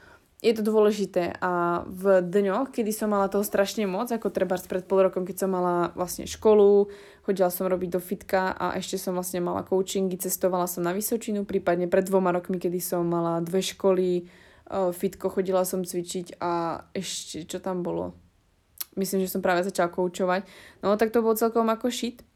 je 0.43 0.53
to 0.59 0.67
dôležité 0.67 1.39
a 1.39 1.87
v 1.87 2.19
dňoch, 2.19 2.75
kedy 2.75 2.91
som 2.91 3.15
mala 3.15 3.31
toho 3.31 3.47
strašne 3.47 3.87
moc, 3.87 4.11
ako 4.11 4.27
treba 4.35 4.59
pred 4.59 4.83
pol 4.83 5.07
rokom, 5.07 5.23
keď 5.23 5.47
som 5.47 5.55
mala 5.55 5.95
vlastne 5.95 6.27
školu, 6.27 6.91
chodila 7.23 7.47
som 7.47 7.71
robiť 7.71 7.95
do 7.95 8.03
fitka 8.03 8.51
a 8.51 8.75
ešte 8.75 8.99
som 8.99 9.15
vlastne 9.15 9.39
mala 9.39 9.63
coachingy, 9.63 10.19
cestovala 10.19 10.67
som 10.67 10.83
na 10.83 10.91
Vysočinu, 10.91 11.47
prípadne 11.47 11.87
pred 11.87 12.03
dvoma 12.03 12.35
rokmi, 12.35 12.59
kedy 12.59 12.83
som 12.83 13.07
mala 13.07 13.39
dve 13.39 13.63
školy, 13.63 14.27
fitko, 14.73 15.31
chodila 15.31 15.63
som 15.63 15.87
cvičiť 15.87 16.43
a 16.43 16.85
ešte 16.91 17.47
čo 17.47 17.63
tam 17.63 17.87
bolo? 17.87 18.19
Myslím, 18.99 19.23
že 19.23 19.33
som 19.33 19.41
práve 19.41 19.63
začala 19.63 19.95
koučovať. 19.95 20.43
No 20.83 20.99
tak 20.99 21.15
to 21.15 21.23
bolo 21.23 21.39
celkom 21.39 21.71
ako 21.71 21.89
shit. 21.89 22.27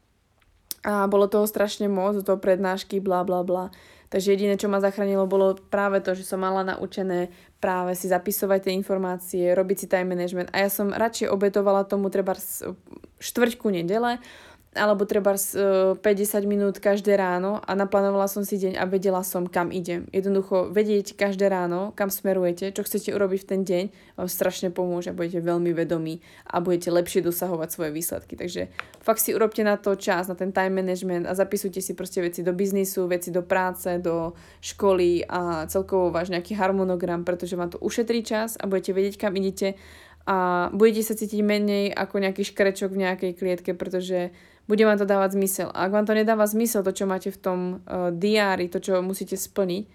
A 0.87 1.05
bolo 1.11 1.27
toho 1.27 1.43
strašne 1.43 1.91
moc, 1.91 2.15
do 2.15 2.23
toho 2.23 2.39
prednášky, 2.39 3.03
bla 3.03 3.27
bla 3.27 3.43
bla. 3.43 3.69
Takže 4.07 4.31
jediné, 4.33 4.55
čo 4.55 4.71
ma 4.71 4.79
zachránilo, 4.79 5.27
bolo 5.27 5.59
práve 5.59 5.99
to, 5.99 6.15
že 6.15 6.23
som 6.23 6.39
mala 6.39 6.63
naučené 6.63 7.27
práve 7.59 7.91
si 7.97 8.07
zapisovať 8.07 8.69
tie 8.69 8.73
informácie, 8.77 9.51
robiť 9.51 9.77
si 9.77 9.87
time 9.91 10.15
management. 10.15 10.53
A 10.55 10.63
ja 10.63 10.69
som 10.71 10.95
radšej 10.95 11.27
obetovala 11.27 11.83
tomu 11.83 12.07
treba 12.07 12.37
štvrťku 13.19 13.67
nedele, 13.67 14.23
alebo 14.75 15.07
treba 15.07 15.33
50 15.33 16.01
minút 16.43 16.77
každé 16.77 17.15
ráno 17.17 17.63
a 17.63 17.71
naplánovala 17.73 18.29
som 18.29 18.45
si 18.45 18.59
deň 18.59 18.77
a 18.77 18.83
vedela 18.85 19.23
som, 19.25 19.47
kam 19.49 19.73
idem. 19.73 20.05
Jednoducho 20.11 20.69
vedieť 20.69 21.17
každé 21.17 21.49
ráno, 21.49 21.95
kam 21.97 22.13
smerujete, 22.13 22.75
čo 22.75 22.85
chcete 22.85 23.09
urobiť 23.15 23.39
v 23.41 23.49
ten 23.49 23.61
deň, 23.65 23.83
vám 24.21 24.29
strašne 24.29 24.69
pomôže, 24.69 25.17
budete 25.17 25.41
veľmi 25.41 25.73
vedomí 25.73 26.21
a 26.45 26.61
budete 26.61 26.93
lepšie 26.93 27.25
dosahovať 27.25 27.69
svoje 27.73 27.91
výsledky. 27.95 28.37
Takže 28.37 28.69
fakt 29.01 29.23
si 29.23 29.33
urobte 29.33 29.65
na 29.65 29.81
to 29.81 29.97
čas, 29.97 30.29
na 30.29 30.37
ten 30.37 30.53
time 30.53 30.77
management 30.77 31.25
a 31.25 31.33
zapisujte 31.33 31.81
si 31.81 31.97
proste 31.97 32.21
veci 32.21 32.45
do 32.45 32.53
biznisu, 32.53 33.09
veci 33.09 33.33
do 33.33 33.41
práce, 33.41 33.97
do 33.97 34.37
školy 34.61 35.25
a 35.25 35.65
celkovo 35.65 36.13
váš 36.13 36.29
nejaký 36.29 36.53
harmonogram, 36.53 37.25
pretože 37.25 37.57
vám 37.57 37.73
to 37.73 37.81
ušetrí 37.81 38.21
čas 38.21 38.57
a 38.61 38.69
budete 38.69 38.93
vedieť, 38.93 39.15
kam 39.17 39.33
idete 39.33 39.79
a 40.27 40.67
budete 40.75 41.07
sa 41.07 41.15
cítiť 41.15 41.39
menej 41.39 41.95
ako 41.95 42.19
nejaký 42.19 42.43
škrečok 42.43 42.91
v 42.91 43.01
nejakej 43.07 43.31
klietke, 43.39 43.71
pretože 43.71 44.35
bude 44.67 44.83
vám 44.83 44.99
to 44.99 45.07
dávať 45.07 45.39
zmysel. 45.39 45.71
A 45.71 45.87
ak 45.87 45.95
vám 45.95 46.03
to 46.03 46.11
nedáva 46.11 46.43
zmysel, 46.43 46.83
to, 46.83 46.91
čo 46.91 47.07
máte 47.07 47.31
v 47.31 47.39
tom 47.39 47.59
uh, 47.87 48.11
diári, 48.11 48.67
to, 48.67 48.83
čo 48.83 48.99
musíte 48.99 49.39
splniť, 49.39 49.87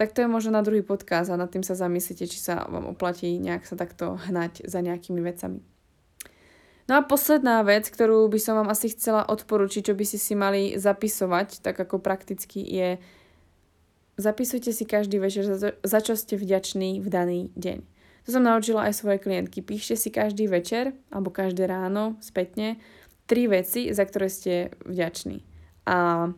tak 0.00 0.16
to 0.16 0.24
je 0.24 0.30
možno 0.30 0.56
na 0.56 0.64
druhý 0.64 0.80
podcast 0.80 1.28
a 1.28 1.36
nad 1.36 1.52
tým 1.52 1.60
sa 1.60 1.76
zamyslíte, 1.76 2.24
či 2.24 2.38
sa 2.40 2.64
vám 2.64 2.96
oplatí 2.96 3.36
nejak 3.36 3.68
sa 3.68 3.76
takto 3.76 4.16
hnať 4.30 4.64
za 4.64 4.80
nejakými 4.80 5.20
vecami. 5.20 5.60
No 6.88 6.96
a 6.96 7.04
posledná 7.04 7.60
vec, 7.68 7.92
ktorú 7.92 8.32
by 8.32 8.40
som 8.40 8.56
vám 8.56 8.72
asi 8.72 8.88
chcela 8.88 9.28
odporučiť, 9.28 9.92
čo 9.92 9.94
by 9.98 10.04
ste 10.08 10.16
si 10.16 10.32
mali 10.32 10.80
zapisovať, 10.80 11.60
tak 11.60 11.76
ako 11.76 12.00
prakticky 12.00 12.64
je 12.64 12.96
zapisujte 14.18 14.72
si 14.74 14.84
každý 14.88 15.22
večer, 15.22 15.46
za 15.78 16.00
čo 16.02 16.18
ste 16.18 16.34
vďační 16.34 17.04
v 17.04 17.08
daný 17.08 17.40
deň. 17.54 17.97
To 18.28 18.36
som 18.36 18.44
naučila 18.44 18.84
aj 18.84 19.00
svoje 19.00 19.24
klientky. 19.24 19.64
Píšte 19.64 19.96
si 19.96 20.12
každý 20.12 20.52
večer 20.52 20.92
alebo 21.08 21.32
každé 21.32 21.64
ráno 21.64 22.20
spätne 22.20 22.76
tri 23.24 23.48
veci, 23.48 23.88
za 23.88 24.04
ktoré 24.04 24.28
ste 24.28 24.76
vďační. 24.84 25.40
A 25.88 26.28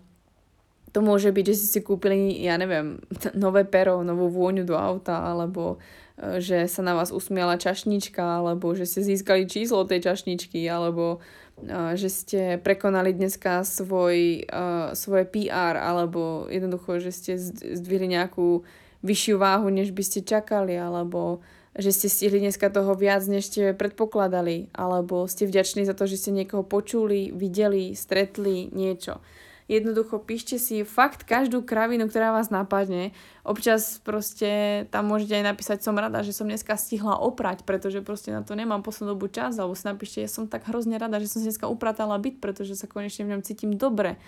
to 0.95 1.03
môže 1.03 1.35
byť, 1.35 1.45
že 1.51 1.55
ste 1.59 1.69
si 1.79 1.81
kúpili, 1.83 2.47
ja 2.47 2.55
neviem, 2.59 3.03
nové 3.35 3.67
pero, 3.67 4.07
novú 4.07 4.31
vôňu 4.31 4.63
do 4.63 4.79
auta, 4.79 5.35
alebo 5.35 5.83
e, 6.19 6.39
že 6.39 6.71
sa 6.71 6.83
na 6.83 6.95
vás 6.95 7.15
usmiala 7.15 7.59
čašnička, 7.59 8.23
alebo 8.23 8.75
že 8.75 8.87
ste 8.87 9.03
získali 9.07 9.51
číslo 9.51 9.87
tej 9.87 10.11
čašničky, 10.11 10.63
alebo 10.67 11.19
e, 11.63 11.99
že 11.99 12.07
ste 12.11 12.41
prekonali 12.63 13.15
dneska 13.15 13.63
svoj, 13.67 14.47
uh, 14.51 14.95
svoje 14.99 15.27
PR, 15.31 15.79
alebo 15.79 16.51
jednoducho, 16.51 16.99
že 16.99 17.11
ste 17.15 17.33
zdvihli 17.79 18.11
nejakú 18.15 18.67
vyššiu 19.07 19.39
váhu, 19.39 19.71
než 19.71 19.95
by 19.95 20.03
ste 20.03 20.27
čakali, 20.27 20.75
alebo 20.75 21.43
že 21.79 21.95
ste 21.95 22.11
stihli 22.11 22.43
dneska 22.43 22.67
toho 22.71 22.99
viac, 22.99 23.23
než 23.31 23.47
ste 23.47 23.77
predpokladali, 23.77 24.75
alebo 24.75 25.31
ste 25.31 25.47
vďační 25.47 25.87
za 25.87 25.95
to, 25.95 26.11
že 26.11 26.19
ste 26.19 26.31
niekoho 26.35 26.67
počuli, 26.67 27.31
videli, 27.31 27.95
stretli, 27.95 28.71
niečo. 28.75 29.23
Jednoducho 29.71 30.19
píšte 30.19 30.59
si 30.59 30.83
fakt 30.83 31.23
každú 31.23 31.63
kravinu, 31.63 32.11
ktorá 32.11 32.35
vás 32.35 32.51
napadne. 32.51 33.15
Občas 33.47 34.03
proste 34.03 34.83
tam 34.91 35.07
môžete 35.07 35.39
aj 35.39 35.45
napísať, 35.47 35.79
som 35.87 35.95
rada, 35.95 36.27
že 36.27 36.35
som 36.35 36.51
dneska 36.51 36.75
stihla 36.75 37.23
oprať, 37.23 37.63
pretože 37.63 38.03
proste 38.03 38.35
na 38.35 38.43
to 38.43 38.59
nemám 38.59 38.83
poslednú 38.83 39.15
dobu 39.15 39.31
čas, 39.31 39.55
alebo 39.63 39.79
si 39.79 39.87
napíšte, 39.87 40.27
ja 40.27 40.27
som 40.27 40.51
tak 40.51 40.67
hrozne 40.67 40.99
rada, 40.99 41.23
že 41.23 41.31
som 41.31 41.39
si 41.39 41.55
dneska 41.55 41.71
upratala 41.71 42.19
byt, 42.19 42.43
pretože 42.43 42.75
sa 42.75 42.91
konečne 42.91 43.23
v 43.23 43.39
ňom 43.39 43.47
cítim 43.47 43.79
dobre. 43.79 44.19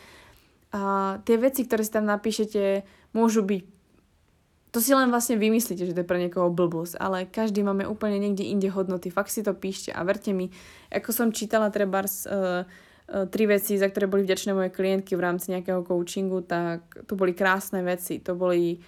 A 0.70 1.18
tie 1.26 1.34
veci, 1.42 1.66
ktoré 1.66 1.82
si 1.82 1.90
tam 1.90 2.06
napíšete, 2.06 2.86
môžu 3.10 3.42
byť 3.42 3.81
to 4.72 4.80
si 4.80 4.96
len 4.96 5.12
vlastne 5.12 5.36
vymyslíte, 5.36 5.84
že 5.84 5.92
to 5.92 6.00
je 6.00 6.08
pre 6.08 6.16
niekoho 6.16 6.48
blbosť, 6.48 6.96
ale 6.96 7.28
každý 7.28 7.60
máme 7.60 7.84
úplne 7.84 8.16
niekde 8.16 8.48
inde 8.48 8.72
hodnoty. 8.72 9.12
Fakt 9.12 9.28
si 9.28 9.44
to 9.44 9.52
píšte 9.52 9.92
a 9.92 10.00
verte 10.00 10.32
mi, 10.32 10.48
ako 10.88 11.12
som 11.12 11.28
čítala 11.28 11.68
treba 11.68 12.00
uh, 12.00 12.64
tri 13.28 13.44
veci, 13.44 13.76
za 13.76 13.92
ktoré 13.92 14.08
boli 14.08 14.24
vďačné 14.24 14.56
moje 14.56 14.72
klientky 14.72 15.12
v 15.12 15.24
rámci 15.28 15.52
nejakého 15.52 15.84
coachingu, 15.84 16.40
tak 16.48 16.88
to 17.04 17.12
boli 17.12 17.36
krásne 17.36 17.84
veci. 17.84 18.24
To 18.24 18.32
boli 18.32 18.80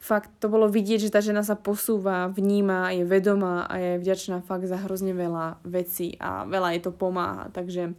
fakt, 0.00 0.32
to 0.40 0.48
bolo 0.48 0.70
vidieť, 0.70 1.10
že 1.10 1.12
tá 1.12 1.20
žena 1.20 1.44
sa 1.44 1.60
posúva, 1.60 2.32
vníma, 2.32 2.96
je 2.96 3.04
vedomá 3.04 3.68
a 3.68 3.76
je 3.76 3.92
vďačná 4.00 4.40
fakt 4.40 4.64
za 4.64 4.80
hrozne 4.80 5.12
veľa 5.12 5.60
vecí 5.68 6.16
a 6.16 6.48
veľa 6.48 6.72
jej 6.72 6.82
to 6.88 6.92
pomáha. 6.96 7.52
Takže 7.52 7.92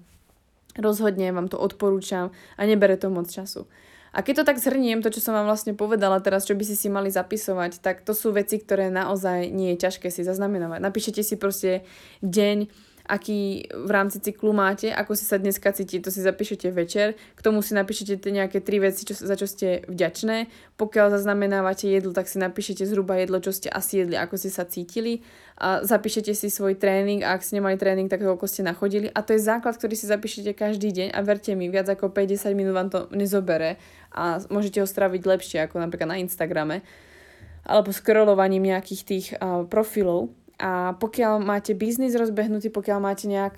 rozhodne 0.80 1.30
vám 1.30 1.51
to 1.51 1.61
odporúčam 1.61 2.34
a 2.57 2.61
nebere 2.65 2.97
to 2.97 3.13
moc 3.13 3.30
času. 3.30 3.69
A 4.10 4.26
keď 4.26 4.41
to 4.41 4.47
tak 4.49 4.57
zhrniem, 4.57 5.05
to, 5.05 5.14
čo 5.14 5.22
som 5.22 5.38
vám 5.38 5.45
vlastne 5.45 5.78
povedala 5.78 6.18
teraz, 6.20 6.49
čo 6.49 6.57
by 6.57 6.64
si 6.66 6.74
si 6.74 6.89
mali 6.89 7.14
zapisovať, 7.14 7.82
tak 7.82 8.01
to 8.01 8.18
sú 8.18 8.34
veci, 8.34 8.57
ktoré 8.57 8.89
naozaj 8.89 9.53
nie 9.53 9.78
je 9.78 9.82
ťažké 9.86 10.10
si 10.10 10.26
zaznamenávať. 10.26 10.82
Napíšete 10.82 11.22
si 11.22 11.38
proste 11.38 11.86
deň, 12.26 12.88
aký 13.10 13.66
v 13.74 13.89
rámci 13.89 14.22
cyklu 14.22 14.53
máte, 14.53 14.93
ako 14.93 15.18
si 15.18 15.26
sa 15.26 15.41
dneska 15.41 15.74
cítite, 15.74 16.05
to 16.05 16.14
si 16.14 16.22
zapíšete 16.22 16.70
večer, 16.70 17.18
k 17.34 17.41
tomu 17.41 17.66
si 17.66 17.74
napíšete 17.74 18.22
nejaké 18.30 18.62
tri 18.62 18.78
veci, 18.78 19.10
čo, 19.10 19.18
za 19.18 19.34
čo 19.34 19.49
ste 19.49 19.82
vďačné. 19.89 20.45
Pokiaľ 20.78 21.18
zaznamenávate 21.18 21.89
jedlo, 21.89 22.14
tak 22.14 22.30
si 22.30 22.38
napíšete 22.38 22.86
zhruba 22.86 23.18
jedlo, 23.18 23.41
čo 23.41 23.49
ste 23.49 23.74
asi 23.74 24.05
jedli, 24.05 24.14
ako 24.14 24.38
ste 24.38 24.53
sa 24.53 24.70
cítili. 24.70 25.26
A 25.57 25.82
zapíšete 25.82 26.38
si 26.38 26.53
svoj 26.53 26.78
tréning 26.78 27.26
a 27.26 27.34
ak 27.34 27.41
ste 27.41 27.57
nemali 27.57 27.76
tréning, 27.76 28.07
tak 28.07 28.22
koľko 28.22 28.45
ste 28.45 28.62
nachodili. 28.62 29.10
A 29.10 29.26
to 29.26 29.34
je 29.34 29.41
základ, 29.41 29.76
ktorý 29.76 29.97
si 29.97 30.05
zapíšete 30.05 30.53
každý 30.53 30.93
deň 30.93 31.07
a 31.18 31.20
verte 31.26 31.51
mi, 31.57 31.68
viac 31.68 31.89
ako 31.89 32.14
50 32.14 32.53
minút 32.53 32.78
vám 32.78 32.93
to 32.93 33.10
nezobere 33.12 33.82
a 34.14 34.38
môžete 34.53 34.80
ho 34.80 34.88
straviť 34.88 35.22
lepšie 35.26 35.57
ako 35.66 35.82
napríklad 35.82 36.14
na 36.14 36.22
Instagrame 36.22 36.86
alebo 37.70 37.93
scrollovaním 37.93 38.74
nejakých 38.74 39.01
tých 39.05 39.26
uh, 39.38 39.62
profilov 39.70 40.34
a 40.60 40.93
pokiaľ 40.99 41.39
máte 41.39 41.72
biznis 41.72 42.14
rozbehnutý, 42.20 42.68
pokiaľ 42.70 42.99
máte 42.99 43.32
nejak 43.32 43.55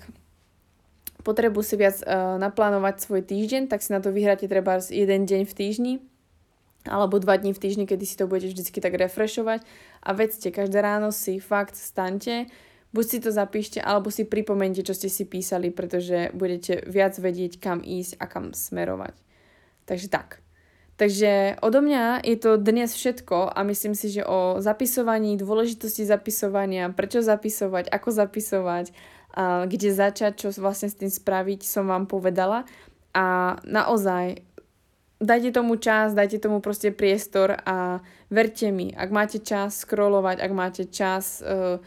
potrebu 1.26 1.62
si 1.62 1.74
viac 1.74 1.98
uh, 2.02 2.38
naplánovať 2.38 3.02
svoj 3.02 3.22
týždeň, 3.26 3.66
tak 3.66 3.82
si 3.82 3.90
na 3.90 3.98
to 3.98 4.14
vyhráte 4.14 4.46
treba 4.46 4.78
jeden 4.86 5.26
deň 5.26 5.42
v 5.46 5.54
týždni 5.54 5.94
alebo 6.82 7.22
dva 7.22 7.38
dní 7.38 7.54
v 7.54 7.62
týždni, 7.62 7.84
kedy 7.86 8.04
si 8.06 8.18
to 8.18 8.26
budete 8.26 8.54
vždycky 8.54 8.82
tak 8.82 8.98
refreshovať 8.98 9.62
a 10.02 10.10
vedzte, 10.18 10.50
každé 10.50 10.82
ráno 10.82 11.14
si 11.14 11.38
fakt 11.38 11.78
stante, 11.78 12.50
buď 12.90 13.04
si 13.06 13.18
to 13.22 13.30
zapíšte, 13.30 13.78
alebo 13.78 14.10
si 14.10 14.26
pripomente, 14.26 14.82
čo 14.82 14.90
ste 14.90 15.06
si 15.06 15.22
písali, 15.22 15.70
pretože 15.70 16.34
budete 16.34 16.82
viac 16.90 17.14
vedieť, 17.14 17.62
kam 17.62 17.86
ísť 17.86 18.18
a 18.18 18.24
kam 18.26 18.50
smerovať. 18.50 19.14
Takže 19.86 20.08
tak. 20.10 20.42
Takže 20.96 21.56
odo 21.64 21.80
mňa 21.80 22.20
je 22.20 22.36
to 22.36 22.60
dnes 22.60 22.92
všetko 22.92 23.48
a 23.56 23.58
myslím 23.64 23.96
si, 23.96 24.12
že 24.12 24.28
o 24.28 24.60
zapisovaní, 24.60 25.40
dôležitosti 25.40 26.04
zapisovania, 26.04 26.92
prečo 26.92 27.24
zapisovať, 27.24 27.88
ako 27.88 28.08
zapisovať, 28.12 28.92
a 29.32 29.64
kde 29.64 29.88
začať, 29.96 30.32
čo 30.36 30.48
vlastne 30.60 30.92
s 30.92 31.00
tým 31.00 31.08
spraviť, 31.08 31.64
som 31.64 31.88
vám 31.88 32.04
povedala. 32.04 32.68
A 33.16 33.56
naozaj, 33.64 34.44
dajte 35.16 35.56
tomu 35.56 35.80
čas, 35.80 36.12
dajte 36.12 36.36
tomu 36.36 36.60
proste 36.60 36.92
priestor 36.92 37.56
a 37.64 38.04
verte 38.28 38.68
mi, 38.68 38.92
ak 38.92 39.08
máte 39.08 39.40
čas 39.40 39.88
scrollovať, 39.88 40.36
ak 40.44 40.52
máte 40.52 40.84
čas 40.92 41.40
uh, 41.40 41.80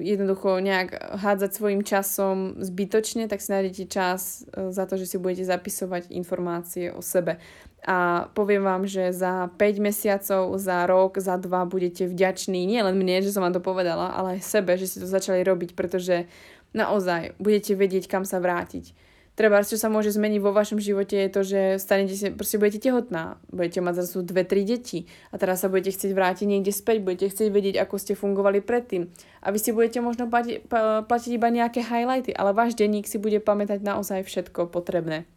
jednoducho 0.00 0.60
nejak 0.60 1.20
hádzať 1.20 1.50
svojim 1.52 1.82
časom 1.84 2.56
zbytočne, 2.64 3.28
tak 3.28 3.44
si 3.44 3.52
nájdete 3.52 3.84
čas 3.92 4.48
e, 4.48 4.72
za 4.72 4.88
to, 4.88 4.96
že 4.96 5.06
si 5.06 5.16
budete 5.20 5.44
zapisovať 5.44 6.08
informácie 6.16 6.92
o 6.92 7.04
sebe. 7.04 7.36
A 7.86 8.26
poviem 8.34 8.66
vám, 8.66 8.82
že 8.82 9.14
za 9.14 9.46
5 9.54 9.78
mesiacov, 9.78 10.58
za 10.58 10.90
rok, 10.90 11.22
za 11.22 11.38
dva 11.38 11.62
budete 11.62 12.10
vďační 12.10 12.66
nie 12.66 12.82
len 12.82 12.98
mne, 12.98 13.22
že 13.22 13.30
som 13.30 13.46
vám 13.46 13.54
to 13.54 13.62
povedala, 13.62 14.10
ale 14.10 14.36
aj 14.36 14.42
sebe, 14.42 14.74
že 14.74 14.90
si 14.90 14.98
to 14.98 15.06
začali 15.06 15.46
robiť, 15.46 15.78
pretože 15.78 16.26
naozaj 16.74 17.38
budete 17.38 17.78
vedieť, 17.78 18.10
kam 18.10 18.26
sa 18.26 18.42
vrátiť 18.42 18.90
treba, 19.36 19.60
čo 19.60 19.76
sa 19.76 19.92
môže 19.92 20.10
zmeniť 20.16 20.40
vo 20.40 20.50
vašom 20.50 20.80
živote 20.80 21.14
je 21.14 21.30
to, 21.30 21.40
že 21.44 21.60
stanete 21.78 22.16
si, 22.16 22.32
proste 22.32 22.56
budete 22.56 22.80
tehotná, 22.88 23.36
budete 23.52 23.84
mať 23.84 23.94
zase 24.02 24.24
dve, 24.24 24.42
tri 24.48 24.64
deti 24.64 25.06
a 25.30 25.36
teraz 25.36 25.62
sa 25.62 25.68
budete 25.68 25.92
chcieť 25.92 26.10
vrátiť 26.16 26.46
niekde 26.48 26.72
späť, 26.72 27.04
budete 27.04 27.30
chcieť 27.30 27.48
vedieť, 27.52 27.76
ako 27.84 27.94
ste 28.00 28.16
fungovali 28.16 28.64
predtým. 28.64 29.12
A 29.44 29.52
vy 29.52 29.60
si 29.60 29.70
budete 29.76 30.00
možno 30.00 30.26
platiť, 30.32 30.66
platiť 31.06 31.30
iba 31.36 31.48
nejaké 31.52 31.84
highlighty, 31.84 32.32
ale 32.32 32.56
váš 32.56 32.74
denník 32.74 33.04
si 33.04 33.20
bude 33.20 33.38
pamätať 33.38 33.84
naozaj 33.84 34.24
všetko 34.24 34.72
potrebné. 34.72 35.28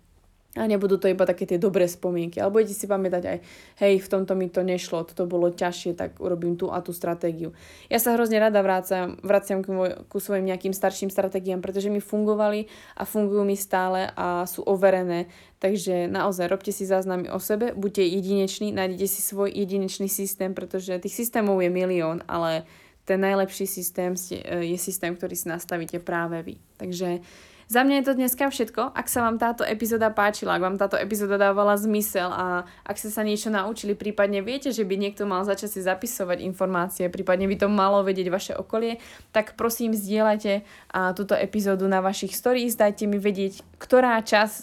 A 0.60 0.68
nebudú 0.68 1.00
to 1.00 1.08
iba 1.08 1.24
také 1.24 1.48
tie 1.48 1.56
dobré 1.56 1.88
spomienky. 1.88 2.44
Ale 2.44 2.52
budete 2.52 2.76
si 2.76 2.84
pamätať 2.84 3.24
aj, 3.24 3.38
hej, 3.80 3.94
v 4.04 4.08
tomto 4.12 4.36
mi 4.36 4.52
to 4.52 4.60
nešlo, 4.60 5.08
toto 5.08 5.24
bolo 5.24 5.48
ťažšie, 5.56 5.96
tak 5.96 6.20
urobím 6.20 6.60
tú 6.60 6.68
a 6.68 6.84
tú 6.84 6.92
stratégiu. 6.92 7.56
Ja 7.88 8.04
sa 8.04 8.12
hrozne 8.20 8.44
rada 8.44 8.60
vraciam, 8.60 9.16
vraciam 9.24 9.64
ku, 9.64 9.72
môj, 9.72 10.04
ku 10.12 10.20
svojim 10.20 10.44
nejakým 10.44 10.76
starším 10.76 11.08
stratégiám, 11.08 11.64
pretože 11.64 11.88
mi 11.88 12.04
fungovali 12.04 12.68
a 13.00 13.08
fungujú 13.08 13.48
mi 13.48 13.56
stále 13.56 14.12
a 14.20 14.44
sú 14.44 14.68
overené. 14.68 15.32
Takže 15.64 16.12
naozaj 16.12 16.52
robte 16.52 16.72
si 16.76 16.84
záznamy 16.84 17.32
o 17.32 17.40
sebe, 17.40 17.72
buďte 17.76 18.04
jedineční, 18.04 18.76
nájdete 18.76 19.08
si 19.08 19.20
svoj 19.24 19.52
jedinečný 19.52 20.08
systém, 20.12 20.52
pretože 20.52 21.00
tých 21.00 21.16
systémov 21.16 21.60
je 21.64 21.72
milión, 21.72 22.24
ale 22.28 22.68
ten 23.04 23.20
najlepší 23.20 23.66
systém 23.66 24.14
je 24.44 24.78
systém, 24.78 25.18
ktorý 25.18 25.34
si 25.34 25.50
nastavíte 25.50 25.98
práve 25.98 26.46
vy. 26.46 26.56
Takže 26.78 27.26
za 27.70 27.86
mňa 27.86 28.02
je 28.02 28.06
to 28.10 28.14
dneska 28.18 28.50
všetko. 28.50 28.98
Ak 28.98 29.06
sa 29.06 29.22
vám 29.22 29.38
táto 29.38 29.62
epizóda 29.62 30.10
páčila, 30.10 30.58
ak 30.58 30.66
vám 30.66 30.78
táto 30.82 30.98
epizóda 30.98 31.38
dávala 31.38 31.78
zmysel 31.78 32.26
a 32.26 32.66
ak 32.82 32.98
ste 32.98 33.14
sa 33.14 33.22
niečo 33.22 33.54
naučili, 33.54 33.94
prípadne 33.94 34.42
viete, 34.42 34.74
že 34.74 34.82
by 34.82 34.98
niekto 34.98 35.30
mal 35.30 35.46
začať 35.46 35.78
si 35.78 35.82
zapisovať 35.86 36.42
informácie, 36.42 37.14
prípadne 37.14 37.46
by 37.46 37.62
to 37.62 37.70
malo 37.70 38.02
vedieť 38.02 38.28
vaše 38.34 38.54
okolie, 38.58 38.98
tak 39.30 39.54
prosím 39.54 39.94
zdieľajte 39.94 40.66
túto 41.14 41.38
epizódu 41.38 41.86
na 41.86 42.02
vašich 42.02 42.34
stories, 42.34 42.74
dajte 42.74 43.06
mi 43.06 43.22
vedieť, 43.22 43.62
ktorá 43.78 44.18
časť 44.26 44.58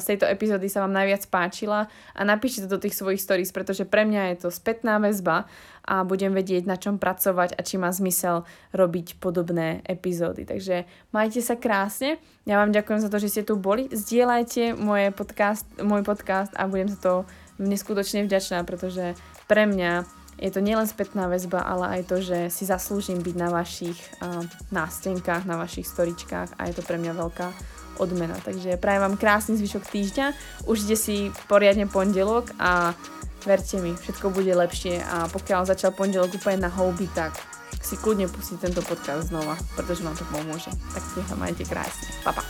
z 0.00 0.04
tejto 0.08 0.24
epizódy 0.24 0.72
sa 0.72 0.80
vám 0.88 0.96
najviac 0.96 1.28
páčila 1.28 1.92
a 2.16 2.20
napíšte 2.24 2.64
to 2.64 2.80
do 2.80 2.82
tých 2.88 2.96
svojich 2.96 3.20
stories, 3.20 3.52
pretože 3.52 3.84
pre 3.84 4.08
mňa 4.08 4.32
je 4.32 4.48
to 4.48 4.48
spätná 4.48 4.96
väzba 4.96 5.44
a 5.84 6.02
budem 6.06 6.34
vedieť, 6.34 6.64
na 6.66 6.80
čom 6.80 6.96
pracovať 6.96 7.54
a 7.54 7.60
či 7.62 7.76
má 7.76 7.92
zmysel 7.92 8.46
robiť 8.72 9.20
podobné 9.22 9.82
epizódy. 9.84 10.48
Takže 10.48 10.86
majte 11.10 11.40
sa 11.44 11.58
krásne. 11.58 12.16
Ja 12.48 12.60
vám 12.60 12.72
ďakujem 12.72 13.00
za 13.04 13.12
to, 13.12 13.18
že 13.20 13.30
ste 13.30 13.42
tu 13.44 13.60
boli. 13.60 13.90
Zdieľajte 13.92 14.78
moje 14.78 15.12
podcast, 15.12 15.66
môj 15.80 16.02
podcast 16.02 16.50
a 16.56 16.64
budem 16.66 16.88
za 16.88 16.98
to 16.98 17.12
neskutočne 17.58 18.24
vďačná, 18.24 18.62
pretože 18.62 19.18
pre 19.50 19.66
mňa 19.66 20.06
je 20.38 20.50
to 20.54 20.62
nielen 20.62 20.86
spätná 20.86 21.26
väzba, 21.26 21.66
ale 21.66 21.98
aj 21.98 22.02
to, 22.06 22.22
že 22.22 22.38
si 22.54 22.62
zaslúžim 22.62 23.18
byť 23.18 23.34
na 23.34 23.50
vašich 23.50 23.98
uh, 24.22 24.46
nástenkách, 24.70 25.42
na 25.50 25.58
vašich 25.58 25.90
storičkách 25.90 26.54
a 26.54 26.70
je 26.70 26.78
to 26.78 26.86
pre 26.86 26.94
mňa 26.94 27.12
veľká 27.18 27.48
odmena. 27.98 28.38
Takže 28.46 28.78
prajem 28.78 29.02
vám 29.02 29.18
krásny 29.18 29.58
zvyšok 29.58 29.84
týždňa, 29.90 30.26
užite 30.70 30.94
si 30.94 31.34
poriadne 31.50 31.90
pondelok 31.90 32.54
a 32.62 32.94
Verte 33.46 33.78
mi, 33.78 33.94
všetko 33.94 34.34
bude 34.34 34.50
lepšie 34.50 34.98
a 35.02 35.30
pokiaľ 35.30 35.70
začal 35.70 35.94
pondelok 35.94 36.36
úplne 36.36 36.66
na 36.66 36.70
houby, 36.70 37.06
tak 37.14 37.38
si 37.78 37.94
kľudne 37.94 38.26
pustiť 38.26 38.58
tento 38.58 38.82
podcast 38.82 39.30
znova, 39.30 39.54
pretože 39.78 40.02
vám 40.02 40.18
to 40.18 40.26
pomôže. 40.28 40.72
Tak 40.92 41.02
sa 41.24 41.36
majte 41.38 41.62
krásne. 41.64 42.10
Pa, 42.26 42.34
pa. 42.34 42.42